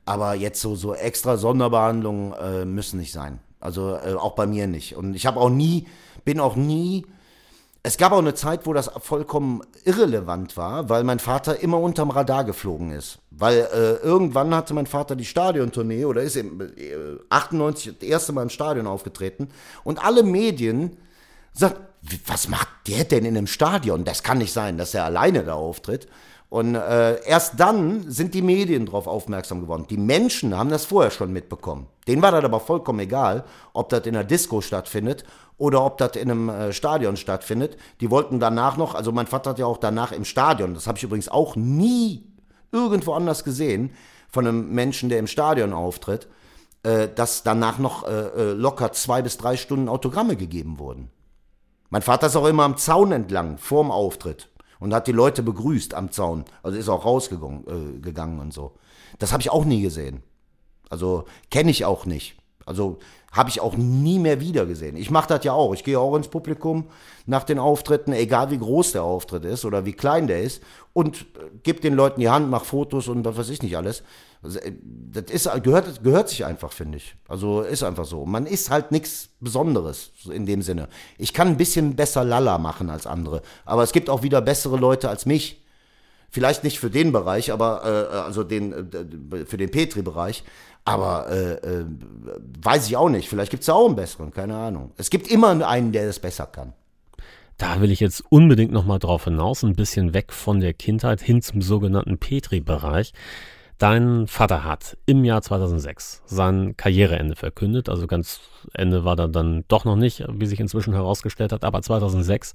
Aber 0.04 0.34
jetzt 0.34 0.60
so, 0.60 0.76
so 0.76 0.94
extra 0.94 1.36
Sonderbehandlungen 1.36 2.32
äh, 2.34 2.64
müssen 2.64 2.98
nicht 3.00 3.12
sein. 3.12 3.40
Also 3.58 3.96
äh, 3.96 4.14
auch 4.14 4.34
bei 4.34 4.46
mir 4.46 4.66
nicht. 4.66 4.96
Und 4.96 5.14
ich 5.14 5.26
habe 5.26 5.40
auch 5.40 5.50
nie, 5.50 5.88
bin 6.24 6.40
auch 6.40 6.56
nie 6.56 7.06
es 7.86 7.98
gab 7.98 8.10
auch 8.10 8.18
eine 8.18 8.34
Zeit, 8.34 8.66
wo 8.66 8.72
das 8.72 8.90
vollkommen 8.98 9.62
irrelevant 9.84 10.56
war, 10.56 10.88
weil 10.88 11.04
mein 11.04 11.20
Vater 11.20 11.60
immer 11.60 11.78
unterm 11.78 12.10
Radar 12.10 12.42
geflogen 12.42 12.90
ist. 12.90 13.20
Weil 13.38 13.68
äh, 13.72 13.96
irgendwann 13.96 14.54
hatte 14.54 14.72
mein 14.72 14.86
Vater 14.86 15.14
die 15.14 15.24
Stadiontournee 15.26 16.06
oder 16.06 16.22
ist 16.22 16.36
im 16.36 16.60
äh, 16.60 16.66
98 17.28 17.98
das 17.98 18.08
erste 18.08 18.32
Mal 18.32 18.42
im 18.42 18.50
Stadion 18.50 18.86
aufgetreten 18.86 19.48
und 19.84 20.02
alle 20.02 20.22
Medien 20.22 20.96
sagten, 21.52 21.84
was 22.26 22.48
macht 22.48 22.68
der 22.86 23.04
denn 23.04 23.24
in 23.24 23.36
einem 23.36 23.46
Stadion? 23.46 24.04
Das 24.04 24.22
kann 24.22 24.38
nicht 24.38 24.52
sein, 24.52 24.78
dass 24.78 24.94
er 24.94 25.04
alleine 25.04 25.44
da 25.44 25.54
auftritt. 25.54 26.06
Und 26.48 26.76
äh, 26.76 27.20
erst 27.24 27.58
dann 27.58 28.10
sind 28.10 28.32
die 28.32 28.42
Medien 28.42 28.86
darauf 28.86 29.08
aufmerksam 29.08 29.60
geworden. 29.60 29.86
Die 29.90 29.96
Menschen 29.96 30.56
haben 30.56 30.70
das 30.70 30.84
vorher 30.84 31.10
schon 31.10 31.32
mitbekommen. 31.32 31.88
Denen 32.06 32.22
war 32.22 32.30
das 32.30 32.44
aber 32.44 32.60
vollkommen 32.60 33.00
egal, 33.00 33.44
ob 33.72 33.88
das 33.88 34.06
in 34.06 34.14
einer 34.14 34.24
Disco 34.24 34.60
stattfindet 34.60 35.24
oder 35.58 35.84
ob 35.84 35.98
das 35.98 36.14
in 36.14 36.30
einem 36.30 36.48
äh, 36.48 36.72
Stadion 36.72 37.16
stattfindet. 37.16 37.76
Die 38.00 38.10
wollten 38.10 38.38
danach 38.38 38.76
noch, 38.76 38.94
also 38.94 39.10
mein 39.10 39.26
Vater 39.26 39.50
hat 39.50 39.58
ja 39.58 39.66
auch 39.66 39.78
danach 39.78 40.12
im 40.12 40.24
Stadion, 40.24 40.74
das 40.74 40.86
habe 40.86 40.98
ich 40.98 41.04
übrigens 41.04 41.28
auch 41.28 41.56
nie 41.56 42.35
irgendwo 42.76 43.12
anders 43.12 43.44
gesehen, 43.44 43.90
von 44.28 44.46
einem 44.46 44.70
Menschen, 44.70 45.08
der 45.08 45.18
im 45.18 45.26
Stadion 45.26 45.72
auftritt, 45.72 46.28
äh, 46.82 47.08
dass 47.08 47.42
danach 47.42 47.78
noch 47.78 48.06
äh, 48.06 48.10
äh 48.10 48.52
locker 48.52 48.92
zwei 48.92 49.22
bis 49.22 49.38
drei 49.38 49.56
Stunden 49.56 49.88
Autogramme 49.88 50.36
gegeben 50.36 50.78
wurden. 50.78 51.10
Mein 51.90 52.02
Vater 52.02 52.26
ist 52.26 52.36
auch 52.36 52.46
immer 52.46 52.64
am 52.64 52.76
Zaun 52.76 53.12
entlang, 53.12 53.58
vorm 53.58 53.90
Auftritt 53.90 54.50
und 54.80 54.92
hat 54.92 55.06
die 55.06 55.12
Leute 55.12 55.42
begrüßt 55.42 55.94
am 55.94 56.10
Zaun. 56.10 56.44
Also 56.62 56.78
ist 56.78 56.88
auch 56.88 57.04
rausgegangen 57.04 57.64
äh, 58.04 58.40
und 58.40 58.52
so. 58.52 58.72
Das 59.18 59.32
habe 59.32 59.40
ich 59.40 59.50
auch 59.50 59.64
nie 59.64 59.82
gesehen. 59.82 60.22
Also 60.90 61.24
kenne 61.50 61.70
ich 61.70 61.84
auch 61.84 62.06
nicht. 62.06 62.36
Also 62.66 62.98
habe 63.32 63.48
ich 63.48 63.60
auch 63.60 63.76
nie 63.76 64.18
mehr 64.18 64.40
wieder 64.40 64.66
gesehen. 64.66 64.96
Ich 64.96 65.10
mache 65.10 65.28
das 65.28 65.44
ja 65.44 65.52
auch. 65.52 65.72
Ich 65.72 65.84
gehe 65.84 65.98
auch 65.98 66.16
ins 66.16 66.28
Publikum 66.28 66.88
nach 67.24 67.44
den 67.44 67.58
Auftritten, 67.58 68.12
egal 68.12 68.50
wie 68.50 68.58
groß 68.58 68.92
der 68.92 69.04
Auftritt 69.04 69.44
ist 69.44 69.64
oder 69.64 69.84
wie 69.84 69.92
klein 69.92 70.26
der 70.26 70.42
ist, 70.42 70.62
und 70.92 71.22
äh, 71.22 71.24
gebe 71.62 71.80
den 71.80 71.94
Leuten 71.94 72.20
die 72.20 72.28
Hand, 72.28 72.50
mache 72.50 72.64
Fotos 72.64 73.08
und 73.08 73.24
was 73.24 73.36
weiß 73.36 73.50
ich 73.50 73.62
nicht 73.62 73.76
alles. 73.76 74.02
Also, 74.42 74.58
äh, 74.58 74.72
das 74.82 75.30
ist, 75.30 75.62
gehört, 75.62 76.02
gehört 76.02 76.28
sich 76.28 76.44
einfach, 76.44 76.72
finde 76.72 76.98
ich. 76.98 77.14
Also 77.28 77.62
ist 77.62 77.82
einfach 77.82 78.04
so. 78.04 78.26
Man 78.26 78.46
ist 78.46 78.70
halt 78.70 78.90
nichts 78.90 79.28
Besonderes 79.40 80.10
in 80.30 80.46
dem 80.46 80.62
Sinne. 80.62 80.88
Ich 81.18 81.32
kann 81.32 81.48
ein 81.48 81.56
bisschen 81.56 81.94
besser 81.94 82.24
Lala 82.24 82.58
machen 82.58 82.90
als 82.90 83.06
andere, 83.06 83.42
aber 83.64 83.82
es 83.82 83.92
gibt 83.92 84.10
auch 84.10 84.22
wieder 84.22 84.40
bessere 84.40 84.76
Leute 84.76 85.08
als 85.08 85.26
mich. 85.26 85.62
Vielleicht 86.30 86.64
nicht 86.64 86.78
für 86.78 86.90
den 86.90 87.12
Bereich, 87.12 87.52
aber 87.52 88.10
äh, 88.12 88.16
also 88.16 88.44
den 88.44 88.72
äh, 88.72 89.46
für 89.46 89.56
den 89.56 89.70
Petri-Bereich, 89.70 90.44
aber 90.84 91.28
äh, 91.30 91.52
äh, 91.54 91.84
weiß 92.62 92.86
ich 92.88 92.96
auch 92.96 93.08
nicht. 93.08 93.28
Vielleicht 93.28 93.50
gibt 93.50 93.62
es 93.62 93.66
ja 93.66 93.74
auch 93.74 93.86
einen 93.86 93.96
besseren, 93.96 94.30
keine 94.32 94.56
Ahnung. 94.56 94.92
Es 94.96 95.10
gibt 95.10 95.28
immer 95.28 95.66
einen, 95.66 95.92
der 95.92 96.06
das 96.06 96.20
besser 96.20 96.46
kann. 96.46 96.72
Da 97.58 97.80
will 97.80 97.90
ich 97.90 98.00
jetzt 98.00 98.22
unbedingt 98.28 98.70
nochmal 98.70 98.98
drauf 98.98 99.24
hinaus, 99.24 99.62
ein 99.62 99.74
bisschen 99.74 100.12
weg 100.12 100.32
von 100.32 100.60
der 100.60 100.74
Kindheit 100.74 101.22
hin 101.22 101.40
zum 101.40 101.62
sogenannten 101.62 102.18
Petri-Bereich. 102.18 103.12
Dein 103.78 104.26
Vater 104.26 104.64
hat 104.64 104.96
im 105.04 105.24
Jahr 105.24 105.42
2006 105.42 106.22
sein 106.24 106.76
Karriereende 106.78 107.36
verkündet. 107.36 107.90
Also 107.90 108.06
ganz 108.06 108.40
Ende 108.72 109.04
war 109.04 109.16
da 109.16 109.26
dann 109.26 109.64
doch 109.68 109.84
noch 109.84 109.96
nicht, 109.96 110.24
wie 110.28 110.46
sich 110.46 110.60
inzwischen 110.60 110.94
herausgestellt 110.94 111.52
hat. 111.52 111.62
Aber 111.62 111.82
2006 111.82 112.54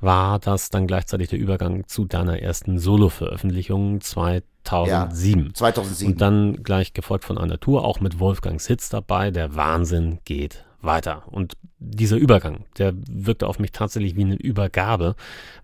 war 0.00 0.38
das 0.38 0.68
dann 0.68 0.86
gleichzeitig 0.86 1.30
der 1.30 1.38
Übergang 1.38 1.86
zu 1.86 2.04
deiner 2.04 2.40
ersten 2.40 2.78
Solo-Veröffentlichung 2.78 4.02
2007. 4.02 5.46
Ja, 5.46 5.54
2007. 5.54 6.12
Und 6.12 6.20
dann 6.20 6.62
gleich 6.62 6.92
gefolgt 6.92 7.24
von 7.24 7.38
einer 7.38 7.58
Tour, 7.58 7.84
auch 7.84 8.00
mit 8.00 8.20
Wolfgangs 8.20 8.66
Hits 8.66 8.90
dabei. 8.90 9.30
Der 9.30 9.56
Wahnsinn 9.56 10.18
geht 10.26 10.66
weiter. 10.80 11.22
Und 11.26 11.56
dieser 11.78 12.16
Übergang, 12.16 12.64
der 12.76 12.92
wirkte 13.08 13.46
auf 13.46 13.58
mich 13.58 13.72
tatsächlich 13.72 14.16
wie 14.16 14.24
eine 14.24 14.36
Übergabe. 14.36 15.14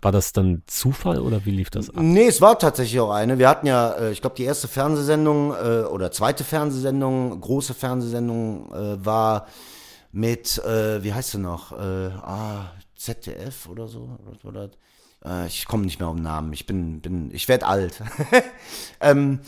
War 0.00 0.12
das 0.12 0.32
dann 0.32 0.62
Zufall 0.66 1.20
oder 1.20 1.44
wie 1.44 1.50
lief 1.50 1.70
das 1.70 1.90
ab? 1.90 1.96
Nee, 1.98 2.26
es 2.26 2.40
war 2.40 2.58
tatsächlich 2.58 3.00
auch 3.00 3.10
eine. 3.10 3.38
Wir 3.38 3.48
hatten 3.48 3.66
ja, 3.66 3.92
äh, 3.92 4.12
ich 4.12 4.20
glaube, 4.20 4.36
die 4.36 4.44
erste 4.44 4.68
Fernsehsendung 4.68 5.52
äh, 5.52 5.82
oder 5.84 6.10
zweite 6.12 6.44
Fernsehsendung, 6.44 7.40
große 7.40 7.74
Fernsehsendung 7.74 8.72
äh, 8.72 9.04
war 9.04 9.46
mit, 10.12 10.62
wie 10.64 11.12
heißt 11.12 11.32
sie 11.32 11.38
noch? 11.38 11.72
ah, 11.72 12.70
ZDF 12.94 13.68
oder 13.68 13.88
so? 13.88 14.16
Oder, 14.44 14.70
ich 15.48 15.66
komme 15.66 15.86
nicht 15.86 15.98
mehr 15.98 16.06
auf 16.06 16.14
den 16.14 16.22
Namen. 16.22 16.52
Ich 16.52 16.66
bin, 16.66 17.00
bin, 17.00 17.34
ich 17.34 17.48
werde 17.48 17.66
alt. 17.66 18.00
ähm, 19.00 19.40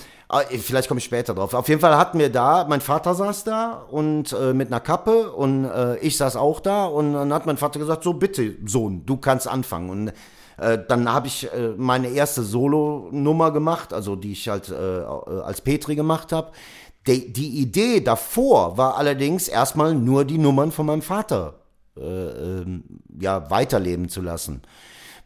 vielleicht 0.49 0.89
komme 0.89 0.99
ich 0.99 1.05
später 1.05 1.35
drauf. 1.35 1.55
Auf 1.55 1.69
jeden 1.69 1.81
Fall 1.81 1.97
hatten 1.97 2.19
wir 2.19 2.31
da, 2.31 2.67
mein 2.69 2.81
Vater 2.81 3.15
saß 3.15 3.45
da 3.45 3.87
und 3.91 4.33
äh, 4.33 4.53
mit 4.53 4.69
einer 4.69 4.81
Kappe 4.81 5.31
und 5.31 5.67
äh, 5.67 5.99
ich 5.99 6.17
saß 6.17 6.37
auch 6.37 6.61
da 6.61 6.87
und 6.87 7.13
dann 7.13 7.33
hat 7.33 7.47
mein 7.47 7.57
Vater 7.57 7.79
gesagt, 7.79 8.03
so 8.03 8.13
bitte 8.15 8.57
Sohn, 8.65 9.07
du 9.07 9.17
kannst 9.19 9.47
anfangen. 9.47 9.91
Und 9.91 10.13
äh, 10.59 10.79
dann 10.89 11.13
habe 11.13 11.29
ich 11.29 11.53
äh, 11.53 11.75
meine 11.77 12.09
erste 12.09 12.43
Solo-Nummer 12.43 13.53
gemacht, 13.53 13.93
also 13.93 14.17
die 14.17 14.33
ich 14.33 14.49
halt 14.49 14.69
äh, 14.69 14.75
als 14.75 15.61
Petri 15.61 15.95
gemacht 15.95 16.33
habe. 16.33 16.51
Die, 17.07 17.33
die 17.33 17.61
Idee 17.61 18.01
davor 18.01 18.77
war 18.77 18.97
allerdings 18.97 19.47
erstmal 19.47 19.95
nur 19.95 20.25
die 20.25 20.39
Nummern 20.39 20.73
von 20.73 20.87
meinem 20.87 21.03
Vater 21.03 21.55
äh, 21.97 22.01
ähm, 22.03 22.83
ja, 23.21 23.49
weiterleben 23.49 24.09
zu 24.09 24.23
lassen. 24.23 24.63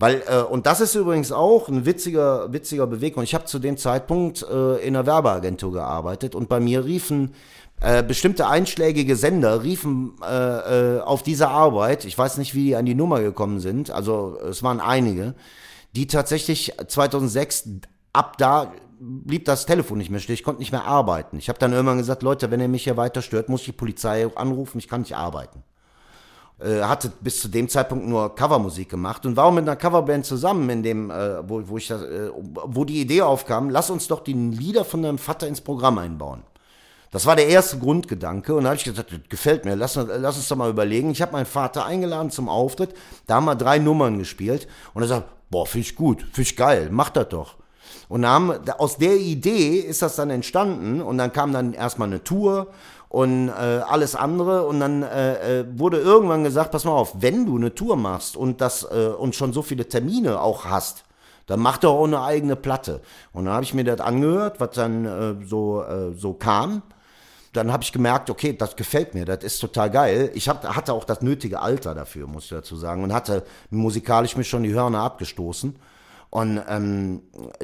Weil, 0.00 0.22
äh, 0.26 0.40
und 0.40 0.64
das 0.66 0.80
ist 0.80 0.94
übrigens 0.94 1.30
auch 1.30 1.68
ein 1.68 1.84
witziger, 1.84 2.50
witziger 2.52 2.86
Bewegung. 2.86 3.22
Ich 3.22 3.34
habe 3.34 3.44
zu 3.44 3.58
dem 3.58 3.76
Zeitpunkt 3.76 4.42
äh, 4.42 4.76
in 4.78 4.96
einer 4.96 5.04
Werbeagentur 5.04 5.72
gearbeitet 5.72 6.34
und 6.34 6.48
bei 6.48 6.58
mir 6.58 6.86
riefen 6.86 7.34
äh, 7.82 8.02
bestimmte 8.02 8.46
einschlägige 8.48 9.14
Sender 9.14 9.62
riefen 9.62 10.14
äh, 10.26 10.96
äh, 10.96 11.00
auf 11.00 11.22
diese 11.22 11.48
Arbeit, 11.48 12.06
ich 12.06 12.16
weiß 12.16 12.38
nicht, 12.38 12.54
wie 12.54 12.64
die 12.64 12.76
an 12.76 12.86
die 12.86 12.94
Nummer 12.94 13.20
gekommen 13.20 13.60
sind, 13.60 13.90
also 13.90 14.38
es 14.48 14.62
waren 14.62 14.80
einige, 14.80 15.34
die 15.94 16.06
tatsächlich 16.06 16.72
2006 16.88 17.68
ab 18.14 18.38
da 18.38 18.72
blieb 19.00 19.44
das 19.44 19.66
Telefon 19.66 19.98
nicht 19.98 20.10
mehr 20.10 20.20
still, 20.20 20.34
ich 20.34 20.44
konnte 20.44 20.60
nicht 20.60 20.72
mehr 20.72 20.84
arbeiten. 20.84 21.38
Ich 21.38 21.48
habe 21.48 21.58
dann 21.58 21.72
irgendwann 21.72 21.98
gesagt, 21.98 22.22
Leute, 22.22 22.50
wenn 22.50 22.60
ihr 22.60 22.68
mich 22.68 22.84
hier 22.84 22.98
weiter 22.98 23.22
stört, 23.22 23.48
muss 23.48 23.60
ich 23.60 23.66
die 23.66 23.72
Polizei 23.72 24.26
anrufen, 24.34 24.78
ich 24.78 24.88
kann 24.88 25.00
nicht 25.00 25.16
arbeiten. 25.16 25.62
Äh, 26.62 26.82
hatte 26.82 27.10
bis 27.22 27.40
zu 27.40 27.48
dem 27.48 27.70
Zeitpunkt 27.70 28.06
nur 28.06 28.34
Covermusik 28.34 28.90
gemacht 28.90 29.24
und 29.24 29.34
war 29.34 29.46
auch 29.46 29.52
mit 29.52 29.62
einer 29.62 29.76
Coverband 29.76 30.26
zusammen, 30.26 30.68
in 30.68 30.82
dem, 30.82 31.10
äh, 31.10 31.48
wo, 31.48 31.62
wo, 31.66 31.78
ich 31.78 31.88
das, 31.88 32.02
äh, 32.02 32.30
wo 32.34 32.84
die 32.84 33.00
Idee 33.00 33.22
aufkam, 33.22 33.70
lass 33.70 33.88
uns 33.88 34.08
doch 34.08 34.20
die 34.20 34.34
Lieder 34.34 34.84
von 34.84 35.02
deinem 35.02 35.16
Vater 35.16 35.48
ins 35.48 35.62
Programm 35.62 35.96
einbauen. 35.96 36.42
Das 37.12 37.24
war 37.24 37.34
der 37.34 37.48
erste 37.48 37.78
Grundgedanke 37.78 38.54
und 38.54 38.64
da 38.64 38.70
habe 38.70 38.76
ich 38.76 38.84
gesagt, 38.84 39.10
das 39.10 39.20
gefällt 39.30 39.64
mir, 39.64 39.74
lass, 39.74 39.94
lass 39.94 40.36
uns 40.36 40.48
doch 40.48 40.56
mal 40.56 40.68
überlegen. 40.68 41.10
Ich 41.12 41.22
habe 41.22 41.32
meinen 41.32 41.46
Vater 41.46 41.86
eingeladen 41.86 42.30
zum 42.30 42.50
Auftritt, 42.50 42.94
da 43.26 43.36
haben 43.36 43.46
wir 43.46 43.54
drei 43.54 43.78
Nummern 43.78 44.18
gespielt 44.18 44.68
und 44.92 45.00
er 45.02 45.08
sagt, 45.08 45.28
boah, 45.50 45.66
finde 45.66 45.86
ich 45.86 45.96
gut, 45.96 46.20
finde 46.20 46.42
ich 46.42 46.56
geil, 46.56 46.88
mach 46.92 47.08
das 47.08 47.30
doch. 47.30 47.56
Und 48.10 48.26
haben, 48.26 48.52
aus 48.76 48.98
der 48.98 49.16
Idee 49.16 49.78
ist 49.78 50.02
das 50.02 50.16
dann 50.16 50.28
entstanden 50.28 51.00
und 51.00 51.16
dann 51.16 51.32
kam 51.32 51.54
dann 51.54 51.72
erstmal 51.72 52.08
eine 52.08 52.22
Tour 52.22 52.66
und 53.10 53.48
äh, 53.48 53.52
alles 53.52 54.14
andere. 54.14 54.66
Und 54.66 54.80
dann 54.80 55.02
äh, 55.02 55.60
äh, 55.60 55.64
wurde 55.76 55.98
irgendwann 55.98 56.44
gesagt, 56.44 56.70
pass 56.70 56.84
mal 56.84 56.92
auf, 56.92 57.16
wenn 57.18 57.44
du 57.44 57.56
eine 57.56 57.74
Tour 57.74 57.96
machst 57.96 58.36
und 58.36 58.62
das 58.62 58.84
äh, 58.84 59.08
und 59.08 59.34
schon 59.34 59.52
so 59.52 59.60
viele 59.60 59.86
Termine 59.86 60.40
auch 60.40 60.64
hast, 60.64 61.04
dann 61.46 61.60
mach 61.60 61.78
doch 61.78 61.92
auch 61.94 62.04
eine 62.04 62.22
eigene 62.22 62.56
Platte. 62.56 63.02
Und 63.32 63.44
dann 63.44 63.54
habe 63.54 63.64
ich 63.64 63.74
mir 63.74 63.84
das 63.84 64.00
angehört, 64.00 64.60
was 64.60 64.70
dann 64.70 65.04
äh, 65.04 65.44
so, 65.44 65.82
äh, 65.82 66.14
so 66.14 66.32
kam. 66.32 66.82
Dann 67.52 67.72
habe 67.72 67.82
ich 67.82 67.90
gemerkt, 67.90 68.30
okay, 68.30 68.56
das 68.56 68.76
gefällt 68.76 69.14
mir, 69.14 69.24
das 69.24 69.42
ist 69.42 69.58
total 69.58 69.90
geil. 69.90 70.30
Ich 70.34 70.48
hab, 70.48 70.64
hatte 70.64 70.92
auch 70.92 71.02
das 71.02 71.20
nötige 71.20 71.60
Alter 71.60 71.96
dafür, 71.96 72.28
muss 72.28 72.44
ich 72.44 72.50
dazu 72.50 72.76
sagen, 72.76 73.02
und 73.02 73.12
hatte 73.12 73.42
musikalisch 73.70 74.36
mir 74.36 74.44
schon 74.44 74.62
die 74.62 74.72
Hörner 74.72 75.00
abgestoßen. 75.00 75.74
Und 76.30 76.62
ähm, 76.68 77.22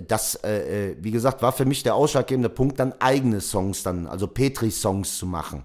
das, 0.09 0.35
äh, 0.37 0.91
äh, 0.91 0.97
wie 1.01 1.13
gesagt, 1.13 1.41
war 1.41 1.53
für 1.53 1.65
mich 1.65 1.85
der 1.85 1.95
ausschlaggebende 1.95 2.49
Punkt, 2.49 2.81
dann 2.81 2.95
eigene 2.99 3.41
Songs 3.41 3.85
dann, 3.85 4.09
also 4.09 4.27
Petri-Songs 4.27 5.19
zu 5.19 5.27
machen. 5.27 5.65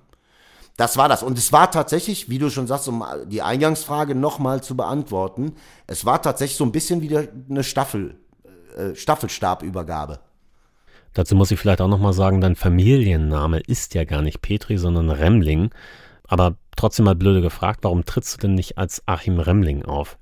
Das 0.77 0.97
war 0.97 1.09
das. 1.09 1.23
Und 1.23 1.37
es 1.37 1.51
war 1.51 1.71
tatsächlich, 1.71 2.29
wie 2.29 2.37
du 2.37 2.49
schon 2.49 2.67
sagst, 2.67 2.87
um 2.87 3.03
die 3.25 3.41
Eingangsfrage 3.41 4.15
nochmal 4.15 4.61
zu 4.61 4.77
beantworten, 4.77 5.53
es 5.87 6.05
war 6.05 6.21
tatsächlich 6.21 6.57
so 6.57 6.63
ein 6.63 6.71
bisschen 6.71 7.01
wieder 7.01 7.27
eine 7.49 7.63
Staffel, 7.63 8.15
äh, 8.77 8.95
Staffelstabübergabe. 8.95 10.19
Dazu 11.13 11.35
muss 11.35 11.51
ich 11.51 11.59
vielleicht 11.59 11.81
auch 11.81 11.87
nochmal 11.87 12.13
sagen, 12.13 12.39
dein 12.39 12.55
Familienname 12.55 13.59
ist 13.59 13.95
ja 13.95 14.05
gar 14.05 14.21
nicht 14.21 14.41
Petri, 14.41 14.77
sondern 14.77 15.09
Remling. 15.09 15.71
Aber 16.27 16.55
trotzdem 16.77 17.05
mal 17.05 17.15
blöde 17.15 17.41
gefragt, 17.41 17.79
warum 17.83 18.05
trittst 18.05 18.35
du 18.35 18.47
denn 18.47 18.55
nicht 18.55 18.77
als 18.77 19.01
Achim 19.07 19.39
Remling 19.39 19.83
auf? 19.83 20.17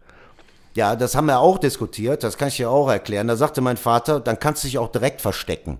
Ja, 0.76 0.96
das 0.96 1.16
haben 1.16 1.26
wir 1.26 1.40
auch 1.40 1.58
diskutiert, 1.58 2.24
das 2.24 2.38
kann 2.38 2.50
ich 2.50 2.58
dir 2.58 2.70
auch 2.70 2.90
erklären. 2.90 3.28
Da 3.28 3.36
sagte 3.36 3.62
mein 3.62 3.78
Vater, 3.78 4.20
dann 4.20 4.40
kannst 4.40 4.64
du 4.64 4.68
dich 4.68 4.78
auch 4.78 4.92
direkt 4.92 5.22
verstecken. 5.22 5.80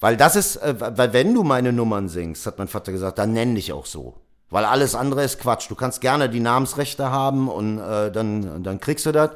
Weil 0.00 0.16
das 0.16 0.36
ist, 0.36 0.56
äh, 0.56 0.74
weil 0.78 1.12
wenn 1.12 1.34
du 1.34 1.42
meine 1.42 1.72
Nummern 1.72 2.08
singst, 2.08 2.46
hat 2.46 2.58
mein 2.58 2.68
Vater 2.68 2.92
gesagt, 2.92 3.18
dann 3.18 3.32
nenn 3.32 3.54
dich 3.54 3.72
auch 3.72 3.86
so. 3.86 4.14
Weil 4.50 4.64
alles 4.64 4.94
andere 4.94 5.24
ist 5.24 5.40
Quatsch. 5.40 5.68
Du 5.68 5.74
kannst 5.74 6.00
gerne 6.00 6.30
die 6.30 6.40
Namensrechte 6.40 7.10
haben 7.10 7.48
und 7.48 7.78
äh, 7.78 8.10
dann, 8.10 8.62
dann 8.62 8.80
kriegst 8.80 9.06
du 9.06 9.12
das. 9.12 9.30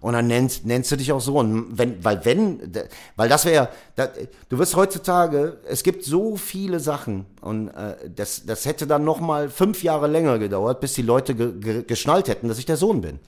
Und 0.00 0.14
dann 0.14 0.26
nennst, 0.26 0.66
nennst 0.66 0.90
du 0.90 0.96
dich 0.96 1.12
auch 1.12 1.20
so. 1.20 1.38
Und 1.38 1.78
wenn, 1.78 2.04
weil 2.04 2.24
wenn, 2.24 2.72
weil 3.14 3.28
das 3.28 3.44
wäre, 3.44 3.68
da, 3.94 4.08
du 4.48 4.58
wirst 4.58 4.74
heutzutage, 4.74 5.58
es 5.64 5.84
gibt 5.84 6.04
so 6.04 6.36
viele 6.36 6.80
Sachen 6.80 7.24
und 7.40 7.68
äh, 7.68 8.10
das, 8.14 8.44
das 8.44 8.66
hätte 8.66 8.88
dann 8.88 9.04
noch 9.04 9.20
mal 9.20 9.48
fünf 9.48 9.84
Jahre 9.84 10.08
länger 10.08 10.40
gedauert, 10.40 10.80
bis 10.80 10.94
die 10.94 11.02
Leute 11.02 11.36
ge, 11.36 11.52
ge, 11.52 11.82
geschnallt 11.84 12.28
hätten, 12.28 12.48
dass 12.48 12.58
ich 12.58 12.66
der 12.66 12.76
Sohn 12.76 13.00
bin. 13.00 13.20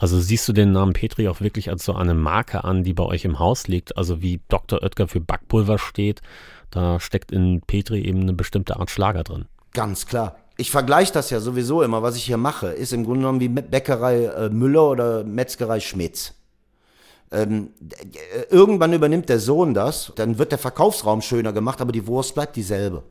Also 0.00 0.18
siehst 0.18 0.48
du 0.48 0.54
den 0.54 0.72
Namen 0.72 0.94
Petri 0.94 1.28
auch 1.28 1.42
wirklich 1.42 1.68
als 1.68 1.84
so 1.84 1.94
eine 1.94 2.14
Marke 2.14 2.64
an, 2.64 2.84
die 2.84 2.94
bei 2.94 3.04
euch 3.04 3.26
im 3.26 3.38
Haus 3.38 3.68
liegt? 3.68 3.98
Also 3.98 4.22
wie 4.22 4.40
Dr. 4.48 4.82
Oetker 4.82 5.06
für 5.06 5.20
Backpulver 5.20 5.78
steht, 5.78 6.22
da 6.70 6.98
steckt 6.98 7.30
in 7.30 7.60
Petri 7.60 8.00
eben 8.00 8.22
eine 8.22 8.32
bestimmte 8.32 8.80
Art 8.80 8.90
Schlager 8.90 9.24
drin. 9.24 9.44
Ganz 9.74 10.06
klar. 10.06 10.36
Ich 10.56 10.70
vergleiche 10.70 11.12
das 11.12 11.28
ja 11.28 11.38
sowieso 11.38 11.82
immer, 11.82 12.02
was 12.02 12.16
ich 12.16 12.24
hier 12.24 12.38
mache, 12.38 12.68
ist 12.68 12.94
im 12.94 13.04
Grunde 13.04 13.20
genommen 13.20 13.40
wie 13.40 13.48
Bäckerei 13.50 14.24
äh, 14.24 14.48
Müller 14.48 14.90
oder 14.90 15.22
Metzgerei 15.22 15.80
Schmitz. 15.80 16.32
Ähm, 17.30 17.68
äh, 17.82 18.44
irgendwann 18.48 18.94
übernimmt 18.94 19.28
der 19.28 19.38
Sohn 19.38 19.74
das, 19.74 20.12
dann 20.16 20.38
wird 20.38 20.50
der 20.50 20.58
Verkaufsraum 20.58 21.20
schöner 21.20 21.52
gemacht, 21.52 21.82
aber 21.82 21.92
die 21.92 22.06
Wurst 22.06 22.34
bleibt 22.34 22.56
dieselbe. 22.56 23.02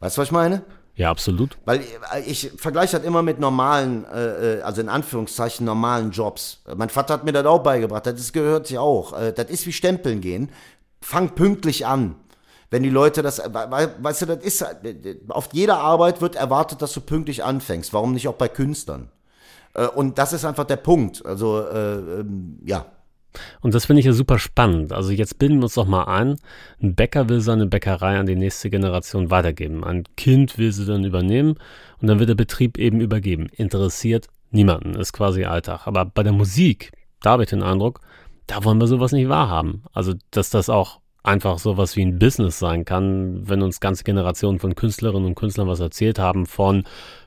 Weißt 0.00 0.16
du, 0.16 0.20
was 0.20 0.28
ich 0.28 0.32
meine? 0.32 0.64
Ja, 0.94 1.10
absolut. 1.10 1.56
Weil 1.64 1.80
äh, 1.80 2.20
ich 2.26 2.52
vergleiche 2.56 2.98
das 2.98 3.06
immer 3.06 3.22
mit 3.22 3.40
normalen, 3.40 4.04
äh, 4.04 4.58
äh, 4.58 4.62
also 4.62 4.80
in 4.80 4.88
Anführungszeichen 4.88 5.64
normalen 5.64 6.10
Jobs. 6.10 6.62
Mein 6.76 6.90
Vater 6.90 7.14
hat 7.14 7.24
mir 7.24 7.32
das 7.32 7.46
auch 7.46 7.62
beigebracht, 7.62 8.06
das 8.06 8.32
gehört 8.32 8.66
sich 8.66 8.78
auch. 8.78 9.18
Äh, 9.18 9.32
das 9.32 9.50
ist 9.50 9.66
wie 9.66 9.72
Stempeln 9.72 10.20
gehen. 10.20 10.50
Fang 11.00 11.30
pünktlich 11.34 11.86
an. 11.86 12.16
Wenn 12.70 12.82
die 12.82 12.90
Leute 12.90 13.22
das, 13.22 13.38
weißt 13.38 14.22
du, 14.22 14.26
das 14.26 14.42
ist, 14.42 14.64
auf 15.28 15.48
jeder 15.52 15.78
Arbeit 15.78 16.22
wird 16.22 16.36
erwartet, 16.36 16.80
dass 16.80 16.94
du 16.94 17.02
pünktlich 17.02 17.44
anfängst. 17.44 17.92
Warum 17.92 18.14
nicht 18.14 18.28
auch 18.28 18.34
bei 18.34 18.48
Künstlern? 18.48 19.10
Und 19.94 20.16
das 20.16 20.32
ist 20.32 20.46
einfach 20.46 20.64
der 20.64 20.76
Punkt. 20.76 21.26
Also, 21.26 21.60
äh, 21.60 22.20
ähm, 22.20 22.58
ja. 22.64 22.86
Und 23.60 23.74
das 23.74 23.86
finde 23.86 24.00
ich 24.00 24.06
ja 24.06 24.12
super 24.12 24.38
spannend. 24.38 24.92
Also 24.92 25.12
jetzt 25.12 25.38
bilden 25.38 25.58
wir 25.58 25.64
uns 25.64 25.74
doch 25.74 25.86
mal 25.86 26.04
ein, 26.04 26.36
ein 26.82 26.94
Bäcker 26.94 27.28
will 27.28 27.40
seine 27.40 27.66
Bäckerei 27.66 28.18
an 28.18 28.26
die 28.26 28.36
nächste 28.36 28.70
Generation 28.70 29.30
weitergeben. 29.30 29.84
Ein 29.84 30.04
Kind 30.16 30.58
will 30.58 30.72
sie 30.72 30.86
dann 30.86 31.04
übernehmen 31.04 31.56
und 32.00 32.08
dann 32.08 32.18
wird 32.18 32.28
der 32.28 32.34
Betrieb 32.34 32.78
eben 32.78 33.00
übergeben. 33.00 33.48
Interessiert 33.56 34.28
niemanden, 34.50 34.94
ist 34.94 35.12
quasi 35.12 35.44
Alltag. 35.44 35.86
Aber 35.86 36.04
bei 36.04 36.22
der 36.22 36.32
Musik, 36.32 36.92
da 37.20 37.30
habe 37.30 37.44
ich 37.44 37.50
den 37.50 37.62
Eindruck, 37.62 38.00
da 38.46 38.64
wollen 38.64 38.78
wir 38.78 38.86
sowas 38.86 39.12
nicht 39.12 39.28
wahrhaben. 39.28 39.84
Also, 39.92 40.14
dass 40.30 40.50
das 40.50 40.68
auch 40.68 41.01
einfach 41.22 41.58
sowas 41.58 41.96
wie 41.96 42.04
ein 42.04 42.18
Business 42.18 42.58
sein 42.58 42.84
kann, 42.84 43.48
wenn 43.48 43.62
uns 43.62 43.80
ganze 43.80 44.04
Generationen 44.04 44.58
von 44.58 44.74
Künstlerinnen 44.74 45.26
und 45.26 45.34
Künstlern 45.34 45.68
was 45.68 45.80
erzählt 45.80 46.18
haben 46.18 46.46
von 46.46 46.84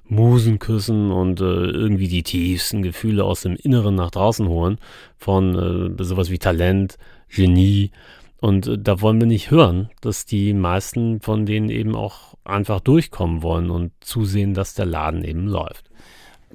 Musenküssen 0.07 1.11
und 1.11 1.41
äh, 1.41 1.43
irgendwie 1.43 2.07
die 2.07 2.23
tiefsten 2.23 2.81
Gefühle 2.81 3.23
aus 3.23 3.41
dem 3.41 3.55
Inneren 3.55 3.95
nach 3.95 4.11
draußen 4.11 4.47
holen, 4.47 4.77
von 5.17 5.97
äh, 5.97 6.03
sowas 6.03 6.29
wie 6.29 6.37
Talent, 6.37 6.97
Genie. 7.29 7.91
Und 8.39 8.67
äh, 8.67 8.77
da 8.77 9.01
wollen 9.01 9.19
wir 9.19 9.27
nicht 9.27 9.49
hören, 9.49 9.89
dass 10.01 10.25
die 10.25 10.53
meisten 10.53 11.21
von 11.21 11.45
denen 11.45 11.69
eben 11.69 11.95
auch 11.95 12.35
einfach 12.43 12.81
durchkommen 12.81 13.41
wollen 13.41 13.71
und 13.71 13.91
zusehen, 14.01 14.53
dass 14.53 14.75
der 14.75 14.85
Laden 14.85 15.23
eben 15.23 15.47
läuft. 15.47 15.89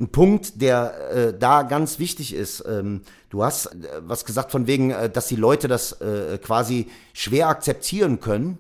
Ein 0.01 0.09
Punkt, 0.09 0.63
der 0.63 1.11
äh, 1.11 1.39
da 1.39 1.63
ganz 1.63 1.99
wichtig 1.99 2.33
ist, 2.35 2.65
ähm, 2.67 3.03
du 3.29 3.45
hast 3.45 3.67
äh, 3.67 4.01
was 4.01 4.25
gesagt 4.25 4.51
von 4.51 4.67
wegen, 4.67 4.91
äh, 4.91 5.11
dass 5.11 5.29
die 5.29 5.37
Leute 5.37 5.69
das 5.69 5.93
äh, 6.01 6.39
quasi 6.39 6.89
schwer 7.13 7.49
akzeptieren 7.49 8.21
können 8.21 8.59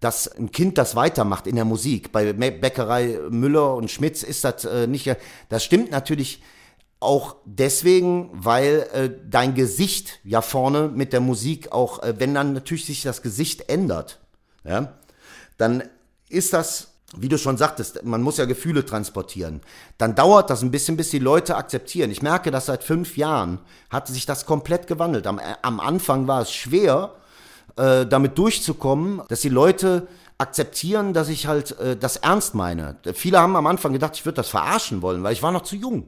dass 0.00 0.26
ein 0.26 0.50
Kind 0.50 0.78
das 0.78 0.96
weitermacht 0.96 1.46
in 1.46 1.54
der 1.54 1.64
Musik. 1.64 2.10
Bei 2.10 2.32
Bäckerei 2.32 3.20
Müller 3.30 3.76
und 3.76 3.88
Schmitz 3.88 4.24
ist 4.24 4.42
das 4.42 4.64
äh, 4.64 4.88
nicht. 4.88 5.16
Das 5.48 5.62
stimmt 5.62 5.92
natürlich 5.92 6.42
auch 6.98 7.36
deswegen, 7.44 8.30
weil 8.32 8.88
äh, 8.92 9.10
dein 9.28 9.54
Gesicht 9.54 10.18
ja 10.24 10.42
vorne 10.42 10.88
mit 10.88 11.12
der 11.12 11.20
Musik 11.20 11.70
auch, 11.70 12.02
äh, 12.02 12.14
wenn 12.18 12.34
dann 12.34 12.52
natürlich 12.52 12.84
sich 12.84 13.02
das 13.02 13.22
Gesicht 13.22 13.68
ändert, 13.68 14.18
ja, 14.64 14.92
dann 15.56 15.84
ist 16.28 16.52
das 16.52 16.91
wie 17.16 17.28
du 17.28 17.36
schon 17.38 17.56
sagtest, 17.56 18.04
man 18.04 18.22
muss 18.22 18.38
ja 18.38 18.46
Gefühle 18.46 18.86
transportieren. 18.86 19.60
Dann 19.98 20.14
dauert 20.14 20.48
das 20.48 20.62
ein 20.62 20.70
bisschen, 20.70 20.96
bis 20.96 21.10
die 21.10 21.18
Leute 21.18 21.56
akzeptieren. 21.56 22.10
Ich 22.10 22.22
merke, 22.22 22.50
dass 22.50 22.66
seit 22.66 22.82
fünf 22.82 23.16
Jahren 23.16 23.58
hat 23.90 24.08
sich 24.08 24.24
das 24.24 24.46
komplett 24.46 24.86
gewandelt. 24.86 25.26
Am, 25.26 25.38
äh, 25.38 25.42
am 25.62 25.78
Anfang 25.80 26.26
war 26.26 26.42
es 26.42 26.52
schwer, 26.52 27.14
äh, 27.76 28.06
damit 28.06 28.38
durchzukommen, 28.38 29.22
dass 29.28 29.40
die 29.40 29.50
Leute 29.50 30.08
akzeptieren, 30.38 31.12
dass 31.12 31.28
ich 31.28 31.46
halt 31.46 31.78
äh, 31.78 31.96
das 31.96 32.16
ernst 32.16 32.54
meine. 32.54 32.96
Viele 33.14 33.38
haben 33.40 33.56
am 33.56 33.66
Anfang 33.66 33.92
gedacht, 33.92 34.16
ich 34.16 34.24
würde 34.24 34.36
das 34.36 34.48
verarschen 34.48 35.02
wollen, 35.02 35.22
weil 35.22 35.32
ich 35.32 35.42
war 35.42 35.52
noch 35.52 35.62
zu 35.62 35.76
jung. 35.76 36.06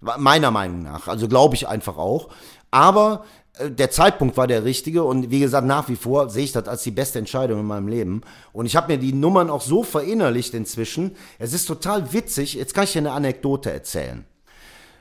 Meiner 0.00 0.50
Meinung 0.50 0.82
nach. 0.82 1.08
Also 1.08 1.26
glaube 1.26 1.54
ich 1.54 1.66
einfach 1.66 1.96
auch. 1.96 2.28
Aber 2.70 3.24
der 3.58 3.90
Zeitpunkt 3.90 4.36
war 4.36 4.46
der 4.46 4.64
richtige 4.64 5.04
und 5.04 5.30
wie 5.30 5.40
gesagt, 5.40 5.66
nach 5.66 5.88
wie 5.88 5.96
vor 5.96 6.28
sehe 6.28 6.44
ich 6.44 6.52
das 6.52 6.68
als 6.68 6.82
die 6.82 6.90
beste 6.90 7.18
Entscheidung 7.18 7.60
in 7.60 7.66
meinem 7.66 7.88
Leben. 7.88 8.20
Und 8.52 8.66
ich 8.66 8.76
habe 8.76 8.92
mir 8.92 8.98
die 8.98 9.12
Nummern 9.12 9.48
auch 9.48 9.62
so 9.62 9.82
verinnerlicht 9.82 10.52
inzwischen. 10.54 11.16
Es 11.38 11.52
ist 11.52 11.66
total 11.66 12.12
witzig. 12.12 12.54
Jetzt 12.54 12.74
kann 12.74 12.84
ich 12.84 12.92
dir 12.92 12.98
eine 12.98 13.12
Anekdote 13.12 13.72
erzählen. 13.72 14.26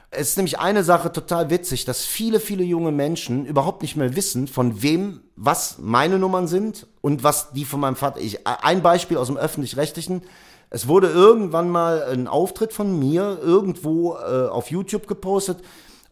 Es 0.09 0.29
ist 0.29 0.37
nämlich 0.37 0.59
eine 0.59 0.85
Sache 0.85 1.11
total 1.11 1.49
witzig, 1.49 1.83
dass 1.83 2.05
viele, 2.05 2.39
viele 2.39 2.63
junge 2.63 2.93
Menschen 2.93 3.45
überhaupt 3.45 3.81
nicht 3.81 3.97
mehr 3.97 4.15
wissen, 4.15 4.47
von 4.47 4.81
wem, 4.81 5.19
was 5.35 5.77
meine 5.79 6.17
Nummern 6.17 6.47
sind 6.47 6.87
und 7.01 7.23
was 7.23 7.51
die 7.51 7.65
von 7.65 7.81
meinem 7.81 7.97
Vater. 7.97 8.21
Ich, 8.21 8.47
ein 8.47 8.81
Beispiel 8.81 9.17
aus 9.17 9.27
dem 9.27 9.35
öffentlich-rechtlichen. 9.35 10.21
Es 10.69 10.87
wurde 10.87 11.09
irgendwann 11.09 11.69
mal 11.69 12.03
ein 12.03 12.27
Auftritt 12.27 12.71
von 12.71 12.97
mir 12.97 13.39
irgendwo 13.43 14.15
äh, 14.15 14.47
auf 14.47 14.71
YouTube 14.71 15.07
gepostet 15.07 15.57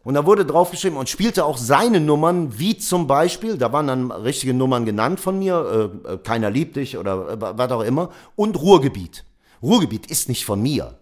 und 0.04 0.14
da 0.14 0.26
wurde 0.26 0.44
draufgeschrieben 0.44 0.98
und 0.98 1.08
spielte 1.08 1.44
auch 1.44 1.56
seine 1.56 1.98
Nummern, 1.98 2.58
wie 2.58 2.76
zum 2.76 3.06
Beispiel, 3.06 3.56
da 3.56 3.72
waren 3.72 3.86
dann 3.86 4.10
richtige 4.12 4.52
Nummern 4.52 4.84
genannt 4.84 5.18
von 5.18 5.38
mir, 5.38 5.90
äh, 6.06 6.12
äh 6.12 6.18
Keiner 6.18 6.50
liebt 6.50 6.76
dich 6.76 6.98
oder 6.98 7.30
äh, 7.30 7.36
was 7.38 7.70
auch 7.72 7.80
immer, 7.80 8.10
und 8.36 8.60
Ruhrgebiet. 8.60 9.24
Ruhrgebiet 9.62 10.06
ist 10.10 10.28
nicht 10.28 10.44
von 10.44 10.62
mir. 10.62 10.98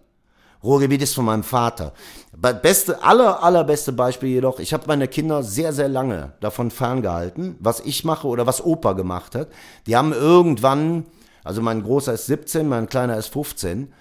Ruhrgebiet 0.63 1.01
ist 1.01 1.13
von 1.13 1.25
meinem 1.25 1.43
Vater. 1.43 1.91
Beste, 2.61 3.03
aller, 3.03 3.43
allerbeste 3.43 3.91
Beispiel 3.91 4.29
jedoch, 4.29 4.59
ich 4.59 4.73
habe 4.73 4.85
meine 4.87 5.09
Kinder 5.09 5.43
sehr, 5.43 5.73
sehr 5.73 5.89
lange 5.89 6.31
davon 6.39 6.71
ferngehalten, 6.71 7.57
was 7.59 7.81
ich 7.81 8.05
mache 8.05 8.27
oder 8.27 8.47
was 8.47 8.63
Opa 8.63 8.93
gemacht 8.93 9.35
hat. 9.35 9.49
Die 9.85 9.97
haben 9.97 10.13
irgendwann, 10.13 11.05
also 11.43 11.61
mein 11.61 11.83
Großer 11.83 12.13
ist 12.13 12.27
17, 12.27 12.69
mein 12.69 12.87
Kleiner 12.87 13.17
ist 13.17 13.27
15, 13.27 13.91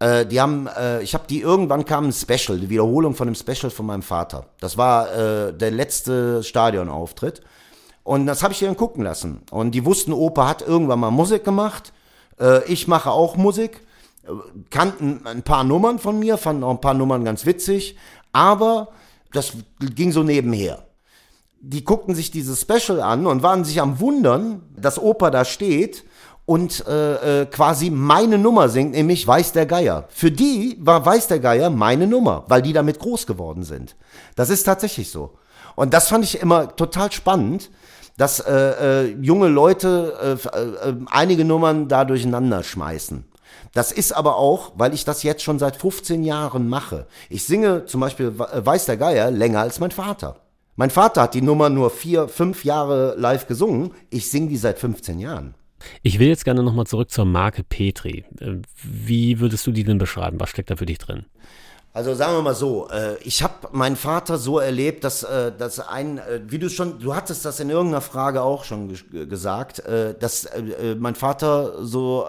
äh, 0.00 0.26
die 0.26 0.40
haben, 0.40 0.66
äh, 0.66 1.02
ich 1.02 1.14
habe 1.14 1.24
die 1.28 1.40
irgendwann 1.40 1.84
kam 1.84 2.08
ein 2.08 2.12
Special, 2.12 2.58
die 2.58 2.68
Wiederholung 2.68 3.14
von 3.14 3.28
dem 3.28 3.34
Special 3.34 3.70
von 3.70 3.86
meinem 3.86 4.02
Vater. 4.02 4.46
Das 4.60 4.76
war 4.76 5.12
äh, 5.12 5.52
der 5.52 5.70
letzte 5.70 6.42
Stadionauftritt. 6.42 7.42
Und 8.02 8.26
das 8.26 8.42
habe 8.42 8.52
ich 8.52 8.58
denen 8.58 8.76
gucken 8.76 9.04
lassen. 9.04 9.42
Und 9.50 9.72
die 9.72 9.84
wussten, 9.84 10.12
Opa 10.12 10.48
hat 10.48 10.62
irgendwann 10.62 11.00
mal 11.00 11.10
Musik 11.10 11.44
gemacht. 11.44 11.92
Äh, 12.40 12.64
ich 12.64 12.88
mache 12.88 13.10
auch 13.10 13.36
Musik 13.36 13.82
kannten 14.70 15.26
ein 15.26 15.42
paar 15.42 15.64
Nummern 15.64 15.98
von 15.98 16.18
mir, 16.18 16.36
fanden 16.36 16.64
auch 16.64 16.70
ein 16.70 16.80
paar 16.80 16.94
Nummern 16.94 17.24
ganz 17.24 17.46
witzig, 17.46 17.96
aber 18.32 18.88
das 19.32 19.52
ging 19.78 20.12
so 20.12 20.22
nebenher. 20.22 20.84
Die 21.60 21.84
guckten 21.84 22.14
sich 22.14 22.30
dieses 22.30 22.62
Special 22.62 23.00
an 23.00 23.26
und 23.26 23.42
waren 23.42 23.64
sich 23.64 23.80
am 23.80 24.00
Wundern, 24.00 24.62
dass 24.76 24.98
Opa 24.98 25.30
da 25.30 25.44
steht 25.44 26.04
und 26.46 26.84
äh, 26.86 27.42
äh, 27.42 27.46
quasi 27.46 27.90
meine 27.90 28.38
Nummer 28.38 28.68
singt, 28.68 28.92
nämlich 28.92 29.26
Weiß 29.26 29.52
der 29.52 29.66
Geier. 29.66 30.06
Für 30.08 30.30
die 30.30 30.76
war 30.80 31.04
Weiß 31.06 31.28
der 31.28 31.38
Geier 31.38 31.70
meine 31.70 32.06
Nummer, 32.06 32.44
weil 32.48 32.62
die 32.62 32.72
damit 32.72 32.98
groß 32.98 33.26
geworden 33.26 33.62
sind. 33.62 33.96
Das 34.36 34.50
ist 34.50 34.64
tatsächlich 34.64 35.10
so. 35.10 35.38
Und 35.76 35.94
das 35.94 36.08
fand 36.08 36.24
ich 36.24 36.40
immer 36.40 36.74
total 36.76 37.12
spannend, 37.12 37.70
dass 38.16 38.40
äh, 38.40 38.52
äh, 38.52 39.16
junge 39.20 39.48
Leute 39.48 40.38
äh, 40.44 40.88
äh, 40.88 40.94
einige 41.10 41.44
Nummern 41.44 41.88
da 41.88 42.04
durcheinander 42.04 42.62
schmeißen. 42.62 43.24
Das 43.72 43.92
ist 43.92 44.12
aber 44.12 44.36
auch, 44.36 44.72
weil 44.76 44.92
ich 44.94 45.04
das 45.04 45.22
jetzt 45.22 45.42
schon 45.42 45.58
seit 45.58 45.76
15 45.76 46.24
Jahren 46.24 46.68
mache. 46.68 47.06
Ich 47.28 47.44
singe 47.46 47.86
zum 47.86 48.00
Beispiel 48.00 48.32
Weiß 48.36 48.86
der 48.86 48.96
Geier 48.96 49.30
länger 49.30 49.60
als 49.60 49.78
mein 49.78 49.90
Vater. 49.90 50.36
Mein 50.76 50.90
Vater 50.90 51.22
hat 51.22 51.34
die 51.34 51.42
Nummer 51.42 51.68
nur 51.68 51.90
vier, 51.90 52.28
fünf 52.28 52.64
Jahre 52.64 53.14
live 53.16 53.46
gesungen. 53.46 53.92
Ich 54.08 54.30
singe 54.30 54.48
die 54.48 54.56
seit 54.56 54.78
15 54.78 55.18
Jahren. 55.18 55.54
Ich 56.02 56.18
will 56.18 56.28
jetzt 56.28 56.44
gerne 56.44 56.62
nochmal 56.62 56.86
zurück 56.86 57.10
zur 57.10 57.24
Marke 57.24 57.62
Petri. 57.62 58.24
Äh, 58.40 58.56
wie 58.82 59.40
würdest 59.40 59.66
du 59.66 59.72
die 59.72 59.84
denn 59.84 59.98
beschreiben? 59.98 60.40
Was 60.40 60.50
steckt 60.50 60.70
da 60.70 60.76
für 60.76 60.86
dich 60.86 60.98
drin? 60.98 61.24
Also 61.92 62.14
sagen 62.14 62.34
wir 62.34 62.42
mal 62.42 62.54
so, 62.54 62.88
äh, 62.88 63.16
ich 63.22 63.42
habe 63.42 63.68
meinen 63.72 63.96
Vater 63.96 64.38
so 64.38 64.60
erlebt, 64.60 65.02
dass, 65.02 65.24
äh, 65.24 65.50
dass 65.56 65.80
ein, 65.80 66.20
wie 66.46 66.58
du 66.58 66.70
schon, 66.70 67.00
du 67.00 67.14
hattest 67.14 67.44
das 67.44 67.58
in 67.58 67.68
irgendeiner 67.68 68.00
Frage 68.00 68.42
auch 68.42 68.64
schon 68.64 68.96
gesagt, 69.10 69.82
dass 70.20 70.48
mein 70.98 71.14
Vater 71.16 71.84
so, 71.84 72.26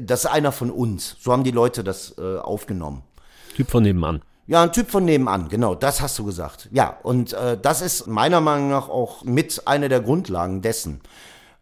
das 0.00 0.24
ist 0.24 0.26
einer 0.26 0.50
von 0.50 0.70
uns. 0.70 1.16
So 1.20 1.32
haben 1.32 1.44
die 1.44 1.52
Leute 1.52 1.84
das 1.84 2.18
aufgenommen. 2.18 3.02
Typ 3.54 3.70
von 3.70 3.84
nebenan. 3.84 4.22
Ja, 4.48 4.62
ein 4.62 4.72
Typ 4.72 4.90
von 4.90 5.04
nebenan, 5.04 5.48
genau, 5.48 5.74
das 5.74 6.00
hast 6.00 6.18
du 6.20 6.24
gesagt. 6.24 6.68
Ja, 6.70 6.96
und 7.02 7.32
äh, 7.32 7.58
das 7.60 7.82
ist 7.82 8.06
meiner 8.06 8.40
Meinung 8.40 8.70
nach 8.70 8.88
auch 8.88 9.24
mit 9.24 9.66
einer 9.66 9.88
der 9.88 10.00
Grundlagen 10.00 10.62
dessen, 10.62 11.00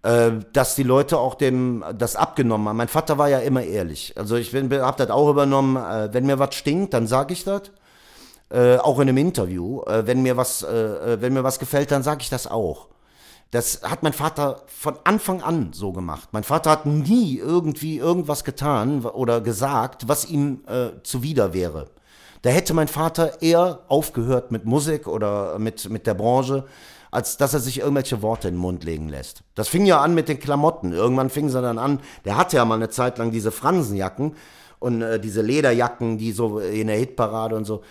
äh, 0.05 0.33
dass 0.53 0.75
die 0.75 0.83
Leute 0.83 1.19
auch 1.19 1.35
dem 1.35 1.83
das 1.97 2.15
abgenommen 2.15 2.69
haben. 2.69 2.77
Mein 2.77 2.89
Vater 2.89 3.17
war 3.17 3.29
ja 3.29 3.39
immer 3.39 3.63
ehrlich. 3.63 4.13
Also 4.17 4.37
ich 4.37 4.53
bin, 4.53 4.71
hab 4.71 4.99
das 4.99 5.09
auch 5.09 5.31
übernommen, 5.31 5.77
äh, 5.77 6.13
wenn 6.13 6.27
mir 6.27 6.39
was 6.39 6.55
stinkt, 6.55 6.93
dann 6.93 7.07
sage 7.07 7.33
ich 7.33 7.45
das. 7.45 7.63
Äh, 8.51 8.77
auch 8.77 9.01
in 9.01 9.09
einem 9.09 9.17
Interview. 9.17 9.81
Äh, 9.83 10.07
wenn 10.07 10.23
mir 10.23 10.37
was, 10.37 10.63
äh, 10.63 11.21
wenn 11.23 11.33
mir 11.33 11.43
was 11.43 11.59
gefällt, 11.59 11.91
dann 11.91 12.03
sage 12.03 12.21
ich 12.21 12.29
das 12.29 12.47
auch. 12.47 12.89
Das 13.51 13.81
hat 13.83 14.03
mein 14.03 14.13
Vater 14.13 14.63
von 14.67 14.95
Anfang 15.05 15.43
an 15.43 15.71
so 15.73 15.93
gemacht. 15.93 16.29
Mein 16.33 16.45
Vater 16.45 16.71
hat 16.71 16.85
nie 16.85 17.39
irgendwie 17.39 17.97
irgendwas 17.97 18.45
getan 18.45 19.07
oder 19.07 19.41
gesagt, 19.41 20.09
was 20.09 20.29
ihm 20.29 20.65
zuwider 21.05 21.55
wäre. 21.55 21.87
Da 22.43 22.51
hätte 22.51 22.75
mein 22.75 22.89
Vater 22.89 23.43
eher 23.43 23.79
aufgehört 23.87 24.51
mit 24.51 24.65
Musik 24.65 25.07
oder 25.07 25.61
mit, 25.61 25.89
mit 25.89 26.09
der 26.09 26.15
Branche, 26.15 26.65
als 27.15 27.37
dass 27.37 27.55
er 27.55 27.61
sich 27.61 27.79
irgendwelche 27.79 28.23
Worte 28.23 28.49
in 28.49 28.55
den 28.55 28.61
Mund 28.61 28.83
legen 28.83 29.09
lässt. 29.09 29.43
Das 29.55 29.69
fing 29.69 29.87
ja 29.87 30.01
an 30.01 30.15
mit 30.15 30.29
den 30.29 30.41
Klamotten. 30.41 30.93
Irgendwann 30.93 31.31
fing 31.31 31.49
sie 31.49 31.63
dann 31.63 31.79
an, 31.79 32.01
der 32.25 32.37
hatte 32.37 32.57
ja 32.57 32.65
mal 32.65 32.75
eine 32.75 32.91
Zeit 32.91 33.19
lang 33.19 33.31
diese 33.31 33.53
Fransenjacken 33.53 34.35
und 34.81 35.01
äh, 35.01 35.21
diese 35.21 35.41
Lederjacken, 35.41 36.19
die 36.19 36.33
so 36.33 36.59
in 36.59 36.89
der 36.89 36.97
Hitparade 36.97 37.55
und 37.55 37.67
so. 37.67 37.83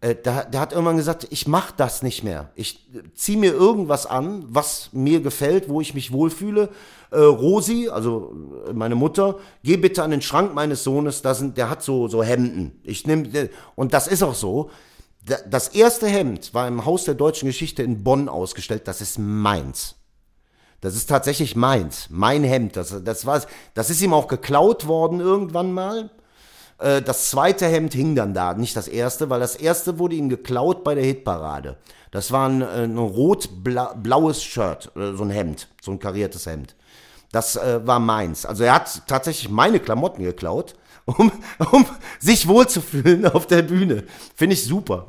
Äh, 0.00 0.14
der, 0.14 0.44
der, 0.44 0.60
hat 0.60 0.72
irgendwann 0.72 0.96
gesagt, 0.96 1.26
ich 1.30 1.48
mach 1.48 1.72
das 1.72 2.04
nicht 2.04 2.22
mehr. 2.22 2.50
Ich 2.54 2.88
zieh 3.14 3.36
mir 3.36 3.52
irgendwas 3.52 4.06
an, 4.06 4.44
was 4.48 4.90
mir 4.92 5.20
gefällt, 5.20 5.68
wo 5.68 5.80
ich 5.80 5.92
mich 5.94 6.12
wohlfühle. 6.12 6.68
Äh, 7.10 7.18
Rosi, 7.18 7.88
also 7.88 8.32
äh, 8.68 8.72
meine 8.72 8.94
Mutter, 8.94 9.38
geh 9.64 9.78
bitte 9.78 10.04
an 10.04 10.12
den 10.12 10.22
Schrank 10.22 10.54
meines 10.54 10.84
Sohnes, 10.84 11.22
da 11.22 11.34
sind, 11.34 11.56
der 11.56 11.68
hat 11.70 11.82
so, 11.82 12.06
so 12.06 12.22
Hemden. 12.22 12.80
Ich 12.84 13.04
nehm, 13.04 13.30
und 13.74 13.92
das 13.92 14.06
ist 14.06 14.22
auch 14.22 14.34
so. 14.34 14.70
Das 15.22 15.68
erste 15.68 16.06
Hemd 16.06 16.54
war 16.54 16.66
im 16.66 16.84
Haus 16.84 17.04
der 17.04 17.14
deutschen 17.14 17.46
Geschichte 17.46 17.82
in 17.82 18.02
Bonn 18.02 18.28
ausgestellt. 18.28 18.88
Das 18.88 19.00
ist 19.00 19.18
meins. 19.18 19.96
Das 20.80 20.96
ist 20.96 21.08
tatsächlich 21.08 21.56
meins. 21.56 22.06
Mein 22.08 22.42
Hemd. 22.42 22.76
Das, 22.76 23.04
das, 23.04 23.26
war, 23.26 23.42
das 23.74 23.90
ist 23.90 24.00
ihm 24.00 24.14
auch 24.14 24.28
geklaut 24.28 24.86
worden 24.86 25.20
irgendwann 25.20 25.72
mal. 25.72 26.10
Äh, 26.80 27.02
das 27.02 27.30
zweite 27.30 27.66
Hemd 27.66 27.92
hing 27.92 28.14
dann 28.14 28.34
da, 28.34 28.54
nicht 28.54 28.76
das 28.76 28.88
erste, 28.88 29.30
weil 29.30 29.40
das 29.40 29.56
erste 29.56 29.98
wurde 29.98 30.16
ihm 30.16 30.28
geklaut 30.28 30.82
bei 30.82 30.94
der 30.94 31.04
Hitparade. 31.04 31.76
Das 32.10 32.32
war 32.32 32.48
ein, 32.48 32.62
äh, 32.62 32.84
ein 32.84 32.98
rot-blaues 32.98 34.42
Shirt, 34.42 34.90
äh, 34.96 35.12
so 35.12 35.22
ein 35.22 35.30
Hemd, 35.30 35.68
so 35.82 35.92
ein 35.92 35.98
kariertes 35.98 36.46
Hemd. 36.46 36.74
Das 37.32 37.54
war 37.54 38.00
meins. 38.00 38.44
Also 38.44 38.64
er 38.64 38.74
hat 38.74 39.06
tatsächlich 39.06 39.48
meine 39.48 39.78
Klamotten 39.78 40.24
geklaut, 40.24 40.74
um, 41.18 41.32
um 41.72 41.86
sich 42.18 42.46
wohlzufühlen 42.48 43.26
auf 43.26 43.46
der 43.46 43.62
Bühne. 43.62 44.04
Finde 44.34 44.54
ich 44.54 44.64
super. 44.64 45.06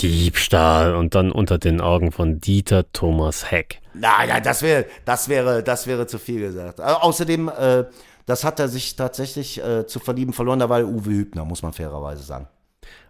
Diebstahl 0.00 0.94
und 0.94 1.14
dann 1.14 1.30
unter 1.30 1.58
den 1.58 1.80
Augen 1.80 2.12
von 2.12 2.40
Dieter 2.40 2.90
Thomas 2.92 3.50
Heck. 3.50 3.80
Nein, 3.94 4.28
nein, 4.28 4.42
das 4.42 4.62
wäre, 4.62 4.86
das 5.04 5.28
wäre, 5.28 5.62
das 5.62 5.86
wäre 5.86 6.06
zu 6.06 6.18
viel 6.18 6.40
gesagt. 6.40 6.80
außerdem, 6.80 7.48
äh, 7.48 7.84
das 8.26 8.44
hat 8.44 8.58
er 8.58 8.68
sich 8.68 8.96
tatsächlich 8.96 9.62
äh, 9.62 9.86
zu 9.86 9.98
verlieben 9.98 10.32
verloren. 10.32 10.58
Da 10.58 10.68
war 10.68 10.82
Uwe 10.82 11.10
Hübner, 11.10 11.44
muss 11.44 11.62
man 11.62 11.72
fairerweise 11.72 12.22
sagen. 12.22 12.48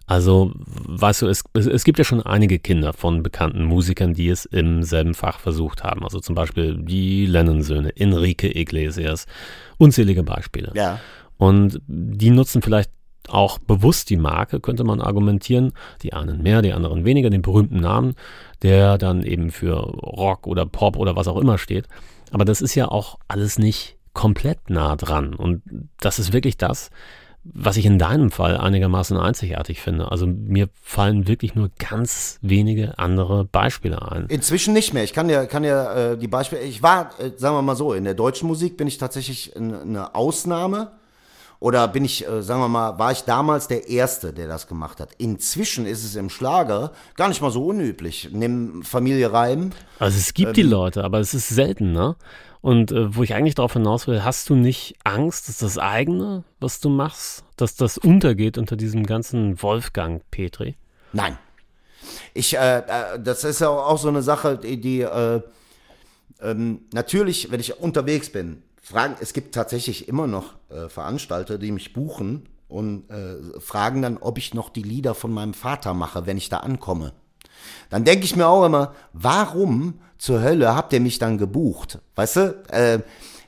Also, 0.07 0.53
weißt 0.57 1.23
du, 1.23 1.29
es, 1.29 1.45
es 1.55 1.85
gibt 1.85 1.99
ja 1.99 2.05
schon 2.05 2.23
einige 2.23 2.59
Kinder 2.59 2.93
von 2.93 3.23
bekannten 3.23 3.65
Musikern, 3.65 4.13
die 4.13 4.29
es 4.29 4.45
im 4.45 4.83
selben 4.83 5.15
Fach 5.15 5.41
versucht 5.41 5.83
haben. 5.83 6.03
Also 6.05 6.21
zum 6.21 6.35
Beispiel 6.35 6.77
die 6.77 7.25
Lennon-Söhne, 7.25 7.97
Enrique 7.97 8.55
Iglesias, 8.55 9.25
unzählige 9.79 10.23
Beispiele. 10.23 10.73
Ja. 10.75 11.01
Und 11.37 11.81
die 11.87 12.31
nutzen 12.31 12.63
vielleicht 12.63 12.91
auch 13.29 13.59
bewusst 13.59 14.11
die 14.11 14.17
Marke, 14.17 14.61
könnte 14.61 14.85
man 14.85 15.01
argumentieren. 15.01 15.73
Die 16.03 16.13
einen 16.13 16.43
mehr, 16.43 16.63
die 16.63 16.73
anderen 16.73 17.05
weniger, 17.05 17.31
den 17.31 17.43
berühmten 17.43 17.81
Namen, 17.81 18.15
der 18.63 18.99
dann 18.99 19.23
eben 19.23 19.51
für 19.51 19.75
Rock 19.75 20.47
oder 20.47 20.67
Pop 20.67 20.97
oder 20.97 21.17
was 21.17 21.29
auch 21.29 21.39
immer 21.39 21.59
steht. 21.59 21.89
Aber 22.33 22.45
das 22.45 22.61
ist 22.61 22.75
ja 22.75 22.89
auch 22.89 23.19
alles 23.29 23.59
nicht 23.59 23.97
komplett 24.13 24.71
nah 24.71 24.97
dran. 24.97 25.35
Und 25.35 25.63
das 26.01 26.19
ist 26.19 26.33
wirklich 26.33 26.57
das, 26.57 26.91
was 27.45 27.77
ich 27.77 27.85
in 27.85 27.99
deinem 27.99 28.31
Fall 28.31 28.57
einigermaßen 28.57 29.17
einzigartig 29.17 29.81
finde. 29.81 30.11
Also 30.11 30.27
mir 30.27 30.69
fallen 30.81 31.29
wirklich 31.29 31.55
nur 31.55 31.71
ganz 31.79 32.39
wenige 32.41 32.99
andere 32.99 33.45
Beispiele 33.45 34.11
ein. 34.11 34.27
Inzwischen 34.29 34.73
nicht 34.73 34.95
mehr. 34.95 35.05
Ich 35.05 35.13
kann 35.13 35.29
ja, 35.29 35.45
kann 35.45 35.63
ja 35.63 36.13
äh, 36.13 36.19
die 36.19 36.29
Beispiele. 36.29 36.63
Ich 36.63 36.83
war, 36.83 37.11
äh, 37.21 37.33
sagen 37.37 37.55
wir 37.57 37.63
mal 37.63 37.77
so, 37.77 37.93
in 37.93 38.05
der 38.05 38.15
deutschen 38.15 38.49
Musik 38.49 38.77
bin 38.77 38.87
ich 38.87 38.97
tatsächlich 38.97 39.55
eine 39.57 40.15
Ausnahme. 40.15 40.93
Oder 41.65 41.89
bin 41.89 42.05
ich, 42.05 42.29
äh, 42.29 42.43
sagen 42.43 42.61
wir 42.61 42.69
mal, 42.69 42.99
war 42.99 43.11
ich 43.11 43.23
damals 43.23 43.69
der 43.69 43.89
Erste, 43.89 44.35
der 44.35 44.49
das 44.49 44.67
gemacht 44.67 45.01
hat. 45.01 45.15
Inzwischen 45.17 45.87
ist 45.87 46.05
es 46.05 46.15
im 46.15 46.29
Schlager 46.29 46.93
gar 47.17 47.29
nicht 47.29 47.41
mal 47.41 47.51
so 47.51 47.65
unüblich. 47.65 48.29
Nimm 48.33 48.83
Familie 48.83 49.33
Reim. 49.33 49.71
Also 49.99 50.19
es 50.19 50.35
gibt 50.35 50.49
ähm, 50.49 50.55
die 50.57 50.63
Leute, 50.63 51.03
aber 51.05 51.21
es 51.21 51.33
ist 51.33 51.49
selten, 51.49 51.93
ne? 51.93 52.17
Und 52.61 52.93
äh, 52.93 53.17
wo 53.17 53.23
ich 53.23 53.33
eigentlich 53.33 53.55
darauf 53.55 53.73
hinaus 53.73 54.07
will, 54.07 54.23
hast 54.25 54.51
du 54.51 54.57
nicht 54.57 54.97
Angst, 55.05 55.49
dass 55.49 55.57
das 55.57 55.79
eigene, 55.79 56.45
was 56.61 56.81
du 56.81 56.91
machst, 56.91 57.45
dass 57.57 57.77
das 57.77 57.97
untergeht 57.97 58.59
unter 58.59 58.77
diesem 58.77 59.07
ganzen 59.07 59.63
Wolfgang 59.63 60.21
Petri? 60.31 60.77
Nein. 61.15 61.39
Ich, 62.35 62.59
äh, 62.59 62.81
äh, 62.81 63.19
das 63.19 63.43
ist 63.43 63.63
ja 63.63 63.71
auch 63.71 63.97
so 63.97 64.09
eine 64.09 64.23
Sache, 64.23 64.59
die, 64.59 64.79
die 64.79 65.01
äh, 65.01 65.41
ähm, 66.43 66.83
natürlich, 66.93 67.51
wenn 67.51 67.61
ich 67.61 67.81
unterwegs 67.81 68.29
bin, 68.29 68.63
fragen, 68.85 69.17
es 69.21 69.33
gibt 69.33 69.55
tatsächlich 69.55 70.09
immer 70.09 70.27
noch 70.27 70.55
äh, 70.71 70.89
Veranstalter, 70.89 71.59
die 71.59 71.73
mich 71.73 71.93
buchen 71.93 72.49
und 72.69 73.09
äh, 73.11 73.61
fragen 73.61 74.03
dann, 74.03 74.19
ob 74.19 74.39
ich 74.39 74.55
noch 74.55 74.69
die 74.69 74.83
Lieder 74.83 75.15
von 75.15 75.33
meinem 75.33 75.55
Vater 75.55 75.95
mache, 75.95 76.27
wenn 76.27 76.37
ich 76.37 76.49
da 76.49 76.59
ankomme. 76.59 77.13
Dann 77.91 78.05
denke 78.05 78.25
ich 78.25 78.37
mir 78.37 78.47
auch 78.47 78.65
immer, 78.65 78.95
warum 79.13 80.01
zur 80.19 80.43
Hölle 80.43 80.75
habt 80.75 80.93
ihr 80.93 81.01
mich 81.01 81.19
dann 81.19 81.39
gebucht? 81.39 81.99
Weißt 82.15 82.37
du? 82.37 82.65
Äh, 82.69 83.01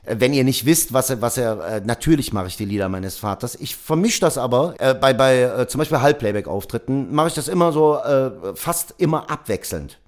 wenn 0.09 0.33
ihr 0.33 0.45
nicht 0.45 0.65
wisst, 0.65 0.93
was 0.93 1.09
er, 1.09 1.21
was 1.21 1.37
er, 1.37 1.59
äh, 1.65 1.81
natürlich 1.83 2.31
mache 2.31 2.47
ich 2.47 2.55
die 2.55 2.65
Lieder 2.65 2.87
meines 2.87 3.17
Vaters. 3.17 3.55
Ich 3.55 3.75
vermische 3.75 4.21
das 4.21 4.37
aber 4.37 4.75
äh, 4.79 4.93
bei, 4.93 5.13
bei 5.13 5.41
äh, 5.41 5.67
zum 5.67 5.79
Beispiel 5.79 5.99
Halbplayback-Auftritten, 5.99 7.13
mache 7.13 7.27
ich 7.27 7.33
das 7.33 7.49
immer 7.49 7.73
so 7.73 7.97
äh, 7.97 8.55
fast 8.55 8.95
immer 8.97 9.29
abwechselnd. 9.29 9.99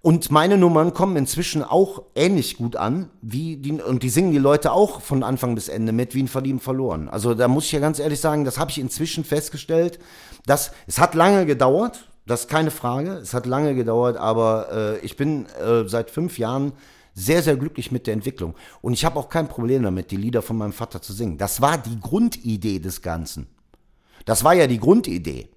Und 0.00 0.30
meine 0.30 0.56
Nummern 0.56 0.94
kommen 0.94 1.16
inzwischen 1.16 1.62
auch 1.62 2.02
ähnlich 2.14 2.56
gut 2.56 2.76
an, 2.76 3.10
wie 3.20 3.56
die, 3.56 3.72
und 3.72 4.02
die 4.02 4.10
singen 4.10 4.30
die 4.30 4.38
Leute 4.38 4.72
auch 4.72 5.00
von 5.00 5.24
Anfang 5.24 5.54
bis 5.54 5.68
Ende 5.68 5.92
mit, 5.92 6.14
wie 6.14 6.22
ein 6.22 6.28
Verlieben 6.28 6.60
verloren. 6.60 7.08
Also 7.08 7.34
da 7.34 7.48
muss 7.48 7.64
ich 7.64 7.72
ja 7.72 7.80
ganz 7.80 7.98
ehrlich 7.98 8.20
sagen, 8.20 8.44
das 8.44 8.58
habe 8.58 8.70
ich 8.70 8.78
inzwischen 8.78 9.24
festgestellt, 9.24 9.98
dass 10.46 10.70
es 10.86 11.00
hat 11.00 11.14
lange 11.14 11.46
gedauert, 11.46 12.08
das 12.28 12.40
ist 12.40 12.50
keine 12.50 12.70
Frage. 12.70 13.12
Es 13.12 13.32
hat 13.32 13.46
lange 13.46 13.74
gedauert, 13.74 14.18
aber 14.18 14.68
äh, 14.70 14.98
ich 14.98 15.16
bin 15.16 15.46
äh, 15.46 15.88
seit 15.88 16.10
fünf 16.10 16.38
Jahren 16.38 16.72
sehr, 17.14 17.42
sehr 17.42 17.56
glücklich 17.56 17.90
mit 17.90 18.06
der 18.06 18.14
Entwicklung. 18.14 18.54
Und 18.82 18.92
ich 18.92 19.04
habe 19.04 19.18
auch 19.18 19.30
kein 19.30 19.48
Problem 19.48 19.82
damit, 19.82 20.10
die 20.10 20.16
Lieder 20.16 20.42
von 20.42 20.58
meinem 20.58 20.74
Vater 20.74 21.00
zu 21.00 21.14
singen. 21.14 21.38
Das 21.38 21.62
war 21.62 21.78
die 21.78 21.98
Grundidee 21.98 22.78
des 22.78 23.00
Ganzen. 23.00 23.48
Das 24.26 24.44
war 24.44 24.52
ja 24.52 24.66
die 24.66 24.78
Grundidee. 24.78 25.48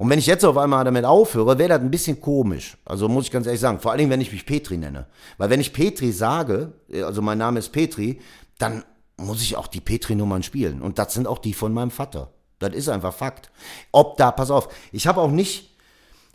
Und 0.00 0.08
wenn 0.08 0.18
ich 0.18 0.26
jetzt 0.26 0.46
auf 0.46 0.56
einmal 0.56 0.82
damit 0.82 1.04
aufhöre, 1.04 1.58
wäre 1.58 1.68
das 1.68 1.80
ein 1.80 1.90
bisschen 1.90 2.22
komisch. 2.22 2.78
Also 2.86 3.06
muss 3.06 3.26
ich 3.26 3.30
ganz 3.30 3.44
ehrlich 3.44 3.60
sagen, 3.60 3.80
vor 3.80 3.90
allen 3.90 3.98
Dingen, 3.98 4.10
wenn 4.10 4.22
ich 4.22 4.32
mich 4.32 4.46
Petri 4.46 4.78
nenne. 4.78 5.04
Weil 5.36 5.50
wenn 5.50 5.60
ich 5.60 5.74
Petri 5.74 6.10
sage, 6.10 6.72
also 6.90 7.20
mein 7.20 7.36
Name 7.36 7.58
ist 7.58 7.68
Petri, 7.68 8.18
dann 8.56 8.82
muss 9.18 9.42
ich 9.42 9.58
auch 9.58 9.66
die 9.66 9.82
Petri-Nummern 9.82 10.42
spielen. 10.42 10.80
Und 10.80 10.98
das 10.98 11.12
sind 11.12 11.26
auch 11.26 11.38
die 11.38 11.52
von 11.52 11.74
meinem 11.74 11.90
Vater. 11.90 12.30
Das 12.60 12.72
ist 12.72 12.88
einfach 12.88 13.12
Fakt. 13.12 13.50
Ob 13.92 14.16
da, 14.16 14.30
pass 14.30 14.50
auf, 14.50 14.70
ich 14.90 15.06
habe 15.06 15.20
auch 15.20 15.30
nicht 15.30 15.76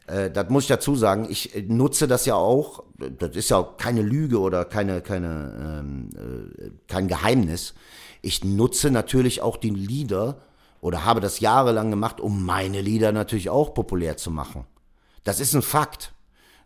äh, 0.06 0.30
das 0.30 0.48
muss 0.50 0.66
ich 0.66 0.70
dazu 0.70 0.96
sagen, 0.96 1.26
ich 1.28 1.56
äh, 1.56 1.64
nutze 1.64 2.08
das 2.08 2.28
ja 2.28 2.36
auch, 2.36 2.84
das 3.18 3.36
ist 3.36 3.50
ja 3.50 3.58
auch 3.58 3.78
keine 3.78 4.04
Lüge 4.04 4.40
oder 4.40 4.66
keine, 4.66 5.02
keine, 5.02 5.82
ähm, 5.82 6.10
äh, 6.16 6.70
kein 6.88 7.08
Geheimnis. 7.08 7.74
Ich 8.22 8.44
nutze 8.44 8.92
natürlich 8.92 9.42
auch 9.42 9.58
die 9.58 9.72
Lieder 9.72 10.38
oder 10.86 11.04
habe 11.04 11.20
das 11.20 11.40
jahrelang 11.40 11.90
gemacht, 11.90 12.22
um 12.22 12.46
meine 12.46 12.80
Lieder 12.80 13.12
natürlich 13.12 13.50
auch 13.50 13.74
populär 13.74 14.18
zu 14.18 14.30
machen. 14.30 14.66
Das 15.24 15.40
ist 15.40 15.56
ein 15.56 15.64
Fakt. 15.64 16.14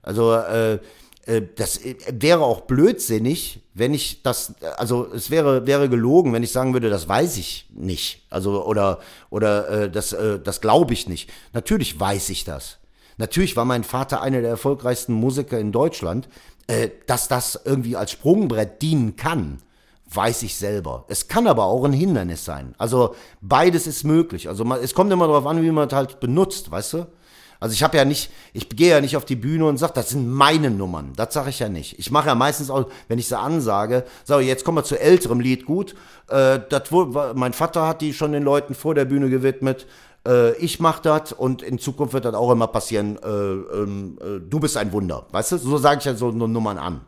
Also 0.01 0.33
äh, 0.33 0.79
äh 1.25 1.41
das 1.55 1.77
äh, 1.77 1.95
wäre 2.11 2.43
auch 2.43 2.61
blödsinnig, 2.61 3.61
wenn 3.73 3.93
ich 3.93 4.21
das, 4.21 4.55
also 4.75 5.09
es 5.13 5.31
wäre 5.31 5.65
wäre 5.67 5.87
gelogen, 5.87 6.33
wenn 6.33 6.43
ich 6.43 6.51
sagen 6.51 6.73
würde, 6.73 6.89
das 6.89 7.07
weiß 7.07 7.37
ich 7.37 7.69
nicht, 7.73 8.25
also 8.29 8.65
oder 8.65 8.99
oder 9.29 9.69
äh, 9.69 9.89
das 9.89 10.11
äh, 10.11 10.37
das 10.37 10.59
glaube 10.59 10.91
ich 10.91 11.07
nicht. 11.07 11.29
Natürlich 11.53 11.97
weiß 11.97 12.27
ich 12.27 12.43
das. 12.43 12.79
Natürlich 13.17 13.55
war 13.55 13.63
mein 13.63 13.85
Vater 13.85 14.21
einer 14.21 14.41
der 14.41 14.49
erfolgreichsten 14.49 15.13
Musiker 15.13 15.57
in 15.57 15.71
Deutschland. 15.71 16.27
Äh, 16.67 16.89
dass 17.07 17.27
das 17.29 17.59
irgendwie 17.65 17.95
als 17.95 18.11
Sprungbrett 18.11 18.81
dienen 18.81 19.15
kann, 19.15 19.59
weiß 20.13 20.43
ich 20.43 20.55
selber. 20.55 21.05
Es 21.07 21.27
kann 21.27 21.47
aber 21.47 21.65
auch 21.65 21.83
ein 21.83 21.93
Hindernis 21.93 22.45
sein. 22.45 22.73
Also 22.77 23.15
beides 23.41 23.87
ist 23.87 24.03
möglich. 24.03 24.47
Also 24.47 24.65
man, 24.65 24.79
es 24.81 24.93
kommt 24.93 25.11
immer 25.11 25.27
darauf 25.27 25.45
an, 25.45 25.61
wie 25.61 25.71
man 25.71 25.87
es 25.87 25.93
halt 25.93 26.19
benutzt, 26.19 26.71
weißt 26.71 26.93
du? 26.93 27.07
Also 27.59 27.73
ich 27.73 27.83
habe 27.83 27.97
ja 27.97 28.05
nicht, 28.05 28.31
ich 28.53 28.69
gehe 28.69 28.91
ja 28.91 29.01
nicht 29.01 29.17
auf 29.17 29.25
die 29.25 29.35
Bühne 29.35 29.65
und 29.65 29.77
sage, 29.77 29.93
das 29.93 30.09
sind 30.09 30.29
meine 30.29 30.71
Nummern. 30.71 31.11
Das 31.17 31.33
sage 31.33 31.49
ich 31.49 31.59
ja 31.59 31.67
nicht. 31.67 31.99
Ich 31.99 32.09
mache 32.09 32.27
ja 32.27 32.35
meistens 32.35 32.69
auch, 32.69 32.89
wenn 33.09 33.19
ich 33.19 33.27
sie 33.27 33.37
ansage, 33.37 34.05
sage 34.23 34.45
jetzt 34.45 34.63
kommen 34.63 34.77
wir 34.77 34.83
zu 34.83 34.99
älterem 34.99 35.41
Lied, 35.41 35.65
gut. 35.65 35.93
Äh, 36.29 36.59
das 36.69 36.91
wohl, 36.91 37.33
mein 37.35 37.53
Vater 37.53 37.85
hat 37.85 38.01
die 38.01 38.13
schon 38.13 38.31
den 38.31 38.43
Leuten 38.43 38.75
vor 38.75 38.95
der 38.95 39.05
Bühne 39.05 39.29
gewidmet. 39.29 39.87
Äh, 40.25 40.53
ich 40.55 40.79
mache 40.79 41.01
das 41.01 41.33
und 41.33 41.61
in 41.61 41.79
Zukunft 41.79 42.13
wird 42.13 42.23
das 42.23 42.33
auch 42.33 42.51
immer 42.51 42.67
passieren. 42.67 43.19
Äh, 43.21 43.27
ähm, 43.27 44.17
äh, 44.21 44.39
du 44.39 44.61
bist 44.61 44.77
ein 44.77 44.93
Wunder, 44.93 45.25
weißt 45.31 45.51
du? 45.53 45.57
So 45.57 45.77
sage 45.77 45.99
ich 45.99 46.05
ja 46.05 46.15
so 46.15 46.31
Nummern 46.31 46.77
an. 46.77 47.01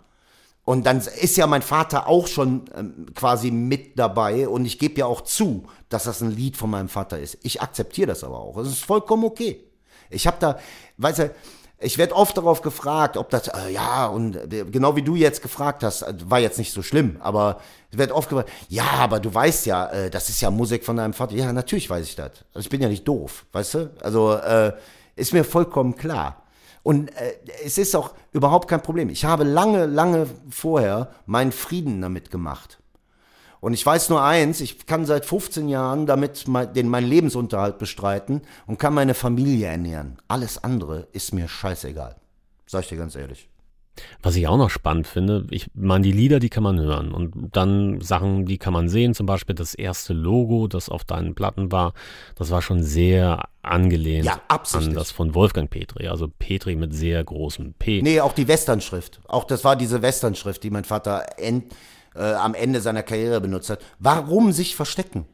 Und 0.64 0.86
dann 0.86 1.00
ist 1.00 1.38
ja 1.38 1.48
mein 1.48 1.64
Vater 1.64 2.08
auch 2.08 2.28
schon 2.28 2.66
ähm, 2.76 3.08
quasi 3.16 3.50
mit 3.50 3.98
dabei 3.98 4.48
und 4.48 4.66
ich 4.66 4.78
gebe 4.78 5.00
ja 5.00 5.06
auch 5.08 5.22
zu, 5.22 5.66
dass 5.90 6.04
das 6.04 6.22
ein 6.22 6.32
Lied 6.32 6.56
von 6.56 6.70
meinem 6.70 6.90
Vater 6.90 7.20
ist. 7.20 7.38
Ich 7.42 7.62
akzeptiere 7.62 8.08
das 8.08 8.24
aber 8.24 8.40
auch. 8.40 8.58
Es 8.58 8.68
ist 8.68 8.86
vollkommen 8.86 9.24
okay. 9.24 9.64
Ich 10.12 10.28
habe 10.28 10.38
da, 10.40 10.60
weißt 10.98 11.20
du, 11.20 11.32
ich 11.80 11.98
werde 11.98 12.16
oft 12.16 12.38
darauf 12.38 12.62
gefragt, 12.62 13.18
ob 13.18 13.30
das, 13.32 13.48
äh, 13.48 13.72
ja, 13.72 14.06
und 14.06 14.36
äh, 14.36 14.66
genau 14.66 14.96
wie 14.96 15.02
du 15.02 15.16
jetzt 15.16 15.42
gefragt 15.42 15.84
hast, 15.84 16.04
äh, 16.04 16.14
war 16.26 16.40
jetzt 16.40 16.60
nicht 16.60 16.72
so 16.72 16.84
schlimm, 16.84 17.18
aber 17.22 17.60
ich 17.90 17.98
werde 17.98 18.14
oft 18.14 18.30
gefragt, 18.30 18.52
ja, 18.70 18.86
aber 18.86 19.20
du 19.20 19.34
weißt 19.34 19.66
ja, 19.66 19.88
äh, 19.88 20.10
das 20.12 20.30
ist 20.30 20.42
ja 20.42 20.52
Musik 20.52 20.86
von 20.86 20.98
deinem 20.98 21.14
Vater. 21.14 21.34
Ja, 21.34 21.52
natürlich 21.52 21.90
weiß 21.90 22.06
ich 22.06 22.16
das. 22.16 22.32
Also 22.54 22.66
ich 22.66 22.70
bin 22.70 22.82
ja 22.82 22.88
nicht 22.88 23.08
doof, 23.08 23.46
weißt 23.52 23.74
du? 23.74 23.92
Also 24.02 24.38
ist 25.16 25.34
mir 25.34 25.44
vollkommen 25.44 25.96
klar. 25.96 26.41
Und 26.84 27.16
äh, 27.16 27.34
es 27.64 27.78
ist 27.78 27.96
auch 27.96 28.12
überhaupt 28.32 28.68
kein 28.68 28.82
Problem. 28.82 29.10
Ich 29.10 29.26
habe 29.26 29.44
lange, 29.44 29.86
lange 29.86 30.28
vorher 30.50 31.12
meinen 31.26 31.52
Frieden 31.52 32.02
damit 32.02 32.32
gemacht. 32.32 32.80
Und 33.60 33.74
ich 33.74 33.86
weiß 33.86 34.10
nur 34.10 34.24
eins, 34.24 34.60
ich 34.60 34.88
kann 34.88 35.06
seit 35.06 35.24
15 35.24 35.70
Jahren 35.70 36.08
damit 36.08 36.46
den 36.76 36.90
meinen 36.90 37.08
Lebensunterhalt 37.08 37.78
bestreiten 37.78 38.42
und 38.66 38.80
kann 38.80 38.96
meine 38.96 39.14
Familie 39.14 39.68
ernähren. 39.68 40.18
Alles 40.28 40.64
andere 40.64 41.08
ist 41.12 41.32
mir 41.32 41.48
scheißegal. 41.48 42.16
Sag 42.66 42.82
ich 42.82 42.90
dir 42.90 42.98
ganz 42.98 43.16
ehrlich. 43.16 43.50
Was 44.22 44.36
ich 44.36 44.48
auch 44.48 44.58
noch 44.58 44.70
spannend 44.70 45.06
finde, 45.08 45.46
ich 45.52 45.68
meine, 45.74 46.04
die 46.04 46.12
Lieder, 46.12 46.40
die 46.40 46.50
kann 46.50 46.64
man 46.64 46.80
hören 46.80 47.12
und 47.12 47.34
dann 47.52 48.00
Sachen, 48.02 48.46
die 48.46 48.58
kann 48.58 48.74
man 48.74 48.88
sehen, 48.88 49.14
zum 49.14 49.26
Beispiel 49.26 49.56
das 49.56 49.74
erste 49.74 50.14
Logo, 50.14 50.68
das 50.68 50.90
auf 50.90 51.04
deinen 51.04 51.36
Platten 51.36 51.72
war, 51.72 51.94
das 52.36 52.52
war 52.52 52.62
schon 52.62 52.84
sehr 52.84 53.50
angelehnt 53.62 54.26
ja, 54.26 54.42
an 54.50 54.94
das 54.94 55.12
von 55.12 55.36
Wolfgang 55.36 55.70
Petri, 55.70 56.08
also 56.08 56.28
Petri 56.28 56.76
mit 56.76 56.94
sehr 56.94 57.24
großem 57.24 57.74
P. 57.74 58.02
Nee, 58.02 58.22
auch 58.22 58.34
die 58.34 58.48
Westernschrift, 58.48 59.22
auch 59.28 59.44
das 59.44 59.64
war 59.64 59.76
diese 59.76 60.02
Westernschrift, 60.02 60.64
die 60.64 60.70
mein 60.70 60.86
Vater 60.86 61.26
end, 61.38 61.74
äh, 62.16 62.34
am 62.34 62.54
Ende 62.54 62.82
seiner 62.82 63.04
Karriere 63.04 63.42
benutzt 63.42 63.70
hat. 63.70 63.80
Warum 64.00 64.52
sich 64.52 64.76
verstecken? 64.76 65.26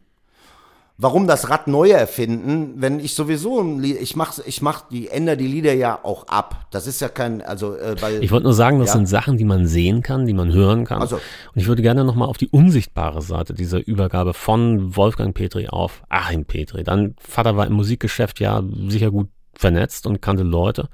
Warum 0.99 1.27
das 1.27 1.51
Rad 1.51 1.67
neu 1.67 1.91
erfinden, 1.91 2.73
wenn 2.77 2.99
ich 2.99 3.13
sowieso 3.13 3.61
ein 3.61 3.79
Lied, 3.79 4.01
ich 4.01 4.15
mach, 4.15 4.39
ich 4.43 4.63
mach 4.63 4.89
die, 4.89 5.09
ändere 5.09 5.37
die 5.37 5.45
Lieder 5.45 5.73
ja 5.73 5.99
auch 6.01 6.27
ab. 6.27 6.65
Das 6.71 6.87
ist 6.87 7.01
ja 7.01 7.07
kein, 7.07 7.43
also, 7.43 7.75
äh, 7.75 7.95
weil. 8.01 8.23
Ich 8.23 8.31
wollte 8.31 8.45
nur 8.45 8.53
sagen, 8.53 8.79
das 8.79 8.89
ja. 8.89 8.93
sind 8.93 9.05
Sachen, 9.05 9.37
die 9.37 9.45
man 9.45 9.67
sehen 9.67 10.01
kann, 10.01 10.25
die 10.25 10.33
man 10.33 10.51
hören 10.51 10.85
kann. 10.85 10.99
Also, 10.99 11.17
und 11.17 11.61
ich 11.61 11.67
würde 11.67 11.83
gerne 11.83 12.03
nochmal 12.03 12.27
auf 12.27 12.37
die 12.37 12.49
unsichtbare 12.49 13.21
Seite 13.21 13.53
dieser 13.53 13.85
Übergabe 13.85 14.33
von 14.33 14.95
Wolfgang 14.95 15.35
Petri 15.35 15.67
auf 15.67 16.01
Achim 16.09 16.45
Petri. 16.45 16.83
Dein 16.83 17.15
Vater 17.19 17.55
war 17.55 17.67
im 17.67 17.73
Musikgeschäft 17.73 18.39
ja 18.39 18.63
sicher 18.87 19.11
gut 19.11 19.29
vernetzt 19.53 20.07
und 20.07 20.19
kannte 20.19 20.43
Leute. 20.43 20.89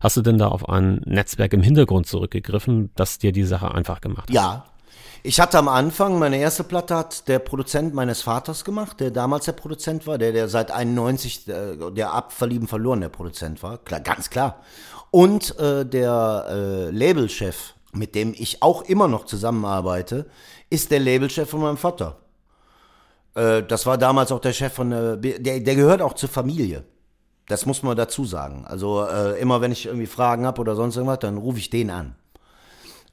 Hast 0.00 0.16
du 0.16 0.22
denn 0.22 0.38
da 0.38 0.48
auf 0.48 0.68
ein 0.68 1.00
Netzwerk 1.04 1.52
im 1.52 1.62
Hintergrund 1.62 2.06
zurückgegriffen, 2.06 2.90
das 2.94 3.18
dir 3.18 3.32
die 3.32 3.44
Sache 3.44 3.74
einfach 3.74 4.00
gemacht 4.00 4.28
hat? 4.28 4.34
Ja, 4.34 4.64
ich 5.22 5.40
hatte 5.40 5.58
am 5.58 5.68
Anfang, 5.68 6.18
meine 6.18 6.38
erste 6.38 6.64
Platte 6.64 6.96
hat 6.96 7.28
der 7.28 7.38
Produzent 7.38 7.94
meines 7.94 8.22
Vaters 8.22 8.64
gemacht, 8.64 9.00
der 9.00 9.10
damals 9.10 9.46
der 9.46 9.52
Produzent 9.52 10.06
war, 10.06 10.18
der, 10.18 10.32
der 10.32 10.48
seit 10.48 10.70
91, 10.70 11.48
äh, 11.48 11.90
der 11.92 12.12
ab 12.12 12.32
Verlieben 12.32 12.68
verloren 12.68 13.00
der 13.00 13.08
Produzent 13.08 13.62
war, 13.62 13.78
klar, 13.78 14.00
ganz 14.00 14.30
klar. 14.30 14.60
Und 15.10 15.58
äh, 15.58 15.84
der 15.84 16.46
äh, 16.48 16.90
Labelchef, 16.90 17.74
mit 17.92 18.14
dem 18.14 18.34
ich 18.36 18.62
auch 18.62 18.82
immer 18.82 19.08
noch 19.08 19.24
zusammenarbeite, 19.24 20.26
ist 20.70 20.90
der 20.90 21.00
Labelchef 21.00 21.48
von 21.48 21.60
meinem 21.60 21.78
Vater. 21.78 22.18
Äh, 23.34 23.62
das 23.62 23.86
war 23.86 23.98
damals 23.98 24.30
auch 24.30 24.40
der 24.40 24.52
Chef 24.52 24.72
von 24.72 24.90
der, 24.90 25.16
der, 25.16 25.60
der 25.60 25.74
gehört 25.74 26.02
auch 26.02 26.14
zur 26.14 26.28
Familie. 26.28 26.84
Das 27.48 27.64
muss 27.64 27.82
man 27.82 27.96
dazu 27.96 28.24
sagen. 28.26 28.66
Also 28.66 29.06
äh, 29.06 29.40
immer 29.40 29.60
wenn 29.62 29.72
ich 29.72 29.86
irgendwie 29.86 30.06
Fragen 30.06 30.46
habe 30.46 30.60
oder 30.60 30.76
sonst 30.76 30.96
irgendwas, 30.96 31.20
dann 31.20 31.38
rufe 31.38 31.58
ich 31.58 31.70
den 31.70 31.90
an 31.90 32.14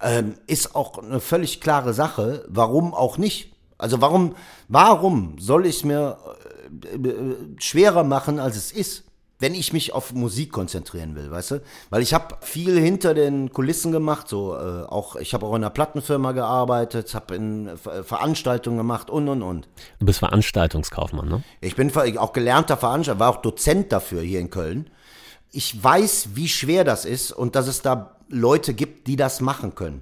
ähm, 0.01 0.35
ist 0.47 0.75
auch 0.75 0.97
eine 0.97 1.19
völlig 1.19 1.61
klare 1.61 1.93
Sache. 1.93 2.45
Warum 2.47 2.93
auch 2.93 3.17
nicht? 3.17 3.53
Also 3.77 4.01
warum, 4.01 4.35
warum 4.67 5.37
soll 5.39 5.65
ich 5.65 5.83
mir 5.83 6.17
äh, 6.83 6.95
äh, 6.95 7.35
schwerer 7.59 8.03
machen, 8.03 8.39
als 8.39 8.55
es 8.55 8.71
ist? 8.71 9.05
wenn 9.39 9.53
ich 9.53 9.73
mich 9.73 9.93
auf 9.93 10.13
Musik 10.13 10.51
konzentrieren 10.51 11.15
will, 11.15 11.29
weißt 11.29 11.51
du? 11.51 11.61
Weil 11.89 12.01
ich 12.01 12.13
habe 12.13 12.35
viel 12.41 12.79
hinter 12.79 13.13
den 13.13 13.51
Kulissen 13.51 13.91
gemacht, 13.91 14.29
so 14.29 14.55
äh, 14.55 14.83
auch 14.83 15.17
ich 15.17 15.33
habe 15.33 15.45
auch 15.45 15.51
in 15.51 15.63
einer 15.63 15.69
Plattenfirma 15.69 16.31
gearbeitet, 16.31 17.13
habe 17.13 17.35
in 17.35 17.67
äh, 17.67 18.03
Veranstaltungen 18.03 18.77
gemacht 18.77 19.09
und 19.09 19.27
und 19.27 19.41
und. 19.41 19.67
Du 19.99 20.05
bist 20.05 20.19
Veranstaltungskaufmann, 20.19 21.27
ne? 21.27 21.43
Ich 21.59 21.75
bin 21.75 21.91
auch 22.17 22.33
gelernter 22.33 22.77
Veranstalter, 22.77 23.19
war 23.19 23.29
auch 23.29 23.41
Dozent 23.41 23.91
dafür 23.91 24.21
hier 24.21 24.39
in 24.39 24.49
Köln. 24.49 24.89
Ich 25.51 25.81
weiß, 25.83 26.29
wie 26.33 26.49
schwer 26.49 26.83
das 26.83 27.05
ist 27.05 27.31
und 27.31 27.55
dass 27.55 27.67
es 27.67 27.81
da 27.81 28.14
Leute 28.29 28.73
gibt, 28.73 29.07
die 29.07 29.15
das 29.15 29.41
machen 29.41 29.75
können. 29.75 30.01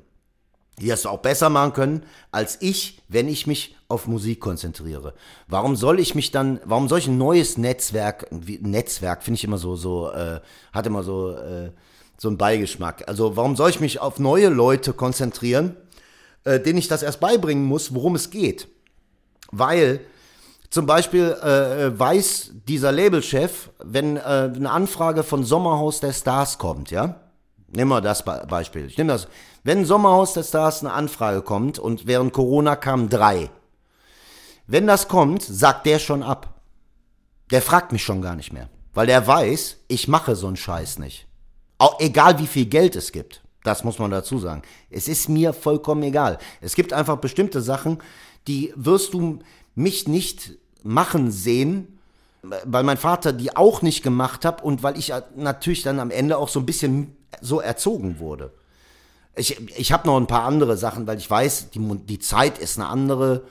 Die 0.80 0.88
das 0.88 1.06
auch 1.06 1.20
besser 1.20 1.50
machen 1.50 1.74
können 1.74 2.04
als 2.32 2.58
ich, 2.62 3.02
wenn 3.08 3.28
ich 3.28 3.46
mich 3.46 3.76
auf 3.88 4.08
Musik 4.08 4.40
konzentriere. 4.40 5.14
Warum 5.48 5.76
soll 5.76 6.00
ich 6.00 6.16
mich 6.16 6.32
dann, 6.32 6.60
warum 6.66 6.90
soll 6.90 7.00
ich 7.00 7.08
ein 7.08 7.18
neues 7.18 7.58
Netzwerk, 7.58 8.28
Netzwerk 8.32 9.22
finde 9.24 9.38
ich 9.38 9.44
immer 9.44 9.60
so, 9.60 9.76
so, 9.76 10.12
äh, 10.12 10.40
hat 10.72 10.88
immer 10.88 11.04
so, 11.04 11.32
äh, 11.32 11.72
so 12.18 12.28
einen 12.28 12.38
Beigeschmack. 12.38 13.08
Also 13.08 13.36
warum 13.36 13.56
soll 13.56 13.70
ich 13.70 13.80
mich 13.80 14.00
auf 14.00 14.18
neue 14.18 14.50
Leute 14.50 14.94
konzentrieren, 14.94 15.76
äh, 16.44 16.60
denen 16.60 16.80
ich 16.80 16.88
das 16.88 17.04
erst 17.04 17.20
beibringen 17.20 17.66
muss, 17.66 17.94
worum 17.94 18.16
es 18.16 18.32
geht? 18.32 18.68
Weil 19.52 20.00
zum 20.72 20.88
Beispiel 20.88 21.38
äh, 21.44 21.98
weiß 21.98 22.52
dieser 22.68 22.92
Labelchef, 22.92 23.70
wenn 23.84 24.18
äh, 24.18 24.22
eine 24.22 24.72
Anfrage 24.72 25.22
von 25.22 25.44
Sommerhaus 25.44 26.00
der 26.00 26.14
Stars 26.14 26.58
kommt, 26.58 26.90
ja, 26.90 27.20
Nehmen 27.76 27.90
wir 27.90 28.02
das 28.02 28.24
Beispiel. 28.24 28.86
Ich 28.86 28.98
nehme 28.98 29.14
das. 29.14 29.28
Wenn 29.64 29.86
Sommerhaus 29.86 30.34
der 30.34 30.44
Stars 30.44 30.82
eine 30.82 30.94
Anfrage 30.94 31.42
kommt 31.42 31.80
und 31.80 32.06
während 32.06 32.32
Corona 32.34 32.76
kamen 32.76 33.10
drei. 33.10 33.50
Wenn 34.68 34.88
das 34.88 35.08
kommt, 35.08 35.42
sagt 35.42 35.86
der 35.86 36.00
schon 36.00 36.22
ab. 36.24 36.62
Der 37.52 37.62
fragt 37.62 37.92
mich 37.92 38.04
schon 38.04 38.22
gar 38.22 38.36
nicht 38.36 38.54
mehr. 38.54 38.70
Weil 38.94 39.08
der 39.08 39.26
weiß, 39.26 39.78
ich 39.88 40.08
mache 40.08 40.36
so 40.36 40.48
einen 40.48 40.56
Scheiß 40.56 41.00
nicht. 41.00 41.28
Auch 41.80 42.00
egal 42.00 42.40
wie 42.40 42.48
viel 42.48 42.68
Geld 42.68 42.96
es 42.96 43.12
gibt. 43.12 43.42
Das 43.64 43.84
muss 43.84 43.98
man 43.98 44.12
dazu 44.12 44.38
sagen. 44.38 44.62
Es 44.90 45.08
ist 45.08 45.30
mir 45.30 45.54
vollkommen 45.54 46.04
egal. 46.04 46.38
Es 46.62 46.76
gibt 46.76 46.94
einfach 46.94 47.18
bestimmte 47.18 47.62
Sachen, 47.62 48.00
die 48.48 48.74
wirst 48.76 49.14
du 49.14 49.40
mich 49.74 50.08
nicht 50.08 50.58
machen 50.84 51.32
sehen, 51.32 52.00
weil 52.42 52.84
mein 52.84 52.98
Vater 52.98 53.34
die 53.34 53.56
auch 53.56 53.82
nicht 53.82 54.04
gemacht 54.04 54.46
hat 54.46 54.64
und 54.64 54.84
weil 54.84 54.98
ich 54.98 55.14
natürlich 55.36 55.82
dann 55.82 56.00
am 56.00 56.12
Ende 56.12 56.38
auch 56.38 56.50
so 56.50 56.60
ein 56.60 56.66
bisschen 56.66 57.16
so 57.42 57.60
erzogen 57.60 58.20
wurde. 58.20 58.52
Ich, 59.36 59.60
ich 59.78 59.92
habe 59.92 60.08
noch 60.08 60.18
ein 60.18 60.28
paar 60.28 60.44
andere 60.44 60.78
Sachen, 60.78 61.08
weil 61.08 61.18
ich 61.18 61.30
weiß, 61.30 61.72
die, 61.72 61.80
die 61.80 62.20
Zeit 62.20 62.58
ist 62.60 62.78
eine 62.78 62.88
andere. 62.88 63.44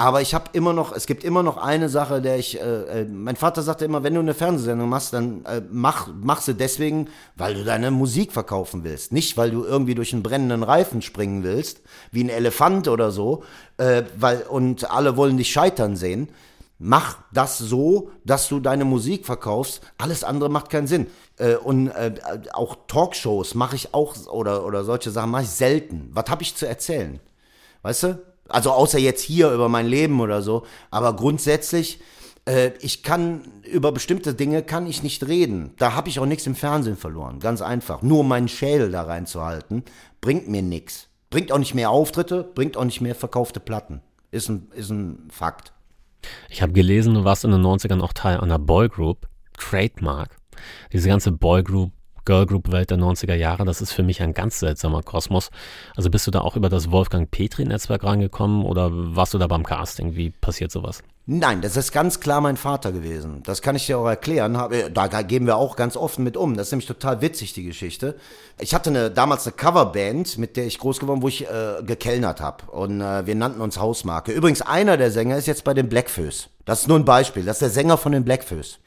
Aber 0.00 0.20
ich 0.20 0.32
habe 0.32 0.50
immer 0.52 0.72
noch, 0.72 0.92
es 0.92 1.06
gibt 1.06 1.24
immer 1.24 1.42
noch 1.42 1.56
eine 1.56 1.88
Sache, 1.88 2.22
der 2.22 2.38
ich, 2.38 2.60
äh, 2.60 3.00
äh, 3.00 3.04
mein 3.04 3.34
Vater 3.34 3.62
sagte 3.62 3.84
immer, 3.84 4.04
wenn 4.04 4.14
du 4.14 4.20
eine 4.20 4.34
Fernsehsendung 4.34 4.88
machst, 4.88 5.12
dann 5.12 5.44
äh, 5.44 5.60
mach, 5.72 6.08
mach 6.20 6.40
sie 6.40 6.54
deswegen, 6.54 7.08
weil 7.34 7.54
du 7.54 7.64
deine 7.64 7.90
Musik 7.90 8.32
verkaufen 8.32 8.84
willst. 8.84 9.12
Nicht, 9.12 9.36
weil 9.36 9.50
du 9.50 9.64
irgendwie 9.64 9.96
durch 9.96 10.12
einen 10.12 10.22
brennenden 10.22 10.62
Reifen 10.62 11.02
springen 11.02 11.42
willst, 11.42 11.80
wie 12.12 12.22
ein 12.22 12.28
Elefant 12.28 12.86
oder 12.86 13.10
so, 13.10 13.42
äh, 13.76 14.04
weil, 14.16 14.42
und 14.42 14.88
alle 14.88 15.16
wollen 15.16 15.36
dich 15.36 15.50
scheitern 15.50 15.96
sehen. 15.96 16.28
Mach 16.78 17.18
das 17.32 17.58
so, 17.58 18.12
dass 18.24 18.48
du 18.48 18.60
deine 18.60 18.84
Musik 18.84 19.26
verkaufst. 19.26 19.80
Alles 19.98 20.22
andere 20.22 20.48
macht 20.48 20.70
keinen 20.70 20.86
Sinn. 20.86 21.08
Äh, 21.38 21.56
und 21.56 21.88
äh, 21.88 22.14
auch 22.52 22.76
Talkshows 22.86 23.54
mache 23.54 23.76
ich 23.76 23.94
auch 23.94 24.16
oder 24.26 24.64
oder 24.64 24.84
solche 24.84 25.10
Sachen 25.10 25.30
mache 25.30 25.44
ich 25.44 25.50
selten. 25.50 26.10
Was 26.12 26.28
habe 26.28 26.42
ich 26.42 26.54
zu 26.54 26.66
erzählen? 26.66 27.20
Weißt 27.82 28.02
du? 28.04 28.18
Also 28.48 28.72
außer 28.72 28.98
jetzt 28.98 29.22
hier 29.22 29.50
über 29.52 29.68
mein 29.68 29.86
Leben 29.86 30.20
oder 30.20 30.42
so. 30.42 30.64
Aber 30.90 31.14
grundsätzlich, 31.14 32.00
äh, 32.46 32.70
ich 32.80 33.02
kann 33.02 33.42
über 33.62 33.92
bestimmte 33.92 34.34
Dinge 34.34 34.62
kann 34.62 34.86
ich 34.86 35.02
nicht 35.02 35.26
reden. 35.26 35.74
Da 35.76 35.94
habe 35.94 36.08
ich 36.08 36.18
auch 36.18 36.26
nichts 36.26 36.46
im 36.46 36.54
Fernsehen 36.54 36.96
verloren. 36.96 37.40
Ganz 37.40 37.60
einfach. 37.60 38.02
Nur 38.02 38.24
meinen 38.24 38.48
Schädel 38.48 38.90
da 38.90 39.02
reinzuhalten, 39.02 39.84
bringt 40.20 40.48
mir 40.48 40.62
nichts. 40.62 41.08
Bringt 41.30 41.52
auch 41.52 41.58
nicht 41.58 41.74
mehr 41.74 41.90
Auftritte, 41.90 42.42
bringt 42.42 42.78
auch 42.78 42.84
nicht 42.84 43.02
mehr 43.02 43.14
verkaufte 43.14 43.60
Platten. 43.60 44.00
Ist 44.30 44.48
ein, 44.48 44.68
ist 44.74 44.90
ein 44.90 45.28
Fakt. 45.30 45.72
Ich 46.48 46.62
habe 46.62 46.72
gelesen, 46.72 47.14
du 47.14 47.24
warst 47.24 47.44
in 47.44 47.50
den 47.50 47.62
90ern 47.62 48.00
auch 48.00 48.14
Teil 48.14 48.40
einer 48.40 48.58
Boygroup, 48.58 49.28
Trademark. 49.58 50.36
Diese 50.92 51.08
ganze 51.08 51.32
Boygroup 51.32 51.92
Girlgroup-Welt 52.28 52.90
der 52.90 52.98
90er 52.98 53.34
Jahre, 53.34 53.64
das 53.64 53.80
ist 53.80 53.92
für 53.92 54.02
mich 54.02 54.20
ein 54.20 54.34
ganz 54.34 54.58
seltsamer 54.58 55.02
Kosmos. 55.02 55.48
Also 55.96 56.10
bist 56.10 56.26
du 56.26 56.30
da 56.30 56.42
auch 56.42 56.56
über 56.56 56.68
das 56.68 56.90
Wolfgang 56.90 57.30
Petri-Netzwerk 57.30 58.04
rangekommen 58.04 58.66
oder 58.66 58.90
warst 58.92 59.32
du 59.32 59.38
da 59.38 59.46
beim 59.46 59.64
Casting? 59.64 60.14
Wie 60.14 60.28
passiert 60.28 60.70
sowas? 60.70 61.02
Nein, 61.24 61.62
das 61.62 61.76
ist 61.78 61.90
ganz 61.92 62.20
klar 62.20 62.42
mein 62.42 62.58
Vater 62.58 62.92
gewesen. 62.92 63.42
Das 63.44 63.62
kann 63.62 63.76
ich 63.76 63.86
dir 63.86 63.98
auch 63.98 64.06
erklären. 64.06 64.58
Da 64.92 65.22
gehen 65.22 65.46
wir 65.46 65.56
auch 65.56 65.74
ganz 65.74 65.96
offen 65.96 66.22
mit 66.22 66.36
um. 66.36 66.54
Das 66.54 66.68
ist 66.68 66.72
nämlich 66.72 66.86
total 66.86 67.22
witzig, 67.22 67.54
die 67.54 67.64
Geschichte. 67.64 68.14
Ich 68.58 68.74
hatte 68.74 68.90
eine, 68.90 69.10
damals 69.10 69.46
eine 69.46 69.56
Coverband, 69.56 70.36
mit 70.36 70.58
der 70.58 70.66
ich 70.66 70.78
groß 70.78 71.00
geworden, 71.00 71.22
wo 71.22 71.28
ich 71.28 71.48
äh, 71.48 71.82
gekellnert 71.82 72.42
habe. 72.42 72.70
Und 72.70 73.00
äh, 73.00 73.26
wir 73.26 73.34
nannten 73.34 73.62
uns 73.62 73.78
Hausmarke. 73.78 74.32
Übrigens, 74.32 74.60
einer 74.60 74.98
der 74.98 75.10
Sänger 75.10 75.38
ist 75.38 75.46
jetzt 75.46 75.64
bei 75.64 75.72
den 75.72 75.88
Blackfoes. 75.88 76.48
Das 76.66 76.82
ist 76.82 76.88
nur 76.88 76.98
ein 76.98 77.06
Beispiel. 77.06 77.44
Das 77.44 77.56
ist 77.56 77.62
der 77.62 77.70
Sänger 77.70 77.96
von 77.96 78.12
den 78.12 78.24
Blackfoes. 78.24 78.78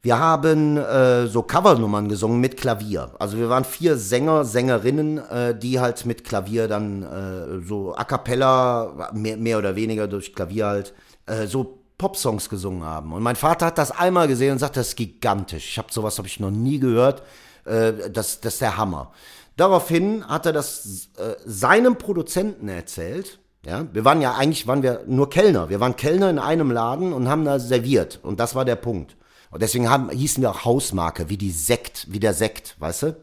Wir 0.00 0.18
haben 0.18 0.76
äh, 0.76 1.26
so 1.26 1.42
Covernummern 1.42 2.08
gesungen 2.08 2.40
mit 2.40 2.56
Klavier. 2.56 3.10
Also 3.18 3.36
wir 3.36 3.48
waren 3.48 3.64
vier 3.64 3.96
Sänger, 3.96 4.44
Sängerinnen, 4.44 5.18
äh, 5.18 5.58
die 5.58 5.80
halt 5.80 6.06
mit 6.06 6.22
Klavier 6.22 6.68
dann 6.68 7.02
äh, 7.02 7.66
so 7.66 7.94
a 7.96 8.04
cappella, 8.04 9.10
mehr, 9.12 9.36
mehr 9.36 9.58
oder 9.58 9.74
weniger 9.74 10.06
durch 10.06 10.34
Klavier 10.34 10.66
halt, 10.66 10.94
äh, 11.26 11.46
so 11.46 11.80
Popsongs 11.98 12.48
gesungen 12.48 12.84
haben. 12.84 13.12
Und 13.12 13.24
mein 13.24 13.34
Vater 13.34 13.66
hat 13.66 13.78
das 13.78 13.90
einmal 13.90 14.28
gesehen 14.28 14.52
und 14.52 14.58
sagt, 14.60 14.76
das 14.76 14.90
ist 14.90 14.96
gigantisch. 14.96 15.70
Ich 15.70 15.78
habe 15.78 15.92
sowas 15.92 16.16
habe 16.18 16.28
ich 16.28 16.38
noch 16.38 16.52
nie 16.52 16.78
gehört. 16.78 17.22
Äh, 17.64 18.10
das, 18.10 18.40
das 18.40 18.54
ist 18.54 18.60
der 18.60 18.76
Hammer. 18.76 19.10
Daraufhin 19.56 20.24
hat 20.28 20.46
er 20.46 20.52
das 20.52 21.08
äh, 21.16 21.34
seinem 21.44 21.98
Produzenten 21.98 22.68
erzählt. 22.68 23.40
Ja, 23.66 23.84
wir 23.92 24.04
waren 24.04 24.22
ja 24.22 24.36
eigentlich 24.36 24.68
waren 24.68 24.84
wir 24.84 25.02
nur 25.08 25.28
Kellner. 25.28 25.68
Wir 25.68 25.80
waren 25.80 25.96
Kellner 25.96 26.30
in 26.30 26.38
einem 26.38 26.70
Laden 26.70 27.12
und 27.12 27.28
haben 27.28 27.44
da 27.44 27.58
serviert. 27.58 28.20
Und 28.22 28.38
das 28.38 28.54
war 28.54 28.64
der 28.64 28.76
Punkt. 28.76 29.16
Und 29.50 29.62
deswegen 29.62 29.88
haben, 29.88 30.10
hießen 30.10 30.42
wir 30.42 30.50
auch 30.50 30.64
Hausmarke, 30.64 31.28
wie 31.28 31.36
die 31.36 31.50
Sekt, 31.50 32.06
wie 32.10 32.20
der 32.20 32.34
Sekt, 32.34 32.76
weißt 32.78 33.02
du? 33.02 33.16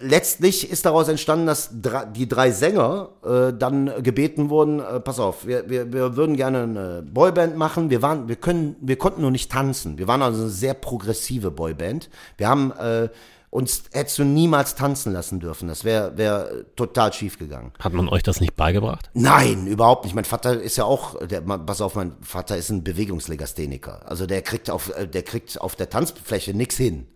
letztlich 0.00 0.70
ist 0.70 0.86
daraus 0.86 1.08
entstanden, 1.08 1.46
dass 1.46 1.70
die 1.72 2.28
drei 2.28 2.50
Sänger 2.50 3.10
äh, 3.24 3.52
dann 3.52 3.90
gebeten 4.02 4.50
wurden, 4.50 4.80
äh, 4.80 5.00
pass 5.00 5.20
auf, 5.20 5.46
wir, 5.46 5.68
wir, 5.68 5.92
wir 5.92 6.16
würden 6.16 6.36
gerne 6.36 6.62
eine 6.62 7.02
Boyband 7.02 7.56
machen. 7.56 7.90
Wir 7.90 8.02
waren, 8.02 8.28
wir 8.28 8.36
können, 8.36 8.76
wir 8.80 8.96
konnten 8.96 9.22
nur 9.22 9.30
nicht 9.30 9.50
tanzen. 9.50 9.98
Wir 9.98 10.08
waren 10.08 10.22
also 10.22 10.42
eine 10.42 10.50
sehr 10.50 10.74
progressive 10.74 11.50
Boyband. 11.50 12.08
Wir 12.36 12.48
haben 12.48 12.72
äh, 12.72 13.08
uns 13.54 13.84
hättest 13.92 14.18
du 14.18 14.24
niemals 14.24 14.74
tanzen 14.74 15.12
lassen 15.12 15.38
dürfen. 15.38 15.68
Das 15.68 15.84
wäre 15.84 16.18
wär 16.18 16.74
total 16.74 17.12
schief 17.12 17.38
gegangen. 17.38 17.70
Hat 17.78 17.92
man 17.92 18.08
euch 18.08 18.24
das 18.24 18.40
nicht 18.40 18.56
beigebracht? 18.56 19.10
Nein, 19.14 19.68
überhaupt 19.68 20.04
nicht. 20.04 20.14
Mein 20.16 20.24
Vater 20.24 20.60
ist 20.60 20.76
ja 20.76 20.84
auch, 20.84 21.24
der, 21.24 21.40
pass 21.40 21.80
auf, 21.80 21.94
mein 21.94 22.16
Vater 22.20 22.56
ist 22.56 22.70
ein 22.70 22.82
Bewegungslegastheniker. 22.82 24.10
Also 24.10 24.26
der 24.26 24.42
kriegt 24.42 24.70
auf, 24.70 24.92
äh, 24.96 25.06
der 25.06 25.22
kriegt 25.22 25.60
auf 25.60 25.76
der 25.76 25.88
Tanzfläche 25.88 26.52
nichts 26.52 26.76
hin. 26.76 27.06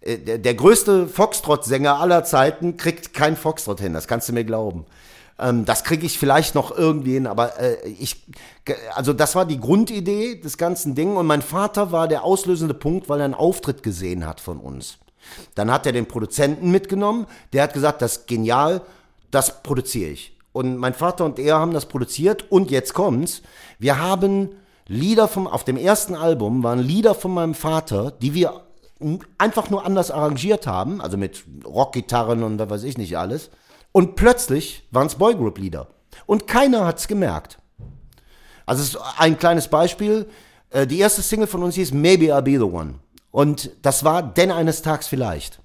Äh, 0.00 0.18
der, 0.18 0.38
der 0.38 0.54
größte 0.54 1.06
Foxtrot-Sänger 1.06 2.00
aller 2.00 2.24
Zeiten 2.24 2.76
kriegt 2.76 3.14
kein 3.14 3.36
Foxtrot 3.36 3.80
hin, 3.80 3.92
das 3.92 4.08
kannst 4.08 4.28
du 4.28 4.32
mir 4.32 4.44
glauben. 4.44 4.86
Ähm, 5.38 5.66
das 5.66 5.84
kriege 5.84 6.04
ich 6.04 6.18
vielleicht 6.18 6.56
noch 6.56 6.76
irgendwie 6.76 7.12
hin, 7.12 7.28
aber 7.28 7.60
äh, 7.60 7.88
ich, 7.88 8.26
also 8.96 9.12
das 9.12 9.36
war 9.36 9.46
die 9.46 9.60
Grundidee 9.60 10.34
des 10.34 10.58
ganzen 10.58 10.96
Ding 10.96 11.14
und 11.14 11.26
mein 11.26 11.42
Vater 11.42 11.92
war 11.92 12.08
der 12.08 12.24
auslösende 12.24 12.74
Punkt, 12.74 13.08
weil 13.08 13.20
er 13.20 13.26
einen 13.26 13.34
Auftritt 13.34 13.84
gesehen 13.84 14.26
hat 14.26 14.40
von 14.40 14.58
uns. 14.58 14.98
Dann 15.54 15.70
hat 15.70 15.86
er 15.86 15.92
den 15.92 16.06
Produzenten 16.06 16.70
mitgenommen, 16.70 17.26
der 17.52 17.64
hat 17.64 17.72
gesagt, 17.72 18.02
das 18.02 18.18
ist 18.18 18.26
genial, 18.26 18.82
das 19.30 19.62
produziere 19.62 20.10
ich. 20.10 20.36
Und 20.52 20.76
mein 20.76 20.94
Vater 20.94 21.24
und 21.24 21.38
er 21.38 21.58
haben 21.58 21.72
das 21.72 21.86
produziert 21.86 22.50
und 22.50 22.70
jetzt 22.70 22.94
kommt's. 22.94 23.42
Wir 23.78 23.98
haben 24.00 24.50
Lieder 24.86 25.28
vom, 25.28 25.46
auf 25.46 25.62
dem 25.62 25.76
ersten 25.76 26.16
Album 26.16 26.64
waren 26.64 26.80
Lieder 26.80 27.14
von 27.14 27.32
meinem 27.32 27.54
Vater, 27.54 28.10
die 28.10 28.34
wir 28.34 28.64
einfach 29.38 29.70
nur 29.70 29.86
anders 29.86 30.10
arrangiert 30.10 30.66
haben, 30.66 31.00
also 31.00 31.16
mit 31.16 31.44
Rockgitarren 31.64 32.42
und 32.42 32.58
was 32.58 32.68
weiß 32.68 32.82
ich 32.84 32.98
nicht 32.98 33.16
alles. 33.16 33.50
Und 33.92 34.16
plötzlich 34.16 34.86
waren 34.90 35.06
es 35.06 35.14
Boygroup-Lieder. 35.14 35.88
Und 36.26 36.46
keiner 36.46 36.86
hat 36.86 36.98
es 36.98 37.08
gemerkt. 37.08 37.58
Also 38.66 38.82
es 38.82 38.90
ist 38.90 39.00
ein 39.18 39.38
kleines 39.38 39.68
Beispiel. 39.68 40.28
Äh, 40.70 40.86
die 40.86 40.98
erste 40.98 41.22
Single 41.22 41.46
von 41.46 41.62
uns 41.62 41.74
hieß 41.74 41.92
Maybe 41.92 42.26
I'll 42.26 42.42
Be 42.42 42.52
the 42.52 42.62
One. 42.62 42.94
Und 43.30 43.70
das 43.82 44.04
war 44.04 44.22
Denn 44.22 44.50
eines 44.50 44.82
Tags 44.82 45.06
vielleicht. 45.06 45.60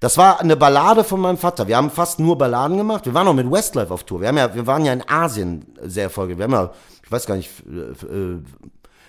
Das 0.00 0.16
war 0.16 0.40
eine 0.40 0.56
Ballade 0.56 1.04
von 1.04 1.20
meinem 1.20 1.36
Vater. 1.36 1.68
Wir 1.68 1.76
haben 1.76 1.90
fast 1.90 2.20
nur 2.20 2.38
Balladen 2.38 2.78
gemacht. 2.78 3.04
Wir 3.04 3.12
waren 3.12 3.28
auch 3.28 3.34
mit 3.34 3.50
Westlife 3.50 3.92
auf 3.92 4.04
Tour. 4.04 4.22
Wir, 4.22 4.28
haben 4.28 4.38
ja, 4.38 4.54
wir 4.54 4.66
waren 4.66 4.84
ja 4.84 4.92
in 4.92 5.06
Asien 5.06 5.66
sehr 5.82 6.04
erfolgreich. 6.04 6.38
Wir 6.38 6.44
haben 6.44 6.52
ja, 6.52 6.70
ich 7.04 7.12
weiß 7.12 7.26
gar 7.26 7.36
nicht, 7.36 7.50
äh, 7.60 8.38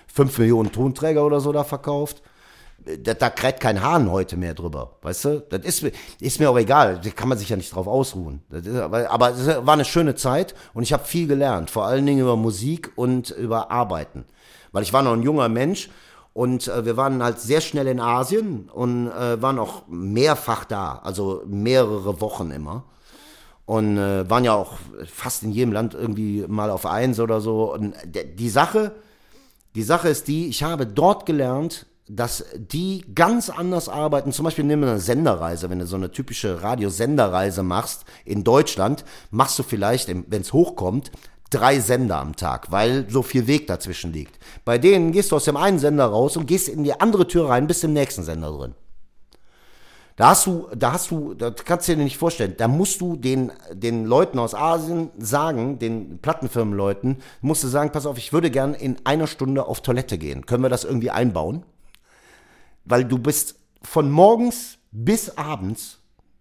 fünf 0.06 0.38
Millionen 0.38 0.70
Tonträger 0.70 1.24
oder 1.24 1.40
so 1.40 1.52
da 1.52 1.64
verkauft 1.64 2.22
da, 2.84 3.14
da 3.14 3.30
kräht 3.30 3.60
kein 3.60 3.82
Hahn 3.82 4.10
heute 4.10 4.36
mehr 4.36 4.54
drüber, 4.54 4.96
weißt 5.02 5.24
du? 5.24 5.46
Das 5.48 5.64
ist, 5.64 5.84
ist 6.20 6.40
mir 6.40 6.50
auch 6.50 6.58
egal, 6.58 7.00
da 7.02 7.10
kann 7.10 7.28
man 7.28 7.38
sich 7.38 7.48
ja 7.48 7.56
nicht 7.56 7.74
drauf 7.74 7.86
ausruhen. 7.86 8.42
Ist, 8.50 8.74
aber 8.76 9.30
es 9.30 9.46
war 9.46 9.74
eine 9.74 9.84
schöne 9.84 10.14
Zeit 10.14 10.54
und 10.74 10.82
ich 10.82 10.92
habe 10.92 11.04
viel 11.04 11.26
gelernt, 11.26 11.70
vor 11.70 11.84
allen 11.86 12.04
Dingen 12.06 12.20
über 12.20 12.36
Musik 12.36 12.92
und 12.96 13.30
über 13.30 13.70
Arbeiten. 13.70 14.24
Weil 14.72 14.82
ich 14.82 14.92
war 14.92 15.02
noch 15.02 15.12
ein 15.12 15.22
junger 15.22 15.48
Mensch 15.48 15.90
und 16.34 16.68
äh, 16.68 16.84
wir 16.84 16.96
waren 16.96 17.22
halt 17.22 17.40
sehr 17.40 17.60
schnell 17.60 17.86
in 17.86 18.00
Asien 18.00 18.70
und 18.72 19.08
äh, 19.08 19.40
waren 19.42 19.58
auch 19.58 19.82
mehrfach 19.88 20.64
da, 20.64 21.00
also 21.04 21.42
mehrere 21.46 22.20
Wochen 22.20 22.50
immer. 22.50 22.84
Und 23.64 23.96
äh, 23.96 24.28
waren 24.28 24.44
ja 24.44 24.54
auch 24.54 24.74
fast 25.06 25.42
in 25.44 25.52
jedem 25.52 25.72
Land 25.72 25.94
irgendwie 25.94 26.44
mal 26.48 26.70
auf 26.70 26.84
eins 26.84 27.20
oder 27.20 27.40
so. 27.40 27.72
Und 27.72 27.94
die 28.04 28.48
Sache, 28.48 28.92
die 29.74 29.82
Sache 29.82 30.08
ist 30.08 30.26
die, 30.26 30.48
ich 30.48 30.62
habe 30.62 30.86
dort 30.86 31.26
gelernt, 31.26 31.86
dass 32.08 32.44
die 32.56 33.04
ganz 33.14 33.48
anders 33.48 33.88
arbeiten. 33.88 34.32
Zum 34.32 34.44
Beispiel 34.44 34.64
nehmen 34.64 34.82
wir 34.82 34.90
eine 34.90 35.00
Senderreise. 35.00 35.70
Wenn 35.70 35.78
du 35.78 35.86
so 35.86 35.96
eine 35.96 36.10
typische 36.10 36.62
Radiosenderreise 36.62 37.62
machst 37.62 38.04
in 38.24 38.42
Deutschland, 38.42 39.04
machst 39.30 39.58
du 39.58 39.62
vielleicht, 39.62 40.08
wenn 40.08 40.40
es 40.40 40.52
hochkommt, 40.52 41.12
drei 41.52 41.80
Sender 41.80 42.18
am 42.18 42.36
Tag, 42.36 42.70
weil 42.70 43.08
so 43.10 43.22
viel 43.22 43.46
Weg 43.46 43.66
dazwischen 43.66 44.12
liegt. 44.12 44.38
Bei 44.64 44.78
denen 44.78 45.12
gehst 45.12 45.32
du 45.32 45.36
aus 45.36 45.44
dem 45.44 45.56
einen 45.56 45.78
Sender 45.78 46.06
raus 46.06 46.36
und 46.36 46.46
gehst 46.46 46.68
in 46.68 46.84
die 46.84 46.98
andere 47.00 47.26
Tür 47.26 47.48
rein, 47.48 47.66
bist 47.66 47.84
im 47.84 47.92
nächsten 47.92 48.22
Sender 48.22 48.50
drin. 48.50 48.74
Da 50.16 50.28
hast 50.28 50.46
du, 50.46 50.68
da 50.76 50.92
hast 50.92 51.10
du, 51.10 51.34
das 51.34 51.54
kannst 51.64 51.88
du 51.88 51.96
dir 51.96 52.02
nicht 52.02 52.18
vorstellen. 52.18 52.54
Da 52.58 52.68
musst 52.68 53.00
du 53.00 53.16
den, 53.16 53.50
den 53.72 54.04
Leuten 54.04 54.38
aus 54.38 54.54
Asien 54.54 55.10
sagen, 55.18 55.78
den 55.78 56.18
Plattenfirmenleuten, 56.18 57.16
musst 57.40 57.64
du 57.64 57.68
sagen, 57.68 57.92
pass 57.92 58.06
auf, 58.06 58.18
ich 58.18 58.32
würde 58.32 58.50
gern 58.50 58.74
in 58.74 58.98
einer 59.04 59.26
Stunde 59.26 59.66
auf 59.66 59.80
Toilette 59.80 60.18
gehen. 60.18 60.44
Können 60.44 60.62
wir 60.62 60.68
das 60.68 60.84
irgendwie 60.84 61.10
einbauen? 61.10 61.64
weil 62.84 63.04
du 63.04 63.18
bist 63.18 63.56
von 63.82 64.10
morgens 64.10 64.78
bis 64.90 65.36
abends 65.36 65.98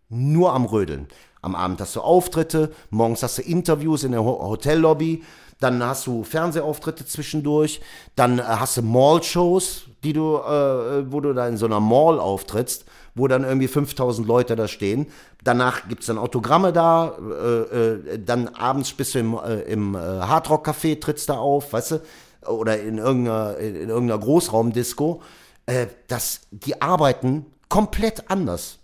nur 0.10 0.54
am 0.54 0.66
Rödeln. 0.66 1.08
Am 1.42 1.56
Abend 1.56 1.82
hast 1.82 1.96
du 1.96 2.02
Auftritte, 2.02 2.72
morgens 2.90 3.24
hast 3.24 3.38
du 3.38 3.42
Interviews 3.42 4.04
in 4.04 4.12
der 4.12 4.24
Hotellobby, 4.24 5.24
dann 5.60 5.84
hast 5.84 6.08
du 6.08 6.24
Fernsehauftritte 6.24 7.06
zwischendurch, 7.06 7.82
dann 8.16 8.40
äh, 8.40 8.44
hast 8.44 8.78
du 8.78 8.82
Mall-Shows, 8.82 9.86
die 10.04 10.14
du, 10.14 10.38
äh, 10.38 11.12
wo 11.12 11.20
du 11.20 11.34
da 11.34 11.48
in 11.48 11.58
so 11.58 11.66
einer 11.66 11.80
Mall 11.80 12.20
auftrittst, 12.20 12.86
wo 13.14 13.28
dann 13.28 13.44
irgendwie 13.44 13.68
5000 13.68 14.28
Leute 14.28 14.56
da 14.56 14.68
stehen. 14.68 15.08
Danach 15.44 15.88
gibt's 15.88 16.08
dann 16.08 16.18
Autogramme 16.18 16.74
da, 16.74 17.16
äh, 17.20 17.78
äh, 17.78 18.20
dann 18.20 18.48
abends 18.50 18.94
bist 18.94 19.16
du 19.16 19.20
im, 19.20 19.38
äh, 19.38 19.62
im 19.62 19.96
äh, 19.96 19.98
Hardrock-Café, 19.98 21.00
trittst 21.00 21.30
da 21.30 21.38
auf, 21.38 21.74
weißt 21.74 21.92
du, 21.92 22.02
oder 22.48 22.82
in 22.82 22.98
irgendeiner, 22.98 23.58
in 23.58 23.90
irgendeiner 23.90 24.20
Großraumdisco 24.20 25.22
äh, 25.66 25.88
dass 26.08 26.42
die 26.52 26.82
arbeiten 26.82 27.46
komplett 27.70 28.30
anders 28.30 28.80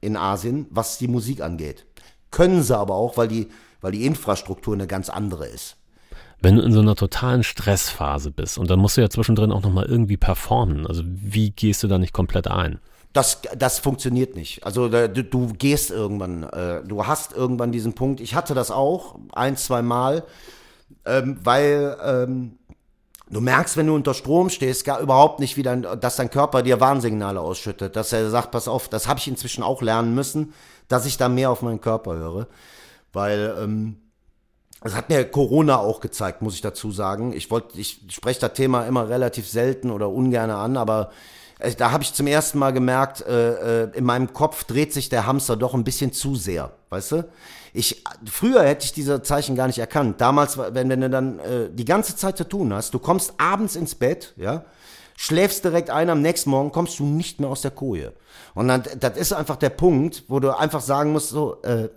in 0.00 0.16
Asien, 0.16 0.66
was 0.70 0.98
die 0.98 1.08
Musik 1.08 1.40
angeht. 1.40 1.86
Können 2.32 2.62
sie 2.62 2.76
aber 2.76 2.96
auch, 2.96 3.16
weil 3.16 3.28
die, 3.28 3.48
weil 3.80 3.92
die 3.92 4.04
Infrastruktur 4.04 4.74
eine 4.74 4.88
ganz 4.88 5.08
andere 5.08 5.46
ist. 5.46 5.76
Wenn 6.40 6.56
du 6.56 6.62
in 6.62 6.72
so 6.72 6.80
einer 6.80 6.96
totalen 6.96 7.44
Stressphase 7.44 8.32
bist 8.32 8.58
und 8.58 8.68
dann 8.68 8.80
musst 8.80 8.96
du 8.96 9.00
ja 9.00 9.08
zwischendrin 9.08 9.52
auch 9.52 9.62
nochmal 9.62 9.86
irgendwie 9.86 10.16
performen, 10.16 10.88
also 10.88 11.04
wie 11.06 11.50
gehst 11.50 11.84
du 11.84 11.86
da 11.86 11.98
nicht 11.98 12.12
komplett 12.12 12.48
ein? 12.48 12.80
Das, 13.12 13.42
das 13.56 13.78
funktioniert 13.78 14.34
nicht. 14.34 14.64
Also 14.66 14.88
du, 14.88 15.22
du 15.22 15.52
gehst 15.52 15.90
irgendwann, 15.90 16.42
äh, 16.44 16.82
du 16.82 17.06
hast 17.06 17.32
irgendwann 17.32 17.70
diesen 17.70 17.92
Punkt. 17.92 18.20
Ich 18.20 18.34
hatte 18.34 18.54
das 18.54 18.72
auch 18.72 19.16
ein, 19.32 19.56
zwei 19.56 19.82
Mal, 19.82 20.24
ähm, 21.04 21.38
weil 21.44 21.96
ähm, 22.02 22.58
Du 23.32 23.40
merkst, 23.40 23.78
wenn 23.78 23.86
du 23.86 23.94
unter 23.94 24.12
Strom 24.12 24.50
stehst, 24.50 24.84
gar 24.84 25.00
überhaupt 25.00 25.40
nicht, 25.40 25.56
wie 25.56 25.62
dein, 25.62 25.86
dass 25.98 26.16
dein 26.16 26.28
Körper 26.28 26.62
dir 26.62 26.80
Warnsignale 26.80 27.40
ausschüttet. 27.40 27.96
Dass 27.96 28.12
er 28.12 28.28
sagt, 28.28 28.50
pass 28.50 28.68
auf, 28.68 28.90
das 28.90 29.08
habe 29.08 29.20
ich 29.20 29.26
inzwischen 29.26 29.62
auch 29.62 29.80
lernen 29.80 30.14
müssen, 30.14 30.52
dass 30.92 31.06
ich 31.06 31.16
da 31.16 31.28
mehr 31.28 31.50
auf 31.50 31.62
meinen 31.62 31.80
Körper 31.80 32.14
höre. 32.14 32.46
Weil 33.12 33.56
ähm, 33.58 33.96
das 34.82 34.94
hat 34.94 35.08
mir 35.08 35.24
Corona 35.24 35.78
auch 35.78 36.00
gezeigt, 36.00 36.42
muss 36.42 36.54
ich 36.54 36.60
dazu 36.60 36.90
sagen. 36.90 37.32
Ich 37.32 37.50
wollte, 37.50 37.78
ich 37.78 38.00
spreche 38.08 38.40
das 38.40 38.54
Thema 38.54 38.86
immer 38.86 39.08
relativ 39.08 39.48
selten 39.48 39.90
oder 39.90 40.08
ungern 40.08 40.50
an, 40.50 40.76
aber 40.76 41.10
äh, 41.58 41.72
da 41.74 41.92
habe 41.92 42.02
ich 42.02 42.12
zum 42.12 42.26
ersten 42.26 42.58
Mal 42.58 42.72
gemerkt, 42.72 43.22
äh, 43.22 43.84
äh, 43.84 43.90
in 43.94 44.04
meinem 44.04 44.32
Kopf 44.32 44.64
dreht 44.64 44.92
sich 44.92 45.08
der 45.08 45.26
Hamster 45.26 45.56
doch 45.56 45.74
ein 45.74 45.84
bisschen 45.84 46.12
zu 46.12 46.34
sehr, 46.34 46.72
weißt 46.90 47.12
du? 47.12 47.28
Ich, 47.74 48.04
früher 48.30 48.64
hätte 48.64 48.84
ich 48.84 48.92
diese 48.92 49.22
Zeichen 49.22 49.56
gar 49.56 49.66
nicht 49.66 49.78
erkannt. 49.78 50.20
Damals, 50.20 50.58
wenn, 50.58 50.90
wenn 50.90 51.00
du 51.00 51.08
dann 51.08 51.38
äh, 51.38 51.70
die 51.70 51.86
ganze 51.86 52.16
Zeit 52.16 52.36
zu 52.36 52.44
tun 52.44 52.74
hast, 52.74 52.92
du 52.92 52.98
kommst 52.98 53.34
abends 53.38 53.76
ins 53.76 53.94
Bett, 53.94 54.34
ja, 54.36 54.64
schläfst 55.16 55.64
direkt 55.64 55.88
ein, 55.88 56.10
am 56.10 56.20
nächsten 56.20 56.50
Morgen 56.50 56.70
kommst 56.70 56.98
du 56.98 57.04
nicht 57.04 57.40
mehr 57.40 57.48
aus 57.48 57.62
der 57.62 57.70
Koje. 57.70 58.12
Und 58.54 58.68
dann, 58.68 58.82
das 58.98 59.16
ist 59.16 59.32
einfach 59.32 59.56
der 59.56 59.70
Punkt, 59.70 60.24
wo 60.28 60.40
du 60.40 60.56
einfach 60.56 60.80
sagen 60.80 61.12
musst, 61.12 61.30
so, 61.30 61.60
äh, 61.62 61.88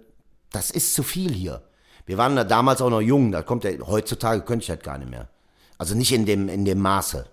das 0.52 0.72
ist 0.72 0.94
zu 0.94 1.04
viel 1.04 1.34
hier. 1.34 1.62
Wir 2.06 2.18
waren 2.18 2.36
da 2.36 2.44
damals 2.44 2.82
auch 2.82 2.90
noch 2.90 3.02
jung, 3.02 3.32
da 3.32 3.42
kommt 3.42 3.64
ja, 3.64 3.72
heutzutage 3.86 4.42
könnte 4.42 4.64
ich 4.64 4.70
halt 4.70 4.84
gar 4.84 4.98
nicht 4.98 5.10
mehr. 5.10 5.28
Also 5.78 5.96
nicht 5.96 6.14
in 6.14 6.26
dem, 6.26 6.48
in 6.48 6.64
dem 6.66 6.80
Maße. 6.80 7.26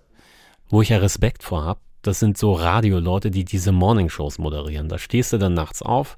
Wo 0.69 0.81
ich 0.81 0.89
ja 0.89 0.97
Respekt 0.97 1.43
vor 1.43 1.63
habe, 1.63 1.79
das 2.01 2.19
sind 2.19 2.37
so 2.37 2.53
Radioleute, 2.53 3.31
die 3.31 3.45
diese 3.45 3.71
Morningshows 3.71 4.39
moderieren. 4.39 4.89
Da 4.89 4.97
stehst 4.97 5.31
du 5.31 5.37
dann 5.37 5.53
nachts 5.53 5.81
auf, 5.81 6.17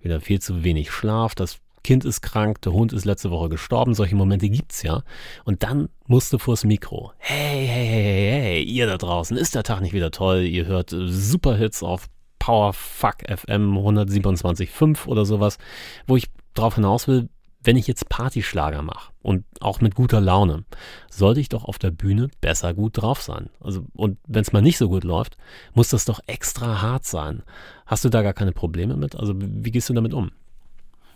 wieder 0.00 0.20
viel 0.20 0.40
zu 0.40 0.64
wenig 0.64 0.90
Schlaf, 0.90 1.34
das 1.34 1.58
Kind 1.84 2.04
ist 2.04 2.22
krank, 2.22 2.60
der 2.62 2.72
Hund 2.72 2.92
ist 2.92 3.04
letzte 3.04 3.30
Woche 3.30 3.48
gestorben, 3.48 3.94
solche 3.94 4.16
Momente 4.16 4.48
gibt's 4.48 4.82
ja. 4.82 5.02
Und 5.44 5.62
dann 5.62 5.88
musst 6.06 6.32
du 6.32 6.38
vors 6.38 6.64
Mikro. 6.64 7.12
Hey, 7.18 7.66
hey, 7.66 7.86
hey, 7.86 8.04
hey, 8.04 8.42
hey, 8.42 8.62
ihr 8.62 8.86
da 8.86 8.96
draußen, 8.96 9.36
ist 9.36 9.54
der 9.54 9.62
Tag 9.62 9.80
nicht 9.80 9.92
wieder 9.92 10.10
toll? 10.10 10.42
Ihr 10.42 10.66
hört 10.66 10.90
Superhits 10.90 11.82
auf 11.82 12.08
Power 12.48 12.72
Fuck 12.72 13.16
FM 13.28 13.76
127.5 13.76 15.06
oder 15.06 15.26
sowas, 15.26 15.58
wo 16.06 16.16
ich 16.16 16.30
drauf 16.54 16.76
hinaus 16.76 17.06
will, 17.06 17.28
wenn 17.62 17.76
ich 17.76 17.86
jetzt 17.86 18.08
Partyschlager 18.08 18.80
mache 18.80 19.12
und 19.20 19.44
auch 19.60 19.82
mit 19.82 19.94
guter 19.94 20.22
Laune, 20.22 20.64
sollte 21.10 21.40
ich 21.40 21.50
doch 21.50 21.66
auf 21.66 21.78
der 21.78 21.90
Bühne 21.90 22.30
besser 22.40 22.72
gut 22.72 23.02
drauf 23.02 23.20
sein. 23.20 23.50
Also, 23.60 23.84
und 23.92 24.16
wenn 24.26 24.40
es 24.40 24.52
mal 24.54 24.62
nicht 24.62 24.78
so 24.78 24.88
gut 24.88 25.04
läuft, 25.04 25.36
muss 25.74 25.90
das 25.90 26.06
doch 26.06 26.20
extra 26.26 26.80
hart 26.80 27.04
sein. 27.04 27.42
Hast 27.84 28.06
du 28.06 28.08
da 28.08 28.22
gar 28.22 28.32
keine 28.32 28.52
Probleme 28.52 28.96
mit? 28.96 29.14
Also, 29.14 29.34
wie 29.36 29.70
gehst 29.70 29.90
du 29.90 29.92
damit 29.92 30.14
um? 30.14 30.30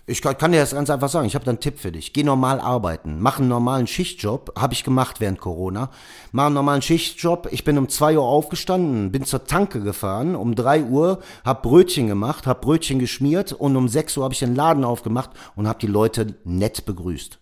Ich 0.05 0.21
kann, 0.21 0.51
dir 0.51 0.59
das 0.59 0.73
ganz 0.73 0.91
einfach 0.91 1.09
sagen. 1.09 1.29
Ich 1.29 1.37
habe 1.37 1.45
da 1.45 1.53
einen 1.53 1.61
Tipp 1.61 1.79
für 1.79 1.93
dich. 1.93 2.13
Geh 2.13 2.25
normal 2.25 2.59
arbeiten. 2.59 3.21
Mach 3.21 3.39
einen 3.39 3.47
normalen 3.47 3.87
Schichtjob. 3.87 4.53
Habe 4.59 4.75
ich 4.75 4.83
gemacht 4.83 5.21
während 5.21 5.39
Corona. 5.39 5.91
Mach 6.33 6.47
einen 6.47 6.57
normalen 6.57 6.83
Schichtjob. 6.83 7.49
Ich 7.53 7.63
bin 7.63 7.79
um 7.79 7.89
zwei 7.89 8.19
Uhr 8.19 8.25
aufgestanden, 8.25 9.13
bin 9.13 9.25
zur 9.25 9.45
Tanke 9.45 9.81
gefahren. 9.81 10.35
Um 10.35 10.57
drei 10.57 10.83
Uhr 10.83 11.23
habe 11.45 11.69
Brötchen 11.69 12.09
gemacht, 12.09 12.49
habe 12.49 12.61
Brötchen 12.61 12.99
geschmiert 12.99 13.53
und 13.53 13.77
um 13.77 13.87
sechs 13.87 14.17
Uhr 14.17 14.25
habe 14.25 14.35
ich 14.35 14.41
den 14.41 14.57
Laden 14.57 14.83
aufgemacht 14.83 15.31
und 15.55 15.69
habe 15.69 15.79
die 15.79 15.87
Leute 15.87 16.35
nett 16.45 16.85
begrüßt. 16.85 17.39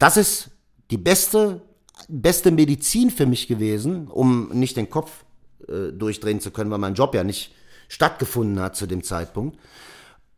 Das 0.00 0.16
ist 0.16 0.50
die 0.90 0.98
beste, 0.98 1.62
beste 2.08 2.50
Medizin 2.50 3.10
für 3.10 3.26
mich 3.26 3.46
gewesen, 3.46 4.08
um 4.08 4.48
nicht 4.48 4.76
den 4.76 4.90
Kopf 4.90 5.24
äh, 5.68 5.92
durchdrehen 5.92 6.40
zu 6.40 6.50
können, 6.50 6.70
weil 6.72 6.78
mein 6.78 6.94
Job 6.94 7.14
ja 7.14 7.22
nicht 7.22 7.54
stattgefunden 7.88 8.60
hat 8.60 8.74
zu 8.74 8.86
dem 8.86 9.04
Zeitpunkt. 9.04 9.56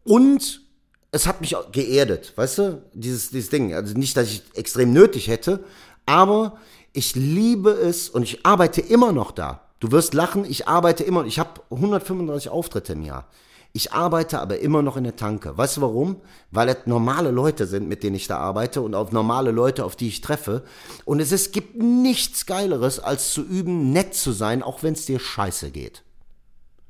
Und 0.05 0.70
es 1.13 1.27
hat 1.27 1.41
mich 1.41 1.57
geerdet, 1.73 2.33
weißt 2.37 2.59
du, 2.59 2.83
dieses, 2.93 3.31
dieses 3.31 3.51
Ding. 3.51 3.75
Also 3.75 3.95
nicht, 3.95 4.17
dass 4.17 4.29
ich 4.29 4.43
extrem 4.55 4.93
nötig 4.93 5.29
hätte, 5.29 5.65
aber 6.07 6.59
ich 6.93 7.15
liebe 7.15 7.71
es 7.71 8.09
und 8.09 8.23
ich 8.23 8.47
arbeite 8.47 8.81
immer 8.81 9.13
noch 9.13 9.33
da. 9.33 9.63
Du 9.81 9.91
wirst 9.93 10.15
lachen, 10.15 10.45
ich 10.45 10.69
arbeite 10.69 11.05
immer, 11.05 11.25
ich 11.25 11.39
habe 11.39 11.61
135 11.71 12.51
Auftritte 12.51 12.93
im 12.93 13.03
Jahr. 13.03 13.27
Ich 13.73 13.93
arbeite 13.93 14.41
aber 14.41 14.59
immer 14.59 14.83
noch 14.83 14.97
in 14.97 15.05
der 15.05 15.15
Tanke. 15.15 15.57
Weißt 15.57 15.77
du 15.77 15.81
warum? 15.83 16.17
Weil 16.51 16.69
es 16.69 16.87
normale 16.87 17.31
Leute 17.31 17.67
sind, 17.67 17.89
mit 17.89 18.03
denen 18.03 18.17
ich 18.17 18.27
da 18.27 18.39
arbeite 18.39 18.83
und 18.83 18.97
auf 18.97 19.13
normale 19.13 19.53
Leute, 19.53 19.85
auf 19.85 19.95
die 19.95 20.09
ich 20.09 20.21
treffe. 20.21 20.65
Und 21.05 21.21
es, 21.21 21.31
es 21.31 21.53
gibt 21.53 21.77
nichts 21.77 22.47
Geileres, 22.47 22.99
als 22.99 23.33
zu 23.33 23.43
üben, 23.43 23.93
nett 23.93 24.15
zu 24.15 24.33
sein, 24.33 24.65
auch 24.65 24.83
wenn 24.83 24.95
es 24.95 25.07
dir 25.07 25.21
scheiße 25.21 25.71
geht. 25.71 26.03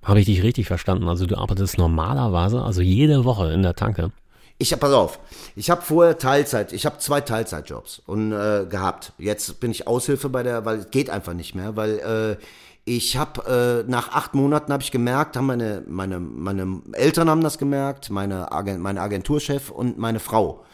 Habe 0.03 0.21
ich 0.21 0.27
dich 0.27 0.43
richtig 0.43 0.67
verstanden? 0.67 1.09
Also 1.09 1.27
du 1.27 1.37
arbeitest 1.37 1.79
normalerweise, 1.79 2.63
also 2.63 2.81
jede 2.81 3.25
Woche 3.25 3.53
in 3.53 3.63
der 3.63 3.75
Tanke. 3.75 4.13
Ich 4.59 4.73
habe, 4.73 4.81
pass 4.81 4.93
auf, 4.93 5.19
ich 5.57 5.71
habe 5.71 5.81
vorher 5.81 6.19
Teilzeit, 6.19 6.75
ich 6.75 6.85
habe 6.85 6.99
zwei 6.99 7.23
Teilzeitjobs 7.23 8.03
und 8.05 8.33
äh, 8.33 8.67
gehabt. 8.69 9.13
Jetzt 9.17 9.59
bin 9.59 9.71
ich 9.71 9.87
Aushilfe 9.87 10.29
bei 10.29 10.43
der, 10.43 10.67
weil 10.67 10.81
es 10.81 10.91
geht 10.91 11.09
einfach 11.09 11.33
nicht 11.33 11.55
mehr, 11.55 11.77
weil 11.77 12.39
äh, 12.39 12.45
ich 12.85 13.17
habe 13.17 13.85
äh, 13.87 13.91
nach 13.91 14.13
acht 14.13 14.35
Monaten 14.35 14.71
habe 14.71 14.83
ich 14.83 14.91
gemerkt, 14.91 15.37
haben 15.37 15.47
meine 15.47 15.83
meine 15.87 16.21
meine 16.21 16.83
Eltern 16.93 17.31
haben 17.31 17.43
das 17.43 17.57
gemerkt, 17.57 18.11
meine 18.11 18.53
Agent, 18.53 18.81
mein 18.81 18.99
Agenturchef 18.99 19.71
und 19.71 19.97
meine 19.97 20.21
Frau. 20.21 20.65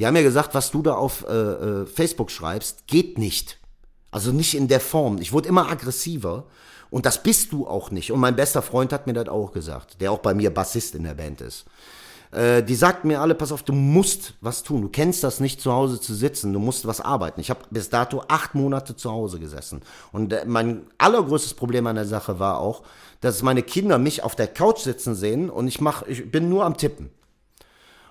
Die 0.00 0.06
haben 0.06 0.14
mir 0.14 0.24
gesagt, 0.24 0.54
was 0.54 0.72
du 0.72 0.82
da 0.82 0.94
auf 0.94 1.24
äh, 1.28 1.32
äh, 1.32 1.86
Facebook 1.86 2.32
schreibst, 2.32 2.88
geht 2.88 3.16
nicht. 3.16 3.59
Also 4.10 4.32
nicht 4.32 4.54
in 4.54 4.68
der 4.68 4.80
Form. 4.80 5.18
Ich 5.18 5.32
wurde 5.32 5.48
immer 5.48 5.70
aggressiver 5.70 6.44
und 6.90 7.06
das 7.06 7.22
bist 7.22 7.52
du 7.52 7.66
auch 7.66 7.90
nicht. 7.90 8.10
Und 8.12 8.20
mein 8.20 8.36
bester 8.36 8.62
Freund 8.62 8.92
hat 8.92 9.06
mir 9.06 9.12
das 9.12 9.28
auch 9.28 9.52
gesagt, 9.52 10.00
der 10.00 10.12
auch 10.12 10.18
bei 10.18 10.34
mir 10.34 10.52
Bassist 10.52 10.94
in 10.94 11.04
der 11.04 11.14
Band 11.14 11.40
ist. 11.40 11.64
Äh, 12.32 12.62
die 12.62 12.74
sagten 12.74 13.08
mir 13.08 13.20
alle, 13.20 13.34
pass 13.34 13.52
auf, 13.52 13.62
du 13.62 13.72
musst 13.72 14.34
was 14.40 14.62
tun. 14.62 14.82
Du 14.82 14.88
kennst 14.88 15.24
das 15.24 15.40
nicht, 15.40 15.60
zu 15.60 15.72
Hause 15.72 16.00
zu 16.00 16.14
sitzen. 16.14 16.52
Du 16.52 16.58
musst 16.58 16.86
was 16.86 17.00
arbeiten. 17.00 17.40
Ich 17.40 17.50
habe 17.50 17.60
bis 17.70 17.88
dato 17.88 18.22
acht 18.28 18.54
Monate 18.54 18.96
zu 18.96 19.10
Hause 19.10 19.38
gesessen. 19.38 19.82
Und 20.12 20.32
äh, 20.32 20.44
mein 20.46 20.82
allergrößtes 20.98 21.54
Problem 21.54 21.86
an 21.86 21.96
der 21.96 22.06
Sache 22.06 22.38
war 22.38 22.58
auch, 22.58 22.82
dass 23.20 23.42
meine 23.42 23.62
Kinder 23.62 23.98
mich 23.98 24.22
auf 24.22 24.34
der 24.34 24.48
Couch 24.48 24.80
sitzen 24.80 25.14
sehen 25.14 25.50
und 25.50 25.68
ich 25.68 25.80
mach, 25.80 26.02
ich 26.06 26.30
bin 26.30 26.48
nur 26.48 26.64
am 26.64 26.76
Tippen. 26.76 27.10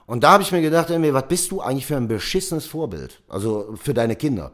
Und 0.05 0.23
da 0.23 0.31
habe 0.31 0.43
ich 0.43 0.51
mir 0.51 0.61
gedacht, 0.61 0.89
irgendwie, 0.89 1.13
was 1.13 1.27
bist 1.27 1.51
du 1.51 1.61
eigentlich 1.61 1.85
für 1.85 1.97
ein 1.97 2.07
beschissenes 2.07 2.65
Vorbild? 2.65 3.21
Also 3.27 3.75
für 3.75 3.93
deine 3.93 4.15
Kinder. 4.15 4.51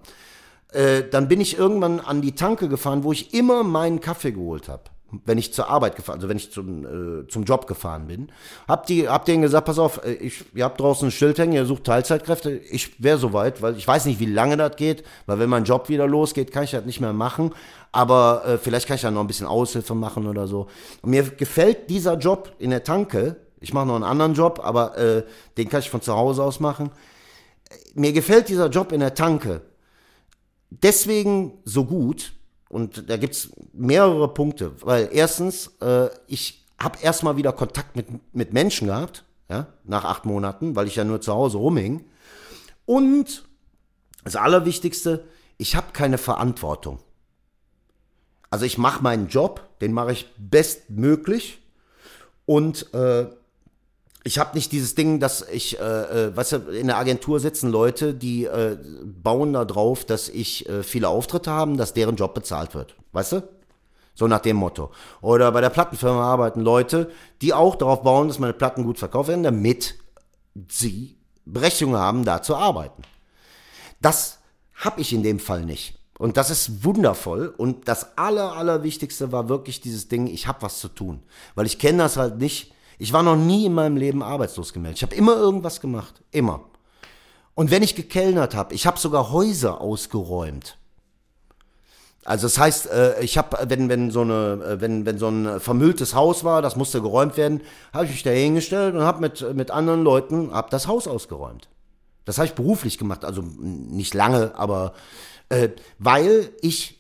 Äh, 0.76 1.10
dann 1.10 1.28
bin 1.28 1.40
ich 1.40 1.58
irgendwann 1.58 2.00
an 2.00 2.22
die 2.22 2.34
Tanke 2.34 2.68
gefahren, 2.68 3.04
wo 3.04 3.12
ich 3.12 3.34
immer 3.34 3.64
meinen 3.64 4.02
Kaffee 4.02 4.32
geholt 4.32 4.68
habe 4.68 4.84
wenn 5.24 5.38
ich 5.38 5.54
zur 5.54 5.70
Arbeit 5.70 5.96
gefahren, 5.96 6.18
also 6.18 6.28
wenn 6.28 6.38
ich 6.38 6.52
zum, 6.52 7.22
äh, 7.22 7.28
zum 7.28 7.44
Job 7.44 7.68
gefahren 7.68 8.08
bin, 8.08 8.32
hab 8.68 8.86
die, 8.88 9.08
hab 9.08 9.26
denen 9.26 9.44
gesagt, 9.44 9.66
pass 9.66 9.80
auf, 9.80 10.04
äh, 10.04 10.14
ich, 10.14 10.44
ihr 10.54 10.66
habt 10.66 10.80
draußen 10.80 11.08
ein 11.08 11.12
Schild 11.12 11.38
hängen, 11.38 11.54
ihr 11.54 11.66
sucht 11.66 11.86
Teilzeitkräfte, 11.86 12.52
ich 12.52 13.02
wäre 13.02 13.18
soweit, 13.18 13.62
weil 13.62 13.78
ich 13.78 13.88
weiß 13.88 14.06
nicht, 14.06 14.20
wie 14.20 14.26
lange 14.26 14.58
das 14.58 14.76
geht, 14.76 15.04
weil 15.26 15.40
wenn 15.40 15.50
mein 15.50 15.64
Job 15.64 15.90
wieder 15.90 16.08
losgeht, 16.08 16.52
kann 16.52 16.64
ich 16.64 16.72
das 16.72 16.86
nicht 16.86 17.00
mehr 17.00 17.14
machen, 17.14 17.54
aber 17.92 18.44
äh, 18.46 18.58
vielleicht 18.58 18.88
kann 18.88 18.96
ich 18.96 19.04
da 19.04 19.12
noch 19.12 19.22
ein 19.22 19.28
bisschen 19.28 19.48
Aushilfe 19.48 19.96
machen 19.96 20.28
oder 20.28 20.48
so. 20.48 20.68
Und 21.02 21.12
mir 21.12 21.24
gefällt 21.24 21.90
dieser 21.90 22.18
Job 22.18 22.54
in 22.60 22.72
der 22.72 22.84
Tanke, 22.84 23.38
ich 23.62 23.74
mache 23.74 23.86
noch 23.86 23.96
einen 23.96 24.04
anderen 24.04 24.34
Job, 24.34 24.60
aber 24.64 24.98
äh, 24.98 25.24
den 25.58 25.70
kann 25.70 25.80
ich 25.80 25.90
von 25.90 26.02
zu 26.02 26.14
Hause 26.14 26.44
aus 26.44 26.60
machen. 26.60 26.92
Mir 27.94 28.12
gefällt 28.12 28.50
dieser 28.50 28.70
Job 28.70 28.92
in 28.92 29.00
der 29.00 29.14
Tanke 29.14 29.62
deswegen 30.84 31.60
so 31.64 31.86
gut, 31.86 32.34
und 32.70 33.10
da 33.10 33.18
gibt's 33.18 33.50
mehrere 33.74 34.34
Punkte, 34.34 34.74
weil 34.82 35.10
erstens, 35.12 35.72
äh, 35.82 36.10
ich 36.28 36.66
habe 36.78 37.00
erstmal 37.02 37.38
wieder 37.38 37.54
Kontakt 37.54 37.96
mit, 37.96 38.08
mit 38.34 38.54
Menschen 38.54 38.88
gehabt, 38.88 39.24
ja, 39.50 39.68
nach 39.84 40.04
acht 40.04 40.26
Monaten, 40.26 40.76
weil 40.76 40.88
ich 40.88 40.96
ja 40.96 41.04
nur 41.04 41.22
zu 41.22 41.34
Hause 41.34 41.58
rumhing. 41.58 42.06
Und 42.86 43.48
das 44.24 44.36
Allerwichtigste, 44.36 45.26
ich 45.58 45.76
habe 45.76 45.88
keine 45.94 46.18
Verantwortung. 46.18 47.00
Also 48.50 48.66
ich 48.66 48.78
mache 48.78 49.04
meinen 49.04 49.28
Job, 49.28 49.68
den 49.82 49.94
mache 49.94 50.12
ich 50.12 50.28
bestmöglich 50.38 51.62
und 52.46 52.94
äh, 52.94 53.28
ich 54.28 54.40
habe 54.40 54.56
nicht 54.56 54.72
dieses 54.72 54.96
Ding, 54.96 55.20
dass 55.20 55.48
ich, 55.48 55.80
äh, 55.80 55.84
äh, 55.84 56.36
weißt 56.36 56.54
du, 56.54 56.58
in 56.72 56.88
der 56.88 56.98
Agentur 56.98 57.40
sitzen 57.40 57.70
Leute, 57.70 58.16
die 58.16 58.46
äh, 58.46 58.76
bauen 59.04 59.54
da 59.54 59.66
drauf, 59.66 60.04
dass 60.04 60.30
ich 60.30 60.68
äh, 60.68 60.82
viele 60.82 61.10
Auftritte 61.10 61.52
haben, 61.52 61.78
dass 61.78 61.94
deren 61.94 62.16
Job 62.16 62.34
bezahlt 62.34 62.74
wird. 62.74 62.96
Weißt 63.12 63.34
du? 63.34 63.44
So 64.16 64.28
nach 64.28 64.40
dem 64.40 64.58
Motto. 64.58 64.92
Oder 65.22 65.52
bei 65.52 65.62
der 65.62 65.70
Plattenfirma 65.70 66.24
arbeiten 66.24 66.62
Leute, 66.62 67.12
die 67.44 67.54
auch 67.54 67.76
darauf 67.76 68.02
bauen, 68.02 68.28
dass 68.28 68.40
meine 68.40 68.54
Platten 68.54 68.84
gut 68.84 68.98
verkauft 68.98 69.30
werden, 69.30 69.44
damit 69.44 69.94
sie 70.70 71.18
Berechtigung 71.46 71.96
haben, 71.96 72.26
da 72.26 72.42
zu 72.42 72.56
arbeiten. 72.56 73.04
Das 74.02 74.40
habe 74.74 75.02
ich 75.02 75.14
in 75.14 75.22
dem 75.22 75.38
Fall 75.38 75.66
nicht. 75.66 76.00
Und 76.18 76.38
das 76.38 76.50
ist 76.50 76.84
wundervoll. 76.84 77.54
Und 77.56 77.88
das 77.88 78.18
Aller, 78.18 78.54
Allerwichtigste 78.54 79.32
war 79.32 79.50
wirklich 79.50 79.82
dieses 79.82 80.08
Ding, 80.08 80.26
ich 80.26 80.48
habe 80.48 80.64
was 80.64 80.80
zu 80.80 80.88
tun. 80.88 81.22
Weil 81.54 81.68
ich 81.68 81.78
kenne 81.78 82.00
das 82.00 82.18
halt 82.18 82.40
nicht 82.40 82.72
ich 82.98 83.14
war 83.14 83.24
noch 83.24 83.36
nie 83.36 83.66
in 83.66 83.74
meinem 83.74 83.98
Leben 83.98 84.24
arbeitslos 84.24 84.74
gemeldet. 84.74 84.98
Ich 84.98 85.04
habe 85.04 85.16
immer 85.16 85.36
irgendwas 85.36 85.82
gemacht. 85.82 86.22
Immer. 86.32 86.62
Und 87.54 87.72
wenn 87.72 87.84
ich 87.84 87.96
gekellnert 87.96 88.56
habe, 88.56 88.74
ich 88.74 88.86
habe 88.86 89.00
sogar 89.00 89.32
Häuser 89.32 89.82
ausgeräumt. 89.82 90.78
Also 92.26 92.48
das 92.48 92.58
heißt, 92.58 92.88
äh, 92.88 93.22
ich 93.22 93.38
habe, 93.38 93.70
wenn 93.70 93.88
wenn 93.88 94.10
so 94.10 94.24
äh, 94.24 94.82
wenn 94.82 95.06
wenn 95.06 95.20
so 95.20 95.30
ein 95.30 95.60
vermülltes 95.60 96.16
Haus 96.16 96.44
war, 96.44 96.64
das 96.64 96.76
musste 96.76 97.02
geräumt 97.02 97.38
werden, 97.38 97.62
habe 97.94 98.06
ich 98.06 98.12
mich 98.12 98.24
da 98.24 98.32
hingestellt 98.32 98.96
und 98.96 99.04
habe 99.04 99.22
mit 99.22 99.54
mit 99.56 99.70
anderen 99.70 100.04
Leuten 100.04 100.52
hab 100.52 100.72
das 100.72 100.88
Haus 100.88 101.08
ausgeräumt. 101.08 101.70
Das 102.26 102.40
habe 102.40 102.48
ich 102.48 102.54
beruflich 102.54 102.98
gemacht, 102.98 103.24
also 103.24 103.44
nicht 103.44 104.16
lange, 104.16 104.54
aber 104.56 104.94
äh, 105.50 105.70
weil 106.00 106.50
ich 106.62 107.00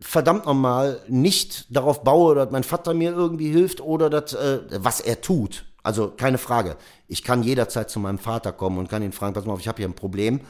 verdammt 0.00 0.46
nochmal 0.46 1.00
nicht 1.08 1.74
darauf 1.74 2.02
baue, 2.02 2.34
dass 2.34 2.50
mein 2.50 2.64
Vater 2.64 2.94
mir 2.94 3.12
irgendwie 3.12 3.50
hilft 3.50 3.80
oder 3.80 4.10
dass, 4.10 4.32
äh, 4.34 4.60
was 4.70 5.00
er 5.00 5.20
tut. 5.20 5.66
Also 5.82 6.10
keine 6.10 6.38
Frage. 6.38 6.76
Ich 7.08 7.22
kann 7.22 7.42
jederzeit 7.42 7.90
zu 7.90 8.00
meinem 8.00 8.18
Vater 8.18 8.52
kommen 8.52 8.78
und 8.78 8.88
kann 8.88 9.02
ihn 9.02 9.12
fragen, 9.12 9.34
pass 9.34 9.46
mal 9.46 9.54
auf, 9.54 9.60
ich 9.60 9.68
habe 9.68 9.78
hier 9.78 9.88
ein 9.88 9.94
Problem. 9.94 10.40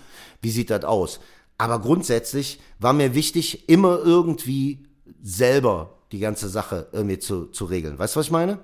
Wie 0.40 0.50
sieht 0.50 0.70
das 0.70 0.84
aus? 0.84 1.20
Aber 1.58 1.80
grundsätzlich 1.80 2.60
war 2.78 2.92
mir 2.92 3.14
wichtig, 3.14 3.68
immer 3.68 3.98
irgendwie 3.98 4.86
selber 5.22 5.98
die 6.12 6.18
ganze 6.18 6.48
Sache 6.48 6.88
irgendwie 6.92 7.18
zu, 7.18 7.46
zu 7.46 7.66
regeln. 7.66 7.98
Weißt 7.98 8.16
du, 8.16 8.20
was 8.20 8.26
ich 8.26 8.32
meine? 8.32 8.58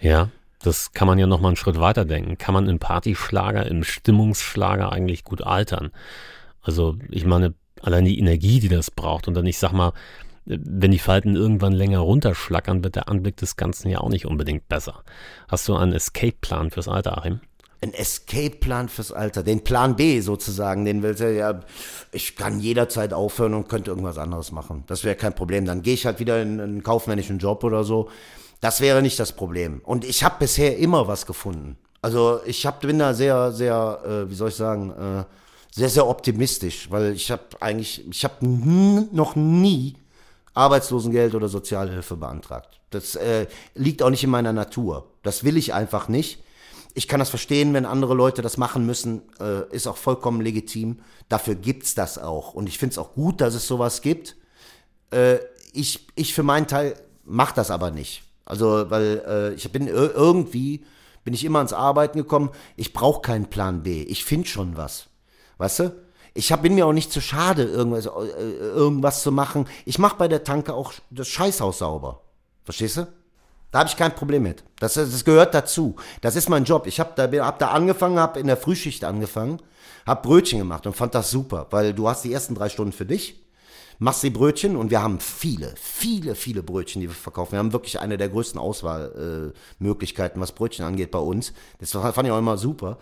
Ja, 0.00 0.30
das 0.60 0.92
kann 0.92 1.06
man 1.06 1.18
ja 1.18 1.26
nochmal 1.26 1.50
einen 1.50 1.56
Schritt 1.56 1.78
weiter 1.78 2.04
denken. 2.04 2.36
Kann 2.38 2.54
man 2.54 2.68
im 2.68 2.78
Partyschlager, 2.78 3.66
im 3.66 3.84
Stimmungsschlager 3.84 4.92
eigentlich 4.92 5.24
gut 5.24 5.42
altern? 5.42 5.92
Also 6.62 6.96
ich 7.08 7.24
meine, 7.24 7.54
allein 7.82 8.04
die 8.04 8.18
Energie, 8.18 8.60
die 8.60 8.68
das 8.68 8.90
braucht. 8.90 9.28
Und 9.28 9.34
dann, 9.34 9.46
ich 9.46 9.58
sag 9.58 9.72
mal, 9.72 9.92
wenn 10.46 10.92
die 10.92 10.98
Falten 10.98 11.34
irgendwann 11.34 11.72
länger 11.72 11.98
runterschlackern, 11.98 12.84
wird 12.84 12.96
der 12.96 13.08
Anblick 13.08 13.36
des 13.36 13.56
Ganzen 13.56 13.90
ja 13.90 13.98
auch 13.98 14.08
nicht 14.08 14.26
unbedingt 14.26 14.68
besser. 14.68 15.02
Hast 15.48 15.66
du 15.68 15.74
einen 15.74 15.92
Escape-Plan 15.92 16.70
fürs 16.70 16.88
Alter, 16.88 17.18
Achim? 17.18 17.40
Ein 17.82 17.92
Escape-Plan 17.92 18.88
fürs 18.88 19.12
Alter, 19.12 19.42
den 19.42 19.64
Plan 19.64 19.96
B 19.96 20.20
sozusagen, 20.20 20.84
den 20.84 21.02
will 21.02 21.16
ja, 21.36 21.60
ich 22.12 22.36
kann 22.36 22.60
jederzeit 22.60 23.12
aufhören 23.12 23.54
und 23.54 23.68
könnte 23.68 23.90
irgendwas 23.90 24.18
anderes 24.18 24.52
machen. 24.52 24.84
Das 24.86 25.04
wäre 25.04 25.16
kein 25.16 25.34
Problem. 25.34 25.66
Dann 25.66 25.82
gehe 25.82 25.94
ich 25.94 26.06
halt 26.06 26.20
wieder 26.20 26.40
in 26.40 26.60
einen 26.60 26.82
kaufmännischen 26.82 27.38
Job 27.38 27.64
oder 27.64 27.84
so. 27.84 28.08
Das 28.60 28.80
wäre 28.80 29.02
nicht 29.02 29.18
das 29.18 29.32
Problem. 29.32 29.80
Und 29.84 30.04
ich 30.04 30.24
habe 30.24 30.36
bisher 30.38 30.78
immer 30.78 31.06
was 31.06 31.26
gefunden. 31.26 31.76
Also 32.00 32.40
ich 32.46 32.64
hab, 32.64 32.80
bin 32.80 32.98
da 32.98 33.14
sehr, 33.14 33.52
sehr, 33.52 34.00
äh, 34.06 34.30
wie 34.30 34.34
soll 34.34 34.48
ich 34.50 34.54
sagen, 34.54 34.90
äh, 34.90 35.24
sehr, 35.76 35.90
sehr 35.90 36.06
optimistisch, 36.06 36.90
weil 36.90 37.12
ich 37.12 37.30
habe 37.30 37.42
eigentlich, 37.60 38.02
ich 38.08 38.24
habe 38.24 38.46
noch 38.46 39.36
nie 39.36 39.94
Arbeitslosengeld 40.54 41.34
oder 41.34 41.48
Sozialhilfe 41.48 42.16
beantragt. 42.16 42.80
Das 42.88 43.14
äh, 43.14 43.46
liegt 43.74 44.02
auch 44.02 44.08
nicht 44.08 44.24
in 44.24 44.30
meiner 44.30 44.54
Natur. 44.54 45.12
Das 45.22 45.44
will 45.44 45.58
ich 45.58 45.74
einfach 45.74 46.08
nicht. 46.08 46.42
Ich 46.94 47.08
kann 47.08 47.20
das 47.20 47.28
verstehen, 47.28 47.74
wenn 47.74 47.84
andere 47.84 48.14
Leute 48.14 48.40
das 48.40 48.56
machen 48.56 48.86
müssen, 48.86 49.20
äh, 49.38 49.70
ist 49.70 49.86
auch 49.86 49.98
vollkommen 49.98 50.40
legitim. 50.40 51.00
Dafür 51.28 51.54
gibt's 51.56 51.94
das 51.94 52.16
auch. 52.16 52.54
Und 52.54 52.70
ich 52.70 52.78
finde 52.78 52.94
es 52.94 52.98
auch 52.98 53.12
gut, 53.12 53.42
dass 53.42 53.54
es 53.54 53.66
sowas 53.66 54.00
gibt. 54.00 54.34
Äh, 55.10 55.40
ich, 55.74 56.06
ich 56.14 56.32
für 56.32 56.42
meinen 56.42 56.68
Teil 56.68 56.96
mache 57.26 57.54
das 57.54 57.70
aber 57.70 57.90
nicht. 57.90 58.22
Also, 58.46 58.90
weil 58.90 59.22
äh, 59.28 59.52
ich 59.52 59.70
bin 59.72 59.88
irgendwie, 59.88 60.86
bin 61.22 61.34
ich 61.34 61.44
immer 61.44 61.58
ans 61.58 61.74
Arbeiten 61.74 62.16
gekommen. 62.16 62.48
Ich 62.76 62.94
brauche 62.94 63.20
keinen 63.20 63.50
Plan 63.50 63.82
B. 63.82 64.04
Ich 64.04 64.24
finde 64.24 64.48
schon 64.48 64.78
was. 64.78 65.10
Weißt 65.58 65.80
du? 65.80 65.94
Ich 66.34 66.52
hab, 66.52 66.62
bin 66.62 66.74
mir 66.74 66.86
auch 66.86 66.92
nicht 66.92 67.10
zu 67.10 67.20
schade, 67.20 67.64
irgendwas, 67.64 68.06
äh, 68.06 68.10
irgendwas 68.10 69.22
zu 69.22 69.32
machen. 69.32 69.66
Ich 69.86 69.98
mache 69.98 70.16
bei 70.16 70.28
der 70.28 70.44
Tanke 70.44 70.74
auch 70.74 70.92
das 71.10 71.28
Scheißhaus 71.28 71.78
sauber. 71.78 72.20
Verstehst 72.64 72.98
du? 72.98 73.06
Da 73.70 73.80
habe 73.80 73.88
ich 73.88 73.96
kein 73.96 74.14
Problem 74.14 74.42
mit. 74.42 74.64
Das, 74.78 74.94
das 74.94 75.24
gehört 75.24 75.54
dazu. 75.54 75.96
Das 76.20 76.36
ist 76.36 76.48
mein 76.48 76.64
Job. 76.64 76.86
Ich 76.86 77.00
habe 77.00 77.12
da, 77.16 77.44
hab 77.44 77.58
da 77.58 77.68
angefangen, 77.68 78.18
habe 78.18 78.38
in 78.38 78.46
der 78.46 78.56
Frühschicht 78.56 79.04
angefangen, 79.04 79.60
habe 80.06 80.26
Brötchen 80.26 80.58
gemacht 80.58 80.86
und 80.86 80.94
fand 80.94 81.14
das 81.14 81.30
super, 81.30 81.66
weil 81.70 81.92
du 81.92 82.08
hast 82.08 82.24
die 82.24 82.32
ersten 82.32 82.54
drei 82.54 82.68
Stunden 82.68 82.92
für 82.92 83.06
dich, 83.06 83.44
machst 83.98 84.22
die 84.22 84.30
Brötchen 84.30 84.76
und 84.76 84.90
wir 84.90 85.02
haben 85.02 85.20
viele, 85.20 85.74
viele, 85.76 86.34
viele 86.34 86.62
Brötchen, 86.62 87.00
die 87.00 87.08
wir 87.08 87.14
verkaufen. 87.14 87.52
Wir 87.52 87.58
haben 87.58 87.72
wirklich 87.72 87.98
eine 87.98 88.18
der 88.18 88.28
größten 88.28 88.60
Auswahlmöglichkeiten, 88.60 90.38
äh, 90.38 90.42
was 90.42 90.52
Brötchen 90.52 90.84
angeht 90.84 91.10
bei 91.10 91.18
uns. 91.18 91.52
Das 91.78 91.90
fand 91.92 92.24
ich 92.24 92.30
auch 92.30 92.38
immer 92.38 92.58
super. 92.58 92.98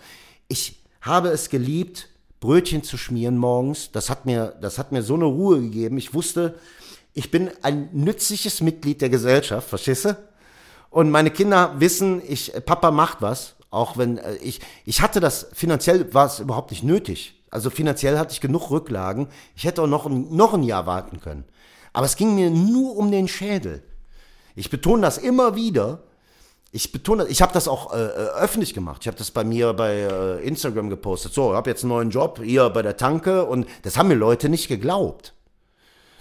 Ich 0.48 0.82
habe 1.02 1.28
es 1.28 1.50
geliebt, 1.50 2.09
Brötchen 2.45 2.82
zu 2.82 2.99
schmieren 2.99 3.38
morgens. 3.38 3.90
Das 3.90 4.11
hat 4.11 4.26
mir, 4.26 4.55
das 4.61 4.78
hat 4.78 4.92
mir 4.92 5.03
so 5.03 5.14
eine 5.14 5.24
Ruhe 5.24 5.62
gegeben. 5.62 5.97
Ich 5.97 6.12
wusste, 6.12 6.57
ich 7.14 7.30
bin 7.30 7.51
ein 7.62 7.88
nützliches 7.92 8.61
Mitglied 8.61 9.01
der 9.01 9.09
Gesellschaft, 9.09 9.66
verstehst 9.66 10.05
du? 10.05 10.16
Und 10.90 11.11
meine 11.11 11.30
Kinder 11.30 11.76
wissen, 11.78 12.20
ich, 12.28 12.53
Papa 12.66 12.90
macht 12.90 13.22
was, 13.22 13.55
auch 13.70 13.97
wenn 13.97 14.18
äh, 14.18 14.34
ich, 14.36 14.61
ich 14.84 15.01
hatte 15.01 15.20
das, 15.20 15.47
finanziell 15.55 16.12
war 16.12 16.26
es 16.26 16.38
überhaupt 16.38 16.70
nicht 16.70 16.84
nötig. 16.84 17.42
Also 17.51 17.70
finanziell 17.70 18.18
hatte 18.18 18.34
ich 18.34 18.42
genug 18.42 18.70
Rücklagen. 18.70 19.28
Ich 19.57 19.64
hätte 19.64 19.80
auch 19.80 19.86
noch 19.86 20.05
ein, 20.05 20.36
noch 20.36 20.53
ein 20.53 20.64
Jahr 20.64 20.84
warten 20.84 21.22
können. 21.22 21.45
Aber 21.95 22.05
es 22.05 22.16
ging 22.16 22.34
mir 22.34 22.51
nur 22.51 22.95
um 22.99 23.11
den 23.11 23.26
Schädel. 23.26 23.82
Ich 24.55 24.68
betone 24.68 25.01
das 25.01 25.16
immer 25.16 25.57
wieder, 25.57 26.03
ich 26.74 26.90
betone, 26.90 27.26
ich 27.28 27.40
habe 27.40 27.52
das 27.52 27.68
auch 27.68 27.94
äh, 27.94 27.98
äh, 27.98 28.08
öffentlich 28.40 28.74
gemacht. 28.74 29.02
Ich 29.02 29.06
habe 29.06 29.16
das 29.16 29.30
bei 29.30 29.44
mir 29.44 29.72
bei 29.74 29.94
äh, 29.94 30.44
Instagram 30.44 30.90
gepostet. 30.90 31.32
So, 31.32 31.52
ich 31.52 31.56
habe 31.56 31.70
jetzt 31.70 31.84
einen 31.84 31.90
neuen 31.90 32.10
Job 32.10 32.40
hier 32.42 32.68
bei 32.68 32.82
der 32.82 32.96
Tanke 32.96 33.44
und 33.44 33.68
das 33.82 33.96
haben 33.96 34.08
mir 34.08 34.16
Leute 34.16 34.48
nicht 34.48 34.66
geglaubt. 34.66 35.34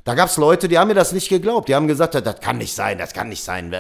Da 0.03 0.13
gab 0.13 0.29
es 0.29 0.37
Leute, 0.37 0.67
die 0.67 0.77
haben 0.77 0.89
mir 0.89 0.93
das 0.93 1.11
nicht 1.11 1.27
geglaubt. 1.27 1.69
Die 1.69 1.75
haben 1.75 1.87
gesagt, 1.87 2.13
das 2.13 2.39
kann 2.39 2.59
nicht 2.59 2.75
sein, 2.75 2.99
das 2.99 3.13
kann 3.13 3.29
nicht 3.29 3.43
sein. 3.43 3.73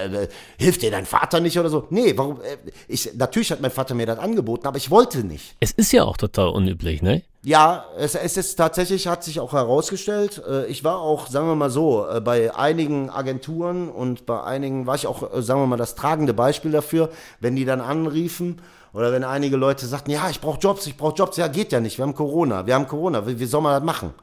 Hilft 0.57 0.81
dir 0.81 0.89
dein 0.89 1.05
Vater 1.05 1.41
nicht 1.41 1.59
oder 1.59 1.69
so? 1.69 1.85
Nee, 1.91 2.17
warum? 2.17 2.41
Äh, 2.41 2.57
ich, 2.87 3.13
natürlich 3.13 3.51
hat 3.51 3.61
mein 3.61 3.69
Vater 3.69 3.93
mir 3.93 4.07
das 4.07 4.17
angeboten, 4.17 4.65
aber 4.65 4.77
ich 4.77 4.89
wollte 4.89 5.23
nicht. 5.23 5.55
Es 5.59 5.73
ist 5.73 5.91
ja 5.91 6.03
auch 6.05 6.17
total 6.17 6.47
unüblich, 6.47 7.03
ne? 7.03 7.21
Ja, 7.45 7.85
es, 7.97 8.15
es 8.15 8.37
ist 8.37 8.55
tatsächlich, 8.55 9.07
hat 9.07 9.25
sich 9.25 9.41
auch 9.41 9.51
herausgestellt. 9.51 10.41
Äh, 10.47 10.65
ich 10.67 10.85
war 10.85 10.99
auch, 10.99 11.27
sagen 11.27 11.47
wir 11.47 11.55
mal 11.55 11.69
so, 11.69 12.07
äh, 12.07 12.21
bei 12.21 12.55
einigen 12.55 13.09
Agenturen 13.09 13.89
und 13.89 14.25
bei 14.25 14.41
einigen 14.41 14.87
war 14.87 14.95
ich 14.95 15.07
auch, 15.07 15.33
äh, 15.33 15.41
sagen 15.41 15.59
wir 15.59 15.67
mal, 15.67 15.75
das 15.75 15.95
tragende 15.95 16.33
Beispiel 16.33 16.71
dafür, 16.71 17.09
wenn 17.41 17.57
die 17.57 17.65
dann 17.65 17.81
anriefen 17.81 18.61
oder 18.93 19.11
wenn 19.11 19.25
einige 19.25 19.57
Leute 19.57 19.85
sagten, 19.85 20.11
ja, 20.11 20.29
ich 20.29 20.39
brauche 20.39 20.59
Jobs, 20.59 20.87
ich 20.87 20.95
brauche 20.95 21.15
Jobs. 21.15 21.35
Ja, 21.35 21.49
geht 21.49 21.73
ja 21.73 21.81
nicht, 21.81 21.97
wir 21.97 22.05
haben 22.05 22.15
Corona, 22.15 22.65
wir 22.65 22.75
haben 22.75 22.87
Corona, 22.87 23.27
wie, 23.27 23.37
wie 23.37 23.45
soll 23.45 23.61
man 23.61 23.73
das 23.73 23.83
machen? 23.83 24.13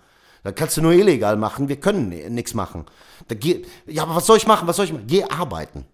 Da 0.43 0.53
kannst 0.53 0.79
du 0.79 0.83
nur 0.83 0.93
illegal 0.93 1.37
machen, 1.37 1.69
wir 1.69 1.77
können 1.77 2.09
nichts 2.09 2.55
machen. 2.55 2.87
Da 3.29 3.35
geh, 3.35 3.67
ja, 3.87 4.05
aber 4.05 4.17
was 4.17 4.25
soll 4.25 4.39
ich 4.39 4.47
machen, 4.47 4.67
was 4.67 4.77
soll 4.77 4.87
ich 4.87 4.93
machen? 4.95 5.07
Geh 5.07 5.25
arbeiten. 5.25 5.85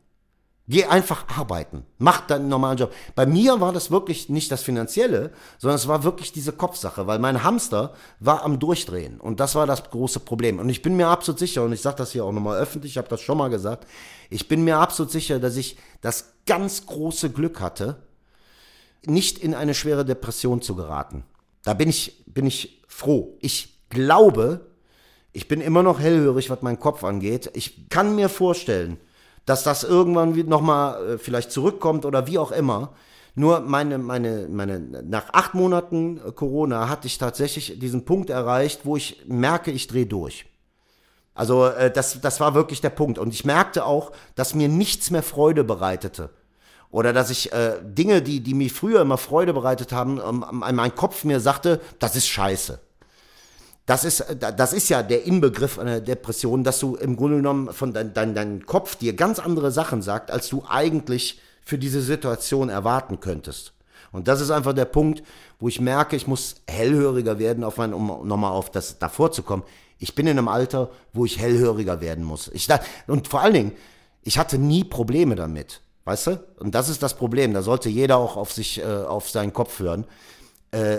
Geh 0.69 0.85
einfach 0.85 1.29
arbeiten. 1.29 1.85
Mach 1.99 2.27
deinen 2.27 2.49
normalen 2.49 2.79
Job. 2.79 2.93
Bei 3.15 3.25
mir 3.25 3.61
war 3.61 3.73
das 3.73 3.93
wirklich 3.93 4.29
nicht 4.29 4.51
das 4.51 4.63
Finanzielle, 4.63 5.31
sondern 5.59 5.77
es 5.77 5.87
war 5.87 6.03
wirklich 6.03 6.33
diese 6.33 6.53
Kopfsache, 6.53 7.07
weil 7.07 7.21
mein 7.21 7.45
Hamster 7.45 7.95
war 8.19 8.43
am 8.43 8.59
Durchdrehen. 8.59 9.21
Und 9.21 9.39
das 9.39 9.55
war 9.55 9.67
das 9.67 9.91
große 9.91 10.19
Problem. 10.19 10.59
Und 10.59 10.69
ich 10.69 10.83
bin 10.83 10.97
mir 10.97 11.07
absolut 11.07 11.39
sicher, 11.39 11.63
und 11.63 11.73
ich 11.73 11.83
sage 11.83 11.97
das 11.99 12.11
hier 12.11 12.25
auch 12.25 12.33
nochmal 12.33 12.59
öffentlich, 12.59 12.93
ich 12.93 12.99
habe 12.99 13.09
das 13.09 13.21
schon 13.21 13.39
mal 13.39 13.49
gesagt, 13.49 13.87
ich 14.29 14.49
bin 14.49 14.65
mir 14.65 14.79
absolut 14.79 15.13
sicher, 15.13 15.39
dass 15.39 15.57
ich 15.57 15.77
das 16.01 16.33
ganz 16.47 16.87
große 16.87 17.31
Glück 17.31 17.61
hatte, 17.61 18.03
nicht 19.05 19.39
in 19.39 19.55
eine 19.55 19.75
schwere 19.75 20.05
Depression 20.05 20.63
zu 20.63 20.75
geraten. 20.75 21.23
Da 21.63 21.75
bin 21.75 21.89
ich, 21.89 22.25
bin 22.27 22.45
ich 22.45 22.83
froh. 22.89 23.37
Ich 23.41 23.87
glaube, 23.89 24.67
ich 25.33 25.47
bin 25.47 25.61
immer 25.61 25.85
noch 25.85 26.01
hellhörig, 26.01 26.51
was 26.51 26.63
meinen 26.63 26.81
Kopf 26.81 27.05
angeht. 27.05 27.51
Ich 27.55 27.89
kann 27.89 28.17
mir 28.17 28.29
vorstellen, 28.29 28.99
dass 29.47 29.63
das 29.63 29.85
irgendwann 29.85 30.33
nochmal 30.47 31.15
äh, 31.15 31.19
vielleicht 31.19 31.51
zurückkommt 31.51 32.05
oder 32.05 32.27
wie 32.27 32.39
auch 32.39 32.53
immer. 32.53 32.93
Nur 33.35 33.61
meine, 33.61 33.99
meine, 33.99 34.49
meine, 34.51 34.81
nach 34.81 35.33
acht 35.33 35.55
Monaten 35.55 36.19
äh, 36.19 36.33
Corona 36.33 36.89
hatte 36.89 37.07
ich 37.07 37.17
tatsächlich 37.17 37.79
diesen 37.79 38.05
Punkt 38.05 38.29
erreicht, 38.29 38.81
wo 38.85 38.97
ich 38.97 39.23
merke, 39.27 39.71
ich 39.71 39.87
drehe 39.87 40.07
durch. 40.07 40.47
Also 41.35 41.67
äh, 41.67 41.91
das, 41.91 42.21
das 42.21 42.41
war 42.41 42.55
wirklich 42.55 42.81
der 42.81 42.91
Punkt. 42.91 43.19
Und 43.19 43.33
ich 43.33 43.45
merkte 43.45 43.85
auch, 43.85 44.13
dass 44.35 44.55
mir 44.55 44.69
nichts 44.69 45.11
mehr 45.11 45.23
Freude 45.23 45.65
bereitete. 45.65 46.31
Oder 46.91 47.13
dass 47.13 47.31
ich 47.31 47.53
äh, 47.53 47.75
Dinge, 47.83 48.23
die, 48.23 48.41
die 48.41 48.55
mir 48.55 48.71
früher 48.71 49.03
immer 49.03 49.19
Freude 49.19 49.53
bereitet 49.53 49.93
haben, 49.93 50.19
ähm, 50.19 50.45
mein 50.51 50.95
Kopf 50.95 51.25
mir 51.25 51.41
sagte, 51.41 51.81
das 51.99 52.17
ist 52.17 52.27
scheiße. 52.27 52.81
Das 53.87 54.05
ist, 54.05 54.25
das 54.41 54.73
ist 54.73 54.89
ja 54.89 55.05
der 55.05 55.25
Inbegriff 55.25 55.79
einer 55.79 56.01
Depression, 56.01 56.65
dass 56.65 56.81
du 56.81 56.97
im 56.97 57.17
Grunde 57.17 57.37
genommen 57.37 57.73
von 57.73 57.93
dein, 57.93 58.13
dein, 58.13 58.35
dein 58.35 58.67
Kopf 58.67 58.97
dir 58.97 59.15
ganz 59.15 59.39
andere 59.39 59.71
Sachen 59.71 60.03
sagt, 60.03 60.33
als 60.33 60.49
du 60.49 60.65
eigentlich 60.69 61.41
für 61.63 61.79
diese 61.79 62.03
Situation 62.03 62.69
erwarten 62.69 63.21
könntest. 63.21 63.73
Und 64.11 64.29
das 64.29 64.41
ist 64.41 64.51
einfach 64.51 64.73
der 64.73 64.87
Punkt, 64.87 65.23
wo 65.61 65.69
ich 65.69 65.81
merke, 65.81 66.17
ich 66.17 66.27
muss 66.27 66.57
hellhöriger 66.67 67.39
werden, 67.39 67.63
auf 67.63 67.77
mein, 67.77 67.95
um 67.95 68.27
nochmal 68.27 68.53
auf 68.53 68.71
das 68.71 68.99
davor 68.99 69.31
zu 69.31 69.43
kommen. 69.43 69.63
Ich 69.99 70.15
bin 70.15 70.27
in 70.27 70.39
einem 70.39 70.49
Alter, 70.49 70.91
wo 71.13 71.25
ich 71.25 71.39
hellhöriger 71.39 72.01
werden 72.01 72.25
muss. 72.25 72.49
Ich, 72.49 72.69
und 73.07 73.29
vor 73.29 73.41
allen 73.41 73.55
Dingen, 73.55 73.73
ich 74.23 74.39
hatte 74.39 74.59
nie 74.59 74.85
Probleme 74.85 75.37
damit. 75.37 75.81
Weißt 76.05 76.29
du? 76.29 76.41
Und 76.59 76.75
das 76.75 76.89
ist 76.89 77.03
das 77.03 77.15
Problem. 77.15 77.53
Da 77.53 77.63
sollte 77.63 77.89
jeder 77.89 78.17
auch 78.17 78.37
auf 78.37 78.53
sich, 78.53 78.81
äh, 78.81 78.85
auf 78.85 79.29
seinen 79.29 79.53
Kopf 79.53 79.79
hören. 79.81 80.07
Äh, 80.71 80.99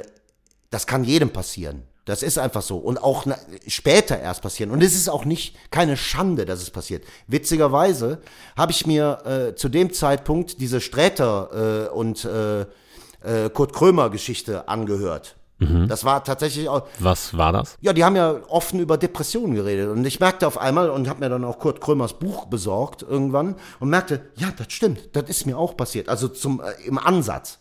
das 0.69 0.85
kann 0.85 1.03
jedem 1.03 1.29
passieren. 1.29 1.83
Das 2.07 2.23
ist 2.23 2.39
einfach 2.39 2.61
so. 2.61 2.77
Und 2.77 3.03
auch 3.03 3.25
später 3.67 4.17
erst 4.17 4.41
passieren. 4.41 4.71
Und 4.71 4.81
es 4.81 4.95
ist 4.95 5.09
auch 5.09 5.25
nicht 5.25 5.57
keine 5.71 5.97
Schande, 5.97 6.45
dass 6.45 6.61
es 6.61 6.69
passiert. 6.69 7.03
Witzigerweise 7.27 8.19
habe 8.55 8.71
ich 8.71 8.87
mir 8.87 9.19
äh, 9.25 9.55
zu 9.55 9.67
dem 9.67 9.91
Zeitpunkt 9.91 10.61
diese 10.61 10.79
Sträter 10.79 11.89
äh, 11.89 11.93
und 11.93 12.23
äh, 12.23 12.61
äh, 12.61 13.49
Kurt 13.53 13.73
Krömer 13.73 14.09
Geschichte 14.09 14.69
angehört. 14.69 15.35
Mhm. 15.59 15.89
Das 15.89 16.05
war 16.05 16.23
tatsächlich 16.23 16.69
auch. 16.69 16.87
Was 16.99 17.35
war 17.35 17.51
das? 17.51 17.77
Ja, 17.81 17.91
die 17.91 18.05
haben 18.05 18.15
ja 18.15 18.37
offen 18.47 18.79
über 18.79 18.97
Depressionen 18.97 19.55
geredet. 19.55 19.89
Und 19.89 20.05
ich 20.05 20.21
merkte 20.21 20.47
auf 20.47 20.57
einmal 20.57 20.89
und 20.89 21.09
habe 21.09 21.19
mir 21.19 21.29
dann 21.29 21.43
auch 21.43 21.59
Kurt 21.59 21.81
Krömers 21.81 22.13
Buch 22.13 22.45
besorgt 22.45 23.01
irgendwann 23.01 23.55
und 23.81 23.89
merkte, 23.89 24.21
ja, 24.37 24.47
das 24.57 24.71
stimmt, 24.71 25.09
das 25.13 25.29
ist 25.29 25.45
mir 25.45 25.57
auch 25.57 25.75
passiert. 25.75 26.07
Also 26.07 26.29
zum 26.29 26.61
äh, 26.61 26.87
im 26.87 26.97
Ansatz, 26.97 27.59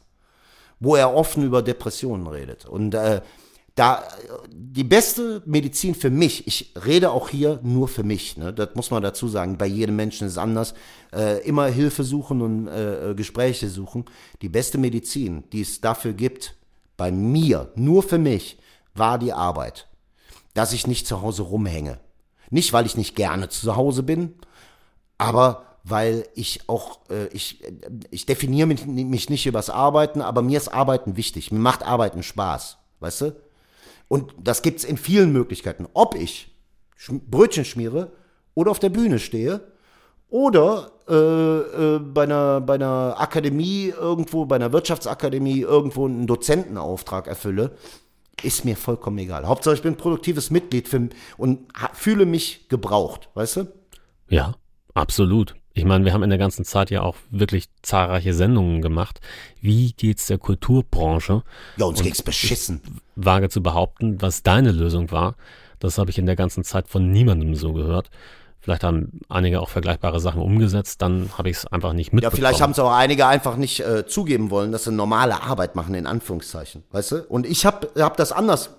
wo 0.78 0.94
er 0.94 1.12
offen 1.12 1.42
über 1.42 1.62
Depressionen 1.62 2.28
redet. 2.28 2.64
Und 2.64 2.94
äh, 2.94 3.22
da 3.77 4.03
die 4.51 4.85
beste 4.85 5.43
Medizin 5.45 5.95
für 5.95 6.11
mich, 6.11 6.47
ich 6.47 6.72
rede 6.85 7.11
auch 7.11 7.29
hier 7.29 7.61
nur 7.62 7.89
für 7.89 8.03
mich, 8.03 8.37
ne, 8.37 8.53
das 8.53 8.74
muss 8.74 8.91
man 8.91 9.03
dazu 9.03 9.29
sagen, 9.29 9.59
bei 9.59 9.66
jedem 9.66 9.97
Menschen 9.97 10.27
ist 10.27 10.33
es 10.33 10.39
anders, 10.39 10.74
äh, 11.14 11.47
immer 11.47 11.66
Hilfe 11.66 12.03
suchen 12.03 12.41
und 12.41 12.68
äh, 12.68 13.14
Gespräche 13.14 13.68
suchen. 13.68 14.07
Die 14.43 14.49
beste 14.49 14.79
Medizin, 14.79 15.45
die 15.53 15.61
es 15.61 15.81
dafür 15.81 16.14
gibt, 16.14 16.57
bei 16.97 17.12
mir, 17.12 17.70
nur 17.74 18.03
für 18.03 18.18
mich, 18.18 18.59
war 18.95 19.18
die 19.18 19.35
Arbeit. 19.35 19.87
Dass 20.55 20.72
ich 20.72 20.87
nicht 20.87 21.07
zu 21.07 21.20
Hause 21.20 21.43
rumhänge. 21.43 22.01
Nicht, 22.49 22.72
weil 22.72 22.87
ich 22.87 22.97
nicht 22.97 23.14
gerne 23.14 23.51
zu 23.51 23.77
Hause 23.77 24.03
bin, 24.03 24.35
aber 25.18 25.64
weil 25.85 26.27
ich 26.35 26.68
auch, 26.68 27.01
äh, 27.11 27.27
ich, 27.27 27.62
ich 28.11 28.24
definiere 28.24 28.68
mich, 28.68 28.87
mich 28.87 29.29
nicht 29.29 29.47
übers 29.47 29.68
Arbeiten, 29.68 30.22
aber 30.22 30.41
mir 30.41 30.57
ist 30.57 30.68
Arbeiten 30.68 31.16
wichtig. 31.16 31.53
Mir 31.53 31.59
macht 31.59 31.83
Arbeiten 31.83 32.22
Spaß. 32.22 32.79
Weißt 33.01 33.20
du? 33.20 33.45
Und 34.09 34.35
das 34.39 34.63
gibt's 34.63 34.85
in 34.85 34.97
vielen 34.97 35.33
Möglichkeiten. 35.33 35.87
Ob 35.95 36.15
ich 36.15 36.55
Brötchen 37.09 37.65
schmiere 37.65 38.13
oder 38.55 38.71
auf 38.71 38.79
der 38.79 38.89
Bühne 38.89 39.19
stehe 39.19 39.61
oder 40.29 40.93
äh, 41.09 41.15
äh, 41.15 41.99
bei, 41.99 42.25
einer, 42.25 42.61
bei 42.61 42.75
einer 42.75 43.17
Akademie 43.19 43.89
irgendwo, 43.89 44.47
bei 44.47 44.57
einer 44.57 44.73
Wirtschaftsakademie 44.73 45.61
irgendwo 45.61 46.07
einen 46.07 46.27
Dozentenauftrag 46.27 47.27
erfülle, 47.29 47.77
ist 48.43 48.65
mir 48.65 48.77
vollkommen 48.77 49.19
egal. 49.19 49.47
Hauptsache 49.47 49.75
ich 49.75 49.83
bin 49.83 49.95
ein 49.95 49.99
produktives 49.99 50.51
Mitglied 50.51 50.89
für, 50.89 51.09
und 51.37 51.69
fühle 51.95 52.27
mich 52.27 52.69
gebraucht, 52.69 53.31
weißt 53.35 53.57
du? 53.57 53.73
Ja, 54.29 54.55
absolut. 54.95 55.55
Ich 55.77 55.85
meine, 55.85 56.07
wir 56.07 56.14
haben 56.14 56.22
in 56.22 56.31
der 56.31 56.39
ganzen 56.39 56.64
Zeit 56.64 56.91
ja 56.91 57.03
auch 57.03 57.16
wirklich 57.31 57.66
zahlreiche 57.83 58.33
Sendungen 58.33 58.81
gemacht. 58.81 59.20
Wie 59.61 59.93
geht's 59.93 60.27
der 60.27 60.39
Kulturbranche? 60.39 61.43
Ja, 61.77 61.85
uns 61.85 62.03
ging's 62.03 62.22
beschissen. 62.22 62.81
Wage 63.14 63.51
zu 63.51 63.62
behaupten, 63.62 64.20
was 64.22 64.43
deine 64.43 64.72
Lösung 64.72 65.11
war, 65.11 65.35
das 65.79 65.99
habe 65.99 66.09
ich 66.11 66.16
in 66.16 66.24
der 66.24 66.35
ganzen 66.35 66.64
Zeit 66.64 66.89
von 66.89 67.11
niemandem 67.11 67.55
so 67.55 67.74
gehört. 67.74 68.09
Vielleicht 68.59 68.85
haben 68.85 69.20
einige 69.29 69.61
auch 69.61 69.68
vergleichbare 69.68 70.18
Sachen 70.18 70.41
umgesetzt, 70.41 71.03
dann 71.03 71.29
habe 71.37 71.51
ich 71.51 71.59
es 71.59 71.66
einfach 71.66 71.93
nicht 71.93 72.09
Ja, 72.09 72.14
mitbekommen. 72.14 72.37
vielleicht 72.37 72.62
haben 72.62 72.70
es 72.72 72.79
auch 72.79 72.91
einige 72.91 73.27
einfach 73.27 73.57
nicht 73.57 73.81
äh, 73.81 74.07
zugeben 74.07 74.51
wollen, 74.51 74.72
dass 74.72 74.85
sie 74.85 74.93
normale 74.93 75.43
Arbeit 75.43 75.77
machen, 75.77 75.95
in 75.95 76.07
Anführungszeichen. 76.07 76.85
Weißt 76.91 77.12
du? 77.12 77.16
Und 77.29 77.45
ich 77.45 77.66
habe 77.66 77.91
hab 77.99 78.16
das 78.16 78.33
anders. 78.33 78.70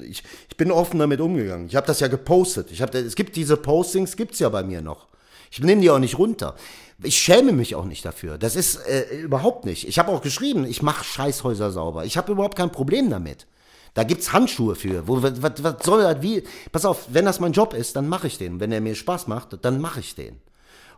Ich, 0.00 0.22
ich 0.48 0.56
bin 0.56 0.70
offen 0.70 1.00
damit 1.00 1.20
umgegangen. 1.20 1.66
Ich 1.66 1.74
habe 1.74 1.86
das 1.88 1.98
ja 1.98 2.06
gepostet. 2.06 2.70
Ich 2.70 2.80
hab, 2.80 2.94
es 2.94 3.16
gibt 3.16 3.34
diese 3.34 3.56
Postings, 3.56 4.16
gibt's 4.16 4.38
ja 4.38 4.48
bei 4.50 4.62
mir 4.62 4.80
noch. 4.82 5.08
Ich 5.54 5.60
nehme 5.60 5.82
die 5.82 5.90
auch 5.90 6.00
nicht 6.00 6.18
runter. 6.18 6.56
Ich 7.00 7.16
schäme 7.16 7.52
mich 7.52 7.76
auch 7.76 7.84
nicht 7.84 8.04
dafür. 8.04 8.38
Das 8.38 8.56
ist 8.56 8.74
äh, 8.88 9.18
überhaupt 9.18 9.64
nicht. 9.64 9.86
Ich 9.86 10.00
habe 10.00 10.10
auch 10.10 10.20
geschrieben, 10.20 10.64
ich 10.64 10.82
mache 10.82 11.04
Scheißhäuser 11.04 11.70
sauber. 11.70 12.04
Ich 12.04 12.16
habe 12.16 12.32
überhaupt 12.32 12.56
kein 12.56 12.72
Problem 12.72 13.08
damit. 13.08 13.46
Da 13.94 14.02
gibt's 14.02 14.32
Handschuhe 14.32 14.74
für. 14.74 15.06
Wo, 15.06 15.22
was, 15.22 15.62
was 15.62 15.76
soll 15.84 16.02
das? 16.02 16.22
Wie? 16.22 16.42
Pass 16.72 16.84
auf, 16.84 17.06
wenn 17.10 17.24
das 17.24 17.38
mein 17.38 17.52
Job 17.52 17.72
ist, 17.72 17.94
dann 17.94 18.08
mache 18.08 18.26
ich 18.26 18.36
den. 18.36 18.58
Wenn 18.58 18.72
er 18.72 18.80
mir 18.80 18.96
Spaß 18.96 19.28
macht, 19.28 19.64
dann 19.64 19.80
mache 19.80 20.00
ich 20.00 20.16
den. 20.16 20.40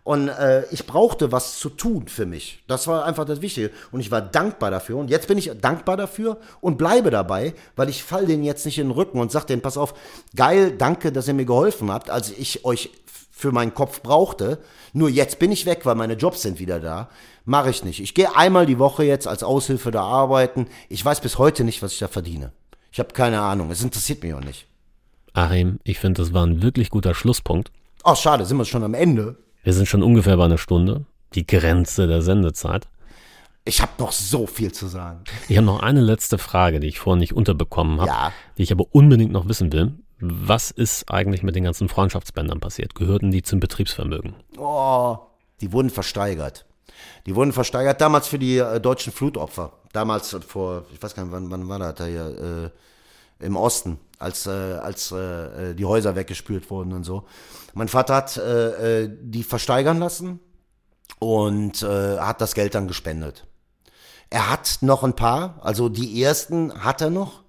Und 0.05 0.29
äh, 0.29 0.65
ich 0.71 0.87
brauchte 0.87 1.33
was 1.33 1.59
zu 1.59 1.69
tun 1.69 2.09
für 2.09 2.25
mich. 2.25 2.63
Das 2.67 2.87
war 2.87 3.05
einfach 3.05 3.27
das 3.27 3.43
Wichtige. 3.43 3.73
Und 3.93 4.01
ich 4.01 4.11
war 4.11 4.23
dankbar 4.23 4.71
dafür. 4.71 4.97
Und 4.97 5.11
jetzt 5.11 5.29
bin 5.29 5.37
ich 5.37 5.51
dankbar 5.61 5.99
dafür 5.99 6.39
und 6.63 6.79
bleibe 6.79 7.11
dabei, 7.11 7.53
weil 7.75 7.91
ich 7.91 8.05
fall 8.05 8.25
denen 8.25 8.45
jetzt 8.45 8.65
nicht 8.65 8.79
in 8.79 8.87
den 8.87 8.93
Rücken 8.93 9.19
und 9.19 9.33
sag 9.33 9.47
denen, 9.47 9.61
pass 9.61 9.77
auf, 9.77 9.93
geil, 10.35 10.73
danke, 10.79 11.13
dass 11.13 11.29
ihr 11.29 11.35
mir 11.35 11.45
geholfen 11.45 11.91
habt, 11.91 12.09
als 12.09 12.31
ich 12.31 12.65
euch 12.65 12.91
für 13.39 13.53
meinen 13.53 13.75
Kopf 13.75 14.01
brauchte. 14.01 14.59
Nur 14.95 15.11
jetzt 15.11 15.39
bin 15.39 15.53
ich 15.53 15.67
weg, 15.67 15.81
weil 15.85 15.95
meine 15.95 16.15
Jobs 16.15 16.41
sind 16.41 16.59
wieder 16.59 16.81
da. 16.81 17.11
Mache 17.45 17.69
ich 17.69 17.85
nicht. 17.85 18.01
Ich 18.01 18.15
gehe 18.15 18.35
einmal 18.35 18.65
die 18.65 18.79
Woche 18.79 19.05
jetzt 19.05 19.29
als 19.29 19.43
Aushilfe 19.43 19.91
da 19.91 20.03
arbeiten. 20.03 20.69
Ich 20.89 21.05
weiß 21.05 21.21
bis 21.21 21.37
heute 21.37 21.63
nicht, 21.63 21.83
was 21.83 21.93
ich 21.93 21.99
da 21.99 22.09
verdiene. 22.09 22.53
Ich 22.91 22.99
habe 22.99 23.13
keine 23.13 23.43
Ahnung. 23.43 23.71
Es 23.71 23.83
interessiert 23.83 24.23
mich 24.23 24.33
auch 24.33 24.41
nicht. 24.41 24.67
Achim, 25.35 25.79
ich 25.85 25.99
finde, 25.99 26.23
das 26.23 26.33
war 26.33 26.47
ein 26.47 26.63
wirklich 26.63 26.89
guter 26.89 27.15
Schlusspunkt. 27.15 27.71
Ach, 28.05 28.17
schade, 28.17 28.47
sind 28.47 28.57
wir 28.57 28.65
schon 28.65 28.83
am 28.85 28.95
Ende. 28.95 29.37
Wir 29.63 29.75
sind 29.75 29.87
schon 29.87 30.03
ungefähr 30.03 30.39
bei 30.39 30.47
einer 30.47 30.57
Stunde, 30.57 31.05
die 31.35 31.47
Grenze 31.47 32.07
der 32.07 32.23
Sendezeit. 32.23 32.89
Ich 33.67 33.83
habe 33.83 33.93
noch 33.99 34.13
so 34.13 34.47
viel 34.47 34.73
zu 34.73 34.87
sagen. 34.87 35.25
Ich 35.49 35.59
habe 35.59 35.67
noch 35.67 35.81
eine 35.81 36.01
letzte 36.01 36.39
Frage, 36.39 36.81
die 36.81 36.87
ich 36.87 37.01
vorhin 37.01 37.19
nicht 37.21 37.35
unterbekommen 37.35 38.01
habe, 38.01 38.09
Ja. 38.11 38.33
die 38.57 38.63
ich 38.63 38.73
aber 38.73 38.87
unbedingt 38.93 39.33
noch 39.33 39.47
wissen 39.47 39.73
will. 39.73 39.93
Was 40.19 40.71
ist 40.71 41.11
eigentlich 41.11 41.43
mit 41.43 41.57
den 41.57 41.65
ganzen 41.65 41.89
Freundschaftsbändern 41.89 42.61
passiert? 42.61 42.95
Gehörten 42.95 43.31
die 43.31 43.43
zum 43.43 43.61
Betriebsvermögen? 43.61 44.35
Oh, 44.57 45.19
die 45.61 45.73
wurden 45.73 45.91
versteigert. 45.91 46.65
Die 47.27 47.35
wurden 47.35 47.53
versteigert 47.53 48.01
damals 48.01 48.27
für 48.27 48.39
die 48.39 48.57
äh, 48.57 48.81
deutschen 48.81 49.13
Flutopfer. 49.13 49.73
Damals 49.93 50.37
vor, 50.47 50.85
ich 50.93 51.03
weiß 51.03 51.15
gar 51.15 51.25
nicht, 51.25 51.33
wann, 51.33 51.51
wann 51.51 51.69
war 51.69 51.79
das 51.79 51.95
da 51.97 52.05
hier, 52.07 52.71
äh, 52.71 53.45
im 53.45 53.57
Osten, 53.57 53.99
als, 54.19 54.47
äh, 54.47 54.51
als 54.51 55.13
äh, 55.13 55.71
äh, 55.71 55.75
die 55.75 55.85
Häuser 55.85 56.17
weggespült 56.17 56.71
wurden 56.71 56.93
und 56.93 57.05
so. 57.05 57.27
Mein 57.75 57.89
Vater 57.89 58.15
hat 58.15 58.37
äh, 58.39 59.11
die 59.21 59.43
versteigern 59.43 59.99
lassen 59.99 60.41
und 61.19 61.83
hat 61.83 62.43
das 62.43 62.55
Geld 62.55 62.75
dann 62.75 62.89
gespendet. 62.89 63.47
Er 64.29 64.51
hat 64.51 64.79
noch 64.83 65.03
ein 65.03 65.17
paar, 65.17 65.59
also 65.63 65.89
die 65.89 66.23
ersten 66.23 66.85
hat 66.85 67.01
er 67.01 67.09
noch. 67.09 67.43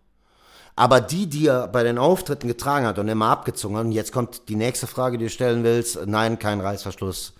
Aber 0.78 1.02
die, 1.02 1.26
die 1.28 1.48
er 1.48 1.68
bei 1.68 1.82
den 1.82 1.98
Auftritten 1.98 2.48
getragen 2.48 2.86
hat 2.86 3.00
und 3.00 3.08
immer 3.08 3.30
abgezogen 3.30 3.76
hat, 3.78 3.86
und 3.86 3.92
jetzt 3.94 4.12
kommt 4.14 4.48
die 4.48 4.56
nächste 4.56 4.86
Frage, 4.86 5.18
die 5.18 5.26
du 5.26 5.30
stellen 5.32 5.64
willst, 5.64 6.00
nein, 6.06 6.38
kein 6.38 6.62
Reißverschluss. 6.62 7.34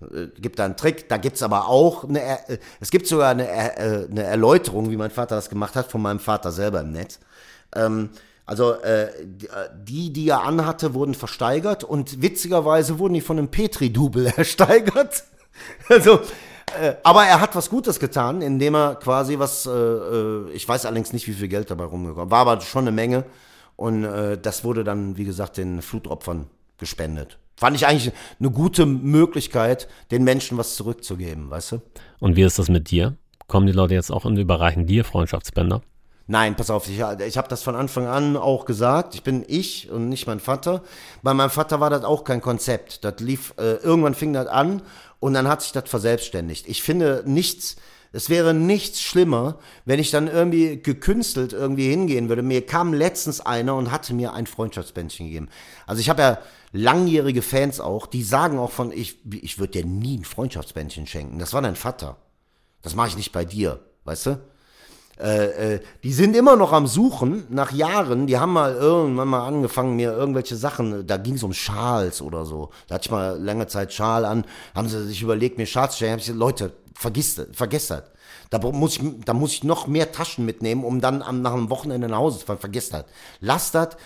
Äh, 0.00 0.28
Gibt 0.40 0.60
da 0.60 0.64
einen 0.64 0.76
Trick, 0.76 1.08
da 1.08 1.16
gibt's 1.16 1.42
aber 1.42 1.66
auch 1.68 2.04
eine, 2.08 2.22
äh, 2.22 2.58
es 2.80 2.92
gibt 2.92 3.08
sogar 3.08 3.30
eine, 3.30 3.48
äh, 3.48 4.06
eine 4.08 4.22
Erläuterung, 4.22 4.90
wie 4.90 4.96
mein 4.96 5.10
Vater 5.10 5.34
das 5.34 5.50
gemacht 5.50 5.74
hat, 5.74 5.90
von 5.90 6.02
meinem 6.02 6.20
Vater 6.20 6.52
selber 6.52 6.82
im 6.82 6.92
Netz. 6.92 7.18
Ähm, 7.74 8.10
also 8.46 8.74
die- 8.74 9.46
äh, 9.48 9.70
die, 9.74 10.12
die 10.12 10.28
er 10.28 10.42
anhatte, 10.44 10.94
wurden 10.94 11.14
versteigert 11.14 11.82
und 11.82 12.22
witzigerweise 12.22 13.00
wurden 13.00 13.14
die 13.14 13.22
von 13.22 13.38
einem 13.38 13.48
Petri-Double 13.48 14.26
ersteigert. 14.36 15.24
Also, 15.88 16.20
äh, 16.80 16.96
aber 17.02 17.24
er 17.24 17.40
hat 17.40 17.54
was 17.56 17.70
Gutes 17.70 17.98
getan, 18.00 18.42
indem 18.42 18.74
er 18.74 18.94
quasi 18.96 19.38
was, 19.38 19.66
äh, 19.66 19.70
äh, 19.70 20.50
ich 20.52 20.68
weiß 20.68 20.86
allerdings 20.86 21.12
nicht, 21.12 21.26
wie 21.26 21.32
viel 21.32 21.48
Geld 21.48 21.70
dabei 21.70 21.84
rumgekommen 21.84 22.30
war, 22.30 22.40
aber 22.46 22.60
schon 22.60 22.84
eine 22.84 22.92
Menge. 22.92 23.24
Und 23.76 24.04
äh, 24.04 24.38
das 24.38 24.64
wurde 24.64 24.84
dann, 24.84 25.16
wie 25.16 25.24
gesagt, 25.24 25.56
den 25.56 25.82
Flutopfern 25.82 26.46
gespendet. 26.78 27.38
Fand 27.56 27.76
ich 27.76 27.86
eigentlich 27.86 28.12
eine 28.40 28.50
gute 28.50 28.86
Möglichkeit, 28.86 29.88
den 30.10 30.24
Menschen 30.24 30.58
was 30.58 30.76
zurückzugeben, 30.76 31.50
weißt 31.50 31.72
du? 31.72 31.80
Und 32.20 32.36
wie 32.36 32.42
ist 32.42 32.58
das 32.58 32.68
mit 32.68 32.90
dir? 32.90 33.16
Kommen 33.46 33.66
die 33.66 33.72
Leute 33.72 33.94
jetzt 33.94 34.10
auch 34.10 34.24
und 34.24 34.36
überreichen 34.36 34.86
dir 34.86 35.04
Freundschaftsbänder? 35.04 35.82
Nein, 36.26 36.56
pass 36.56 36.70
auf, 36.70 36.88
ich, 36.88 37.00
ich 37.26 37.36
habe 37.36 37.48
das 37.48 37.62
von 37.62 37.76
Anfang 37.76 38.06
an 38.06 38.38
auch 38.38 38.64
gesagt. 38.64 39.14
Ich 39.14 39.22
bin 39.22 39.44
ich 39.46 39.90
und 39.90 40.08
nicht 40.08 40.26
mein 40.26 40.40
Vater. 40.40 40.82
Bei 41.22 41.34
meinem 41.34 41.50
Vater 41.50 41.80
war 41.80 41.90
das 41.90 42.02
auch 42.02 42.24
kein 42.24 42.40
Konzept. 42.40 43.04
Das 43.04 43.20
lief, 43.20 43.52
äh, 43.58 43.74
irgendwann 43.74 44.14
fing 44.14 44.32
das 44.32 44.46
an 44.46 44.80
und 45.24 45.32
dann 45.32 45.48
hat 45.48 45.62
sich 45.62 45.72
das 45.72 45.88
verselbstständigt. 45.88 46.68
Ich 46.68 46.82
finde 46.82 47.22
nichts, 47.24 47.76
es 48.12 48.28
wäre 48.28 48.52
nichts 48.52 49.00
schlimmer, 49.00 49.58
wenn 49.86 49.98
ich 49.98 50.10
dann 50.10 50.28
irgendwie 50.28 50.82
gekünstelt 50.82 51.54
irgendwie 51.54 51.88
hingehen 51.88 52.28
würde. 52.28 52.42
Mir 52.42 52.66
kam 52.66 52.92
letztens 52.92 53.40
einer 53.40 53.74
und 53.74 53.90
hatte 53.90 54.12
mir 54.12 54.34
ein 54.34 54.46
Freundschaftsbändchen 54.46 55.28
gegeben. 55.28 55.48
Also 55.86 56.00
ich 56.00 56.10
habe 56.10 56.20
ja 56.20 56.38
langjährige 56.72 57.40
Fans 57.40 57.80
auch, 57.80 58.06
die 58.06 58.22
sagen 58.22 58.58
auch 58.58 58.70
von, 58.70 58.92
ich, 58.92 59.16
ich 59.32 59.58
würde 59.58 59.80
dir 59.80 59.86
nie 59.86 60.18
ein 60.18 60.26
Freundschaftsbändchen 60.26 61.06
schenken. 61.06 61.38
Das 61.38 61.54
war 61.54 61.62
dein 61.62 61.74
Vater. 61.74 62.18
Das 62.82 62.94
mache 62.94 63.08
ich 63.08 63.16
nicht 63.16 63.32
bei 63.32 63.46
dir, 63.46 63.80
weißt 64.04 64.26
du? 64.26 64.40
Äh, 65.18 65.74
äh, 65.74 65.80
die 66.02 66.12
sind 66.12 66.36
immer 66.36 66.56
noch 66.56 66.72
am 66.72 66.86
Suchen 66.86 67.44
nach 67.48 67.72
Jahren. 67.72 68.26
Die 68.26 68.38
haben 68.38 68.52
mal 68.52 68.74
irgendwann 68.74 69.28
mal 69.28 69.46
angefangen, 69.46 69.96
mir 69.96 70.12
irgendwelche 70.12 70.56
Sachen, 70.56 71.06
da 71.06 71.16
ging 71.16 71.34
es 71.34 71.42
um 71.42 71.52
Schals 71.52 72.20
oder 72.20 72.44
so. 72.44 72.70
Da 72.88 72.96
hatte 72.96 73.06
ich 73.06 73.10
mal 73.10 73.40
lange 73.40 73.66
Zeit 73.66 73.92
Schal 73.92 74.24
an, 74.24 74.44
haben 74.74 74.88
sie 74.88 75.06
sich 75.06 75.22
überlegt, 75.22 75.58
mir 75.58 75.66
Schals 75.66 75.92
zu 75.92 75.98
schenken. 75.98 76.12
Hab 76.12 76.18
ich 76.20 76.26
gesagt, 76.26 76.40
Leute, 76.40 76.72
vergiss 76.94 77.36
das, 77.36 77.46
vergesst 77.52 77.90
das. 77.90 78.04
Da 78.50 78.58
muss, 78.58 78.96
ich, 78.96 79.02
da 79.24 79.34
muss 79.34 79.52
ich 79.52 79.64
noch 79.64 79.86
mehr 79.86 80.12
Taschen 80.12 80.44
mitnehmen, 80.44 80.84
um 80.84 81.00
dann 81.00 81.22
am, 81.22 81.42
nach 81.42 81.52
einem 81.52 81.70
Wochenende 81.70 82.08
nach 82.08 82.18
Hause 82.18 82.38
zu 82.38 82.46
fahren. 82.46 82.58
Vergesst 82.58 82.92
das. 82.92 83.04
Lasst 83.40 83.74
das. 83.74 83.96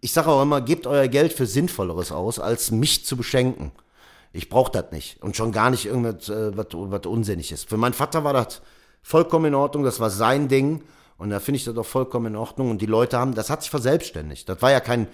Ich 0.00 0.12
sage 0.12 0.28
auch 0.28 0.42
immer, 0.42 0.60
gebt 0.60 0.86
euer 0.86 1.08
Geld 1.08 1.32
für 1.32 1.46
Sinnvolleres 1.46 2.12
aus, 2.12 2.38
als 2.38 2.70
mich 2.70 3.06
zu 3.06 3.16
beschenken. 3.16 3.72
Ich 4.32 4.48
brauche 4.48 4.72
das 4.72 4.90
nicht. 4.90 5.22
Und 5.22 5.36
schon 5.36 5.52
gar 5.52 5.70
nicht 5.70 5.86
irgendwas, 5.86 6.28
äh, 6.28 6.56
was, 6.56 6.66
was 6.72 7.06
unsinnig 7.06 7.52
ist. 7.52 7.68
Für 7.68 7.76
meinen 7.76 7.94
Vater 7.94 8.24
war 8.24 8.32
das 8.32 8.60
vollkommen 9.04 9.44
in 9.44 9.54
Ordnung. 9.54 9.84
Das 9.84 10.00
war 10.00 10.10
sein 10.10 10.48
Ding. 10.48 10.82
Und 11.16 11.30
da 11.30 11.38
finde 11.38 11.56
ich 11.58 11.64
das 11.64 11.76
auch 11.76 11.86
vollkommen 11.86 12.26
in 12.26 12.36
Ordnung. 12.36 12.70
Und 12.70 12.82
die 12.82 12.86
Leute 12.86 13.18
haben, 13.18 13.34
das 13.36 13.48
hat 13.50 13.62
sich 13.62 13.70
verselbstständigt. 13.70 14.48
Das 14.48 14.60
war 14.62 14.72
ja 14.72 14.80
kein, 14.80 15.06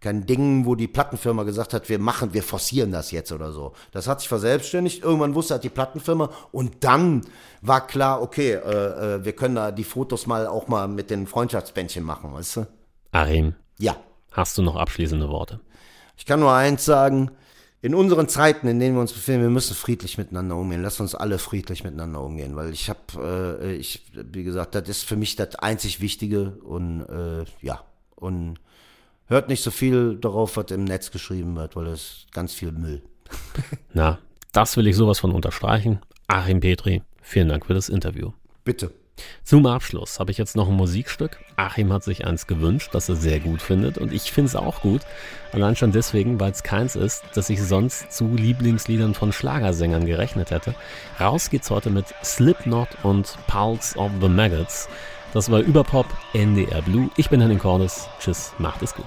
kein 0.00 0.24
Ding, 0.26 0.66
wo 0.66 0.76
die 0.76 0.86
Plattenfirma 0.86 1.42
gesagt 1.42 1.74
hat, 1.74 1.88
wir 1.88 1.98
machen, 1.98 2.32
wir 2.32 2.44
forcieren 2.44 2.92
das 2.92 3.10
jetzt 3.10 3.32
oder 3.32 3.50
so. 3.50 3.72
Das 3.90 4.06
hat 4.06 4.20
sich 4.20 4.28
verselbstständigt. 4.28 5.02
Irgendwann 5.02 5.34
wusste 5.34 5.54
halt 5.54 5.64
die 5.64 5.68
Plattenfirma. 5.70 6.30
Und 6.52 6.84
dann 6.84 7.22
war 7.62 7.84
klar, 7.88 8.22
okay, 8.22 8.52
äh, 8.52 9.14
äh, 9.16 9.24
wir 9.24 9.32
können 9.32 9.56
da 9.56 9.72
die 9.72 9.82
Fotos 9.82 10.28
mal 10.28 10.46
auch 10.46 10.68
mal 10.68 10.86
mit 10.86 11.10
den 11.10 11.26
Freundschaftsbändchen 11.26 12.04
machen, 12.04 12.32
weißt 12.32 12.56
du? 12.58 12.66
Arim, 13.10 13.54
Ja. 13.78 13.96
hast 14.30 14.56
du 14.58 14.62
noch 14.62 14.76
abschließende 14.76 15.28
Worte? 15.28 15.58
Ich 16.16 16.26
kann 16.26 16.38
nur 16.40 16.52
eins 16.52 16.84
sagen, 16.84 17.30
in 17.80 17.94
unseren 17.94 18.28
Zeiten, 18.28 18.66
in 18.66 18.80
denen 18.80 18.96
wir 18.96 19.00
uns 19.00 19.12
befinden, 19.12 19.42
wir 19.42 19.50
müssen 19.50 19.74
friedlich 19.74 20.18
miteinander 20.18 20.56
umgehen. 20.56 20.82
Lass 20.82 20.98
uns 21.00 21.14
alle 21.14 21.38
friedlich 21.38 21.84
miteinander 21.84 22.20
umgehen, 22.20 22.56
weil 22.56 22.72
ich 22.72 22.88
habe, 22.88 23.58
äh, 23.62 23.74
ich, 23.74 24.02
wie 24.12 24.42
gesagt, 24.42 24.74
das 24.74 24.88
ist 24.88 25.04
für 25.04 25.16
mich 25.16 25.36
das 25.36 25.54
einzig 25.56 26.00
Wichtige 26.00 26.58
und 26.64 27.02
äh, 27.02 27.44
ja, 27.60 27.84
und 28.16 28.58
hört 29.26 29.48
nicht 29.48 29.62
so 29.62 29.70
viel 29.70 30.16
darauf, 30.16 30.56
was 30.56 30.70
im 30.72 30.84
Netz 30.84 31.12
geschrieben 31.12 31.54
wird, 31.54 31.76
weil 31.76 31.86
es 31.86 32.00
ist 32.00 32.32
ganz 32.32 32.52
viel 32.52 32.72
Müll. 32.72 33.02
Na, 33.92 34.18
das 34.52 34.76
will 34.76 34.86
ich 34.88 34.96
sowas 34.96 35.20
von 35.20 35.32
unterstreichen. 35.32 36.00
Achim 36.26 36.60
Petri, 36.60 37.02
vielen 37.22 37.48
Dank 37.48 37.66
für 37.66 37.74
das 37.74 37.88
Interview. 37.88 38.32
Bitte. 38.64 38.90
Zum 39.44 39.66
Abschluss 39.66 40.20
habe 40.20 40.30
ich 40.30 40.38
jetzt 40.38 40.56
noch 40.56 40.68
ein 40.68 40.74
Musikstück. 40.74 41.38
Achim 41.56 41.92
hat 41.92 42.04
sich 42.04 42.26
eins 42.26 42.46
gewünscht, 42.46 42.90
das 42.92 43.08
er 43.08 43.16
sehr 43.16 43.40
gut 43.40 43.62
findet. 43.62 43.98
Und 43.98 44.12
ich 44.12 44.32
finde 44.32 44.48
es 44.48 44.56
auch 44.56 44.80
gut. 44.80 45.02
Allein 45.52 45.76
schon 45.76 45.92
deswegen, 45.92 46.38
weil 46.40 46.52
es 46.52 46.62
keins 46.62 46.96
ist, 46.96 47.24
das 47.34 47.50
ich 47.50 47.62
sonst 47.62 48.12
zu 48.12 48.34
Lieblingsliedern 48.34 49.14
von 49.14 49.32
Schlagersängern 49.32 50.06
gerechnet 50.06 50.50
hätte. 50.50 50.74
Raus 51.18 51.50
geht's 51.50 51.70
heute 51.70 51.90
mit 51.90 52.06
Slipknot 52.22 52.88
und 53.02 53.36
Pulse 53.46 53.98
of 53.98 54.10
the 54.20 54.28
Maggots. 54.28 54.88
Das 55.32 55.50
war 55.50 55.60
Überpop 55.60 56.06
NDR 56.32 56.82
Blue. 56.82 57.10
Ich 57.16 57.28
bin 57.28 57.40
Henning 57.40 57.58
Cordes. 57.58 58.08
Tschüss, 58.18 58.52
macht 58.58 58.82
es 58.82 58.94
gut. 58.94 59.06